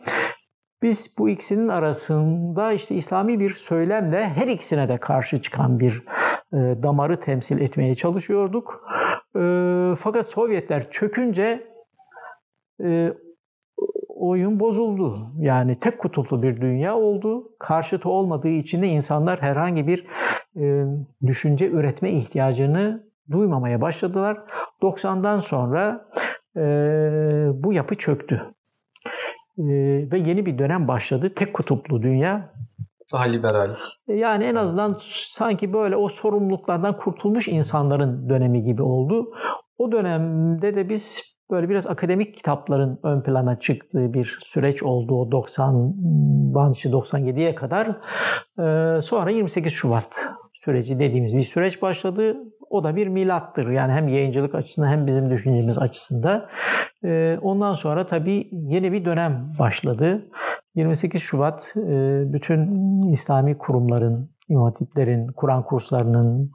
Biz 0.81 1.13
bu 1.17 1.29
ikisinin 1.29 1.67
arasında 1.67 2.71
işte 2.71 2.95
İslami 2.95 3.39
bir 3.39 3.53
söylemle 3.53 4.29
her 4.29 4.47
ikisine 4.47 4.87
de 4.87 4.97
karşı 4.97 5.41
çıkan 5.41 5.79
bir 5.79 6.03
e, 6.53 6.57
damarı 6.83 7.19
temsil 7.19 7.61
etmeye 7.61 7.95
çalışıyorduk. 7.95 8.87
E, 9.35 9.41
fakat 9.99 10.25
Sovyetler 10.25 10.91
çökünce 10.91 11.74
e, 12.83 13.13
oyun 14.15 14.59
bozuldu. 14.59 15.31
Yani 15.39 15.79
tek 15.79 15.99
kutuplu 15.99 16.43
bir 16.43 16.61
dünya 16.61 16.95
oldu. 16.95 17.51
Karşıtı 17.59 18.09
olmadığı 18.09 18.49
için 18.49 18.81
de 18.81 18.87
insanlar 18.87 19.41
herhangi 19.41 19.87
bir 19.87 20.05
e, 20.57 20.85
düşünce 21.25 21.69
üretme 21.69 22.11
ihtiyacını 22.11 23.03
duymamaya 23.31 23.81
başladılar. 23.81 24.37
90'dan 24.81 25.39
sonra 25.39 26.05
e, 26.55 26.61
bu 27.53 27.73
yapı 27.73 27.95
çöktü. 27.95 28.53
E, 29.57 29.65
ve 30.11 30.17
yeni 30.17 30.45
bir 30.45 30.57
dönem 30.57 30.87
başladı. 30.87 31.33
Tek 31.35 31.53
kutuplu 31.53 32.03
dünya. 32.03 32.53
Daha 33.13 33.23
liberal. 33.23 33.75
E, 34.07 34.13
yani 34.13 34.43
en 34.43 34.55
azından 34.55 34.97
sanki 35.31 35.73
böyle 35.73 35.95
o 35.95 36.09
sorumluluklardan 36.09 36.97
kurtulmuş 36.97 37.47
insanların 37.47 38.29
dönemi 38.29 38.63
gibi 38.63 38.81
oldu. 38.81 39.33
O 39.77 39.91
dönemde 39.91 40.75
de 40.75 40.89
biz 40.89 41.34
böyle 41.51 41.69
biraz 41.69 41.87
akademik 41.87 42.35
kitapların 42.35 42.99
ön 43.03 43.21
plana 43.21 43.59
çıktığı 43.59 44.13
bir 44.13 44.37
süreç 44.41 44.83
oldu 44.83 45.15
o 45.15 45.29
90'dan 45.29 46.73
97'ye 46.73 47.55
kadar. 47.55 47.87
Ee, 48.59 49.01
sonra 49.01 49.29
28 49.29 49.73
Şubat 49.73 50.15
süreci 50.53 50.99
dediğimiz 50.99 51.33
bir 51.33 51.43
süreç 51.43 51.81
başladı. 51.81 52.37
O 52.69 52.83
da 52.83 52.95
bir 52.95 53.07
milattır. 53.07 53.69
Yani 53.69 53.91
hem 53.93 54.07
yayıncılık 54.07 54.55
açısından 54.55 54.87
hem 54.87 55.07
bizim 55.07 55.29
düşüncemiz 55.29 55.77
açısından. 55.77 56.45
Ee, 57.03 57.37
ondan 57.41 57.73
sonra 57.73 58.07
tabii 58.07 58.49
yeni 58.51 58.91
bir 58.91 59.05
dönem 59.05 59.53
başladı. 59.59 60.25
28 60.75 61.21
Şubat 61.21 61.73
e, 61.77 62.23
bütün 62.33 63.01
İslami 63.13 63.57
kurumların, 63.57 64.29
imam 64.49 64.73
Kur'an 65.35 65.63
kurslarının, 65.63 66.51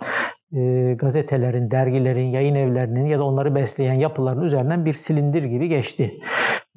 e, 0.56 0.94
gazetelerin, 0.94 1.70
dergilerin, 1.70 2.27
yayın 2.27 2.55
evlerinin 2.55 3.06
ya 3.06 3.18
da 3.18 3.24
onları 3.24 3.55
besleyen 3.55 3.94
yapıların 3.94 4.43
üzerinden 4.43 4.85
bir 4.85 4.94
silindir 4.94 5.43
gibi 5.43 5.68
geçti. 5.68 6.18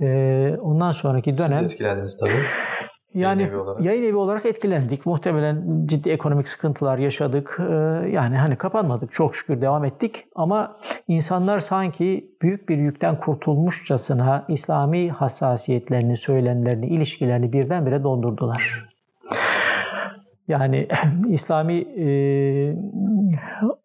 E, 0.02 0.08
ondan 0.62 0.92
sonraki 0.92 1.38
dönem... 1.38 1.50
Siz 1.50 1.60
de 1.60 1.66
etkilendiniz 1.66 2.20
tabii. 2.20 2.44
Yani 3.14 3.42
yayın 3.42 3.54
evi 3.54 3.58
olarak. 3.58 3.86
yayın 3.86 4.04
evi 4.04 4.16
olarak 4.16 4.46
etkilendik. 4.46 5.06
Muhtemelen 5.06 5.86
ciddi 5.86 6.10
ekonomik 6.10 6.50
sıkıntılar 6.50 6.98
yaşadık. 6.98 7.58
Ee, 7.60 7.74
yani 8.10 8.38
hani 8.38 8.56
kapanmadık. 8.56 9.14
Çok 9.14 9.36
şükür 9.36 9.62
devam 9.62 9.86
ettik. 9.86 10.26
Ama 10.36 10.78
insanlar 11.08 11.60
sanki 11.60 12.32
büyük 12.42 12.70
bir 12.70 12.78
yükten 12.78 13.20
kurtulmuşçasına 13.20 14.46
İslami 14.48 15.10
hassasiyetlerini, 15.10 16.18
söylemlerini, 16.18 16.88
ilişkilerini 16.88 17.54
birdenbire 17.54 18.04
dondurdular. 18.04 18.90
Yani 20.48 20.88
İslami 21.30 21.74
e, 21.74 22.08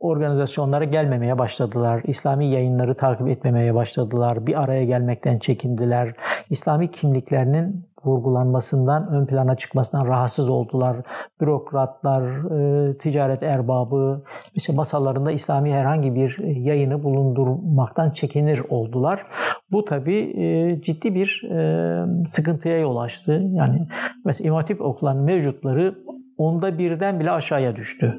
organizasyonlara 0.00 0.84
gelmemeye 0.84 1.38
başladılar. 1.38 2.02
İslami 2.06 2.46
yayınları 2.46 2.94
takip 2.94 3.28
etmemeye 3.28 3.74
başladılar. 3.74 4.46
Bir 4.46 4.62
araya 4.62 4.84
gelmekten 4.84 5.38
çekindiler. 5.38 6.14
İslami 6.50 6.90
kimliklerinin 6.90 7.88
vurgulanmasından, 8.04 9.08
ön 9.08 9.26
plana 9.26 9.56
çıkmasından 9.56 10.06
rahatsız 10.06 10.48
oldular. 10.48 10.96
Bürokratlar, 11.40 12.22
e, 12.22 12.98
ticaret 12.98 13.42
erbabı, 13.42 14.22
işte 14.54 14.72
masalarında 14.72 15.32
İslami 15.32 15.72
herhangi 15.72 16.14
bir 16.14 16.38
yayını 16.38 17.02
bulundurmaktan 17.02 18.10
çekinir 18.10 18.62
oldular. 18.68 19.26
Bu 19.72 19.84
tabii 19.84 20.42
e, 20.42 20.80
ciddi 20.82 21.14
bir 21.14 21.42
e, 21.50 22.26
sıkıntıya 22.26 22.78
yol 22.78 22.96
açtı. 22.96 23.42
Yani 23.52 23.86
mesela 24.24 24.48
İmam 24.48 24.60
Hatip 24.60 24.80
okulan 24.80 25.16
mevcutları 25.16 25.94
onda 26.38 26.78
birden 26.78 27.20
bile 27.20 27.30
aşağıya 27.30 27.76
düştü. 27.76 28.14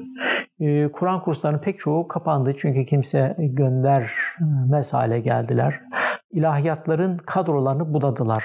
Kur'an 0.92 1.22
kurslarının 1.22 1.58
pek 1.58 1.78
çoğu 1.78 2.08
kapandı 2.08 2.54
çünkü 2.60 2.86
kimse 2.86 3.36
göndermez 3.38 4.92
hale 4.92 5.20
geldiler. 5.20 5.80
İlahiyatların 6.30 7.18
kadrolarını 7.18 7.94
budadılar. 7.94 8.44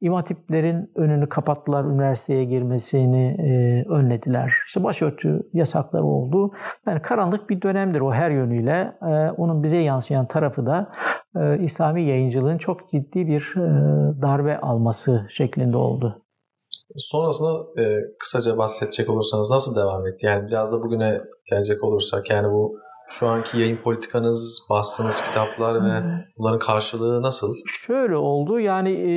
İmam 0.00 0.16
hatiplerin 0.16 0.90
önünü 0.94 1.28
kapattılar, 1.28 1.84
üniversiteye 1.84 2.44
girmesini 2.44 3.36
e, 3.38 3.84
önlediler. 3.88 4.54
İşte 4.66 4.84
başörtü 4.84 5.42
yasakları 5.52 6.04
oldu. 6.04 6.52
Yani 6.86 7.02
karanlık 7.02 7.50
bir 7.50 7.62
dönemdir 7.62 8.00
o 8.00 8.12
her 8.12 8.30
yönüyle. 8.30 8.92
E, 9.02 9.30
onun 9.30 9.62
bize 9.62 9.76
yansıyan 9.76 10.26
tarafı 10.26 10.66
da 10.66 10.90
e, 11.36 11.58
İslami 11.58 12.02
yayıncılığın 12.02 12.58
çok 12.58 12.90
ciddi 12.90 13.26
bir 13.26 13.54
e, 13.56 13.62
darbe 14.22 14.58
alması 14.58 15.26
şeklinde 15.30 15.76
oldu. 15.76 16.22
Sonrasında 16.96 17.82
e, 17.82 17.84
kısaca 18.18 18.58
bahsedecek 18.58 19.10
olursanız 19.10 19.50
nasıl 19.50 19.76
devam 19.76 20.06
etti? 20.06 20.26
Yani 20.26 20.46
biraz 20.46 20.72
da 20.72 20.82
bugüne 20.82 21.20
gelecek 21.50 21.84
olursak 21.84 22.30
yani 22.30 22.48
bu 22.52 22.78
şu 23.08 23.28
anki 23.28 23.58
yayın 23.58 23.76
politikanız, 23.76 24.66
bastığınız 24.70 25.22
kitaplar 25.22 25.74
ve 25.84 26.02
bunların 26.38 26.58
karşılığı 26.58 27.22
nasıl? 27.22 27.54
Şöyle 27.86 28.16
oldu 28.16 28.60
yani 28.60 28.90
e, 28.90 29.12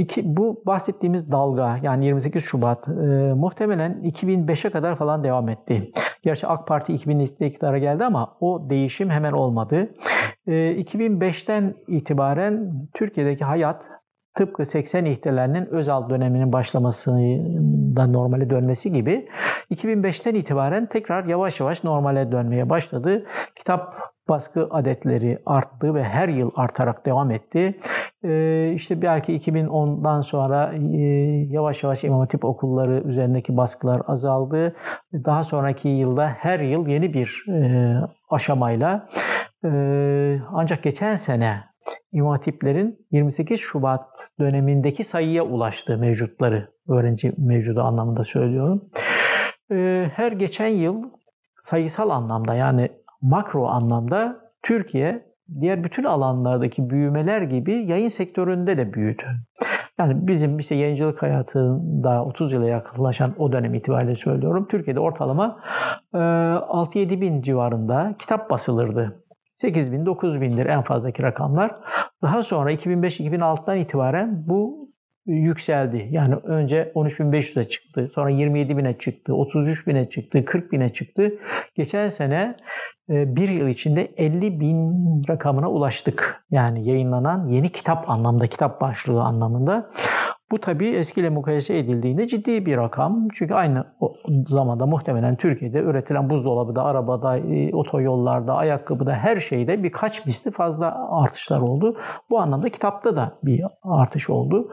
iki, 0.00 0.36
bu 0.36 0.62
bahsettiğimiz 0.66 1.30
dalga 1.30 1.76
yani 1.82 2.06
28 2.06 2.44
Şubat 2.44 2.88
e, 2.88 2.92
muhtemelen 3.34 4.02
2005'e 4.04 4.70
kadar 4.70 4.98
falan 4.98 5.24
devam 5.24 5.48
etti. 5.48 5.92
Gerçi 6.22 6.46
AK 6.46 6.66
Parti 6.66 6.92
2002'de 6.92 7.46
iktidara 7.46 7.78
geldi 7.78 8.04
ama 8.04 8.36
o 8.40 8.70
değişim 8.70 9.10
hemen 9.10 9.32
olmadı. 9.32 9.88
E, 10.46 10.52
2005'ten 10.52 11.74
itibaren 11.88 12.72
Türkiye'deki 12.94 13.44
hayat 13.44 13.86
tıpkı 14.38 14.66
80 14.66 15.04
ihtilalinin 15.04 15.66
Özal 15.66 16.10
döneminin 16.10 16.52
başlamasından 16.52 18.12
normale 18.12 18.50
dönmesi 18.50 18.92
gibi 18.92 19.28
2005'ten 19.70 20.34
itibaren 20.34 20.86
tekrar 20.86 21.24
yavaş 21.24 21.60
yavaş 21.60 21.84
normale 21.84 22.32
dönmeye 22.32 22.70
başladı. 22.70 23.26
Kitap 23.56 23.94
baskı 24.28 24.68
adetleri 24.70 25.38
arttı 25.46 25.94
ve 25.94 26.04
her 26.04 26.28
yıl 26.28 26.50
artarak 26.54 27.06
devam 27.06 27.30
etti. 27.30 27.80
Ee, 28.24 28.72
işte 28.76 29.02
belki 29.02 29.38
2010'dan 29.38 30.20
sonra 30.20 30.72
e, 30.74 31.00
yavaş 31.50 31.82
yavaş 31.82 32.04
İmam 32.04 32.20
Hatip 32.20 32.44
okulları 32.44 33.02
üzerindeki 33.04 33.56
baskılar 33.56 34.02
azaldı. 34.06 34.76
Daha 35.12 35.44
sonraki 35.44 35.88
yılda 35.88 36.28
her 36.28 36.60
yıl 36.60 36.88
yeni 36.88 37.14
bir 37.14 37.44
e, 37.48 37.94
aşamayla 38.30 39.08
e, 39.64 39.70
ancak 40.52 40.82
geçen 40.82 41.16
sene 41.16 41.67
İmam 42.12 42.30
Hatiplerin 42.30 43.06
28 43.10 43.60
Şubat 43.60 44.08
dönemindeki 44.40 45.04
sayıya 45.04 45.44
ulaştığı 45.44 45.98
mevcutları, 45.98 46.68
öğrenci 46.88 47.32
mevcudu 47.38 47.80
anlamında 47.80 48.24
söylüyorum. 48.24 48.90
Ee, 49.72 50.10
her 50.14 50.32
geçen 50.32 50.68
yıl 50.68 51.04
sayısal 51.60 52.10
anlamda 52.10 52.54
yani 52.54 52.88
makro 53.22 53.66
anlamda 53.66 54.40
Türkiye 54.62 55.28
diğer 55.60 55.84
bütün 55.84 56.04
alanlardaki 56.04 56.90
büyümeler 56.90 57.42
gibi 57.42 57.74
yayın 57.74 58.08
sektöründe 58.08 58.76
de 58.76 58.92
büyüdü. 58.92 59.24
Yani 59.98 60.26
bizim 60.28 60.58
işte 60.58 60.74
yayıncılık 60.74 61.22
hayatında 61.22 62.24
30 62.24 62.52
yıla 62.52 62.68
yaklaşan 62.68 63.34
o 63.38 63.52
dönem 63.52 63.74
itibariyle 63.74 64.16
söylüyorum. 64.16 64.66
Türkiye'de 64.70 65.00
ortalama 65.00 65.60
6-7 66.12 67.14
e, 67.16 67.20
bin 67.20 67.42
civarında 67.42 68.14
kitap 68.18 68.50
basılırdı 68.50 69.24
8 69.60 69.92
bin, 69.92 70.06
9 70.06 70.40
bindir 70.40 70.66
en 70.66 70.82
fazlaki 70.82 71.22
rakamlar. 71.22 71.76
Daha 72.22 72.42
sonra 72.42 72.72
2005-2006'dan 72.72 73.78
itibaren 73.78 74.44
bu 74.46 74.88
yükseldi. 75.26 76.08
Yani 76.10 76.34
önce 76.34 76.92
13.500'e 76.94 77.64
çıktı, 77.64 78.10
sonra 78.14 78.30
27 78.30 78.78
bine 78.78 78.98
çıktı, 78.98 79.34
33 79.34 79.86
bine 79.86 80.10
çıktı, 80.10 80.44
40 80.44 80.72
bine 80.72 80.92
çıktı. 80.92 81.32
Geçen 81.74 82.08
sene 82.08 82.56
e, 83.10 83.36
bir 83.36 83.48
yıl 83.48 83.68
içinde 83.68 84.12
50 84.16 84.60
bin 84.60 84.92
rakamına 85.28 85.70
ulaştık. 85.70 86.44
Yani 86.50 86.88
yayınlanan 86.88 87.48
yeni 87.48 87.72
kitap 87.72 88.10
anlamda, 88.10 88.46
kitap 88.46 88.80
başlığı 88.80 89.22
anlamında. 89.22 89.90
Bu 90.50 90.60
tabii 90.60 90.88
eskiyle 90.88 91.30
mukayese 91.30 91.78
edildiğinde 91.78 92.28
ciddi 92.28 92.66
bir 92.66 92.76
rakam. 92.76 93.28
Çünkü 93.34 93.54
aynı 93.54 93.84
zamanda 94.48 94.86
muhtemelen 94.86 95.36
Türkiye'de 95.36 95.78
üretilen 95.78 96.30
buzdolabıda, 96.30 96.82
arabada, 96.82 97.38
e, 97.38 97.74
otoyollarda, 97.74 98.54
ayakkabıda 98.54 99.12
her 99.12 99.40
şeyde 99.40 99.82
birkaç 99.82 100.26
misli 100.26 100.50
fazla 100.50 101.08
artışlar 101.10 101.58
oldu. 101.58 101.96
Bu 102.30 102.40
anlamda 102.40 102.68
kitapta 102.68 103.16
da 103.16 103.38
bir 103.42 103.62
artış 103.82 104.30
oldu. 104.30 104.72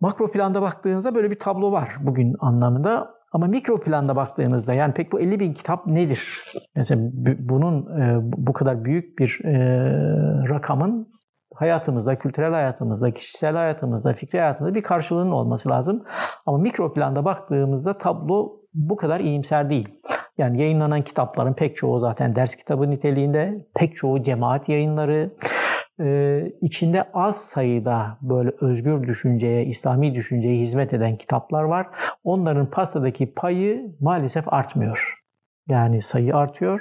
Makro 0.00 0.30
planda 0.30 0.62
baktığınızda 0.62 1.14
böyle 1.14 1.30
bir 1.30 1.38
tablo 1.38 1.72
var 1.72 1.96
bugün 2.00 2.36
anlamında. 2.40 3.18
Ama 3.32 3.46
mikro 3.46 3.80
planda 3.80 4.16
baktığınızda 4.16 4.72
yani 4.72 4.94
pek 4.94 5.12
bu 5.12 5.20
50 5.20 5.40
bin 5.40 5.52
kitap 5.52 5.86
nedir? 5.86 6.42
Mesela 6.76 7.02
bunun 7.38 8.00
e, 8.00 8.18
bu 8.22 8.52
kadar 8.52 8.84
büyük 8.84 9.18
bir 9.18 9.40
e, 9.44 9.54
rakamın 10.48 11.08
hayatımızda, 11.60 12.18
kültürel 12.18 12.52
hayatımızda, 12.52 13.10
kişisel 13.10 13.56
hayatımızda, 13.56 14.12
fikri 14.12 14.40
hayatımızda 14.40 14.74
bir 14.74 14.82
karşılığının 14.82 15.30
olması 15.30 15.68
lazım. 15.68 16.04
Ama 16.46 16.58
mikro 16.58 16.92
planda 16.92 17.24
baktığımızda 17.24 17.98
tablo 17.98 18.52
bu 18.74 18.96
kadar 18.96 19.20
iyimser 19.20 19.70
değil. 19.70 19.88
Yani 20.38 20.62
yayınlanan 20.62 21.02
kitapların 21.02 21.54
pek 21.54 21.76
çoğu 21.76 22.00
zaten 22.00 22.36
ders 22.36 22.56
kitabı 22.56 22.90
niteliğinde, 22.90 23.66
pek 23.74 23.96
çoğu 23.96 24.22
cemaat 24.22 24.68
yayınları, 24.68 25.30
ee, 26.00 26.52
içinde 26.60 27.04
az 27.14 27.36
sayıda 27.36 28.18
böyle 28.22 28.50
özgür 28.60 29.02
düşünceye, 29.02 29.64
İslami 29.64 30.14
düşünceye 30.14 30.60
hizmet 30.60 30.94
eden 30.94 31.16
kitaplar 31.16 31.62
var. 31.62 31.86
Onların 32.24 32.70
pastadaki 32.70 33.34
payı 33.34 33.96
maalesef 34.00 34.52
artmıyor. 34.52 35.14
Yani 35.68 36.02
sayı 36.02 36.36
artıyor 36.36 36.80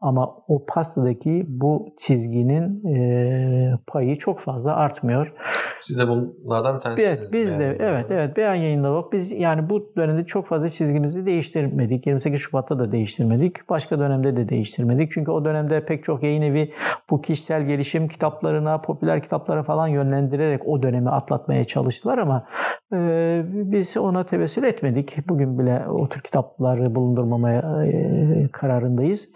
ama 0.00 0.36
o 0.48 0.64
pastadaki 0.66 1.44
bu 1.48 1.94
çizginin 1.98 2.84
e, 2.94 3.78
payı 3.86 4.18
çok 4.18 4.40
fazla 4.40 4.76
artmıyor. 4.76 5.32
Siz 5.76 5.98
de 5.98 6.08
bunlardan 6.08 6.74
bir 6.74 6.80
tanesiniz. 6.80 7.18
Evet, 7.18 7.30
biz 7.32 7.58
de 7.58 7.76
evet 7.80 8.06
evet 8.10 8.36
beyan 8.36 8.54
yayınladık. 8.54 9.12
Biz 9.12 9.32
yani 9.32 9.70
bu 9.70 9.92
dönemde 9.96 10.24
çok 10.24 10.46
fazla 10.46 10.68
çizgimizi 10.68 11.26
değiştirmedik. 11.26 12.06
28 12.06 12.40
Şubat'ta 12.40 12.78
da 12.78 12.92
değiştirmedik. 12.92 13.68
Başka 13.68 13.98
dönemde 13.98 14.36
de 14.36 14.48
değiştirmedik. 14.48 15.12
Çünkü 15.12 15.30
o 15.30 15.44
dönemde 15.44 15.84
pek 15.84 16.04
çok 16.04 16.22
yayın 16.22 16.42
evi 16.42 16.72
bu 17.10 17.22
kişisel 17.22 17.62
gelişim 17.62 18.08
kitaplarına, 18.08 18.80
popüler 18.80 19.22
kitaplara 19.22 19.62
falan 19.62 19.88
yönlendirerek 19.88 20.62
o 20.66 20.82
dönemi 20.82 21.10
atlatmaya 21.10 21.64
çalıştılar 21.64 22.18
ama 22.18 22.46
e, 22.92 23.42
biz 23.44 23.96
ona 23.96 24.24
tevessül 24.24 24.64
etmedik. 24.64 25.28
Bugün 25.28 25.58
bile 25.58 25.84
o 25.88 26.08
tür 26.08 26.20
kitapları 26.20 26.94
bulundurmamaya 26.94 27.84
e, 27.84 28.48
kararındayız. 28.52 29.28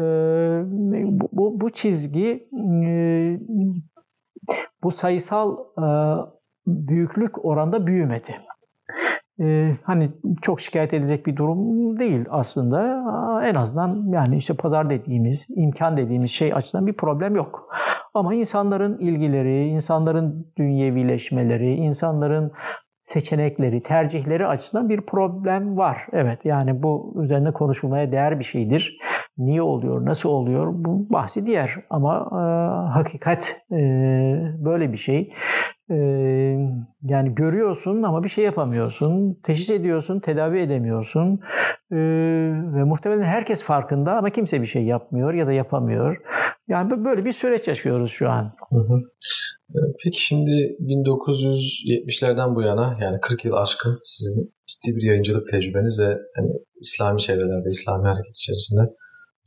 E, 0.00 1.04
bu, 1.32 1.60
bu 1.60 1.70
çizgi 1.70 2.48
e, 2.84 2.92
bu 4.82 4.90
sayısal 4.90 5.56
e, 5.78 5.86
büyüklük 6.66 7.44
oranda 7.44 7.86
büyümedi. 7.86 8.36
Ee, 9.40 9.76
hani 9.82 10.10
çok 10.42 10.60
şikayet 10.60 10.94
edecek 10.94 11.26
bir 11.26 11.36
durum 11.36 11.98
değil 11.98 12.24
aslında. 12.30 12.80
En 13.44 13.54
azından 13.54 14.12
yani 14.12 14.36
işte 14.36 14.54
pazar 14.54 14.90
dediğimiz, 14.90 15.46
imkan 15.56 15.96
dediğimiz 15.96 16.30
şey 16.30 16.54
açısından 16.54 16.86
bir 16.86 16.92
problem 16.92 17.36
yok. 17.36 17.68
Ama 18.14 18.34
insanların 18.34 18.98
ilgileri, 18.98 19.68
insanların 19.68 20.52
dünyevileşmeleri, 20.58 21.74
insanların 21.74 22.52
seçenekleri, 23.12 23.82
tercihleri 23.82 24.46
açısından 24.46 24.88
bir 24.88 25.00
problem 25.00 25.76
var. 25.76 26.06
Evet 26.12 26.44
yani 26.44 26.82
bu 26.82 27.14
üzerine 27.22 27.52
konuşulmaya 27.52 28.12
değer 28.12 28.38
bir 28.38 28.44
şeydir. 28.44 28.98
Niye 29.38 29.62
oluyor, 29.62 30.06
nasıl 30.06 30.28
oluyor 30.28 30.66
bu 30.74 31.06
bahsi 31.10 31.46
diğer 31.46 31.74
ama 31.90 32.28
e, 32.32 32.42
hakikat 32.92 33.54
e, 33.72 33.76
böyle 34.58 34.92
bir 34.92 34.98
şey. 34.98 35.32
E, 35.90 35.96
yani 37.02 37.34
görüyorsun 37.34 38.02
ama 38.02 38.24
bir 38.24 38.28
şey 38.28 38.44
yapamıyorsun. 38.44 39.38
Teşhis 39.42 39.70
ediyorsun, 39.70 40.20
tedavi 40.20 40.58
edemiyorsun. 40.58 41.40
E, 41.92 41.96
ve 42.74 42.84
muhtemelen 42.84 43.22
herkes 43.22 43.62
farkında 43.64 44.16
ama 44.16 44.30
kimse 44.30 44.62
bir 44.62 44.66
şey 44.66 44.84
yapmıyor 44.84 45.34
ya 45.34 45.46
da 45.46 45.52
yapamıyor. 45.52 46.16
Yani 46.68 47.04
böyle 47.04 47.24
bir 47.24 47.32
süreç 47.32 47.68
yaşıyoruz 47.68 48.12
şu 48.12 48.30
an. 48.30 48.52
Hı 48.70 48.78
hı. 48.78 49.02
Peki 50.04 50.22
şimdi 50.22 50.76
1970'lerden 50.80 52.54
bu 52.54 52.62
yana 52.62 52.96
yani 53.00 53.20
40 53.20 53.44
yıl 53.44 53.52
aşkın 53.52 53.98
sizin 54.02 54.54
ciddi 54.66 54.96
bir 54.96 55.02
yayıncılık 55.02 55.46
tecrübeniz 55.46 55.98
ve 55.98 56.18
yani 56.36 56.52
İslami 56.80 57.20
çevrelerde, 57.20 57.68
İslami 57.70 58.08
hareket 58.08 58.36
içerisinde 58.36 58.80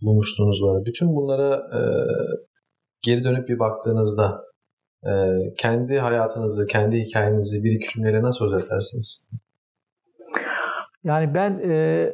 bulunmuşluğunuz 0.02 0.64
var. 0.64 0.86
Bütün 0.86 1.16
bunlara 1.16 1.56
e, 1.56 1.80
geri 3.02 3.24
dönüp 3.24 3.48
bir 3.50 3.60
baktığınızda 3.60 4.41
e, 5.06 5.12
kendi 5.58 6.00
hayatınızı, 6.00 6.68
kendi 6.68 7.00
hikayenizi 7.00 7.64
bir 7.64 7.72
iki 7.72 7.90
cümleyle 7.90 8.22
nasıl 8.22 8.45
özetlersiniz? 8.45 9.28
Yani 11.04 11.34
ben 11.34 11.70
e, 11.70 12.10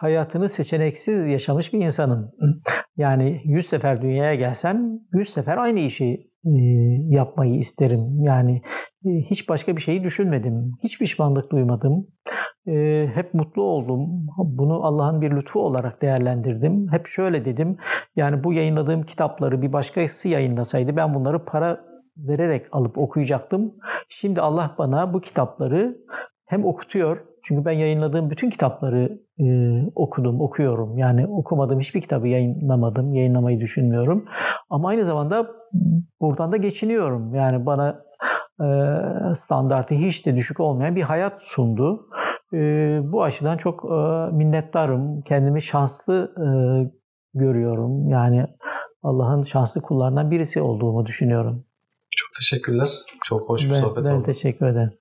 hayatını 0.00 0.48
seçeneksiz 0.48 1.26
yaşamış 1.26 1.72
bir 1.72 1.78
insanım. 1.78 2.32
Yani 2.96 3.42
100 3.44 3.66
sefer 3.66 4.02
dünyaya 4.02 4.34
gelsem 4.34 5.00
100 5.12 5.32
sefer 5.32 5.58
aynı 5.58 5.80
işi 5.80 6.30
yapmayı 7.08 7.54
isterim. 7.54 8.22
Yani 8.22 8.62
e, 9.06 9.10
hiç 9.10 9.48
başka 9.48 9.76
bir 9.76 9.82
şeyi 9.82 10.04
düşünmedim. 10.04 10.72
Hiç 10.82 10.98
pişmanlık 10.98 11.52
duymadım. 11.52 12.06
E, 12.68 13.06
hep 13.14 13.34
mutlu 13.34 13.62
oldum. 13.62 14.26
Bunu 14.38 14.84
Allah'ın 14.84 15.20
bir 15.20 15.30
lütfu 15.30 15.60
olarak 15.60 16.02
değerlendirdim. 16.02 16.92
Hep 16.92 17.06
şöyle 17.06 17.44
dedim. 17.44 17.76
Yani 18.16 18.44
bu 18.44 18.52
yayınladığım 18.52 19.02
kitapları 19.02 19.62
bir 19.62 19.72
başkası 19.72 20.28
yayınlasaydı 20.28 20.96
ben 20.96 21.14
bunları 21.14 21.44
para 21.44 21.80
vererek 22.16 22.66
alıp 22.72 22.98
okuyacaktım. 22.98 23.74
Şimdi 24.08 24.40
Allah 24.40 24.74
bana 24.78 25.14
bu 25.14 25.20
kitapları 25.20 25.96
hem 26.46 26.64
okutuyor 26.64 27.18
çünkü 27.44 27.64
ben 27.64 27.72
yayınladığım 27.72 28.30
bütün 28.30 28.50
kitapları 28.50 29.18
e, 29.40 29.46
okudum, 29.94 30.40
okuyorum. 30.40 30.98
Yani 30.98 31.26
okumadığım 31.26 31.80
hiçbir 31.80 32.00
kitabı 32.00 32.28
yayınlamadım, 32.28 33.14
yayınlamayı 33.14 33.60
düşünmüyorum. 33.60 34.24
Ama 34.70 34.88
aynı 34.88 35.04
zamanda 35.04 35.50
buradan 36.20 36.52
da 36.52 36.56
geçiniyorum. 36.56 37.34
Yani 37.34 37.66
bana 37.66 38.02
e, 38.60 38.66
standartı 39.36 39.94
hiç 39.94 40.26
de 40.26 40.36
düşük 40.36 40.60
olmayan 40.60 40.96
bir 40.96 41.02
hayat 41.02 41.42
sundu. 41.42 42.06
E, 42.52 42.58
bu 43.02 43.22
açıdan 43.22 43.56
çok 43.56 43.84
e, 43.84 43.96
minnettarım. 44.36 45.22
Kendimi 45.22 45.62
şanslı 45.62 46.34
e, 46.38 46.46
görüyorum. 47.38 48.08
Yani 48.08 48.46
Allah'ın 49.02 49.44
şanslı 49.44 49.82
kullarından 49.82 50.30
birisi 50.30 50.60
olduğumu 50.60 51.06
düşünüyorum. 51.06 51.64
Çok 52.16 52.34
teşekkürler. 52.34 52.88
Çok 53.24 53.48
hoş 53.48 53.64
bir 53.64 53.70
ben, 53.70 53.74
sohbet 53.74 54.04
ben 54.04 54.10
oldu. 54.10 54.24
Ben 54.28 54.32
teşekkür 54.32 54.66
ederim. 54.66 54.92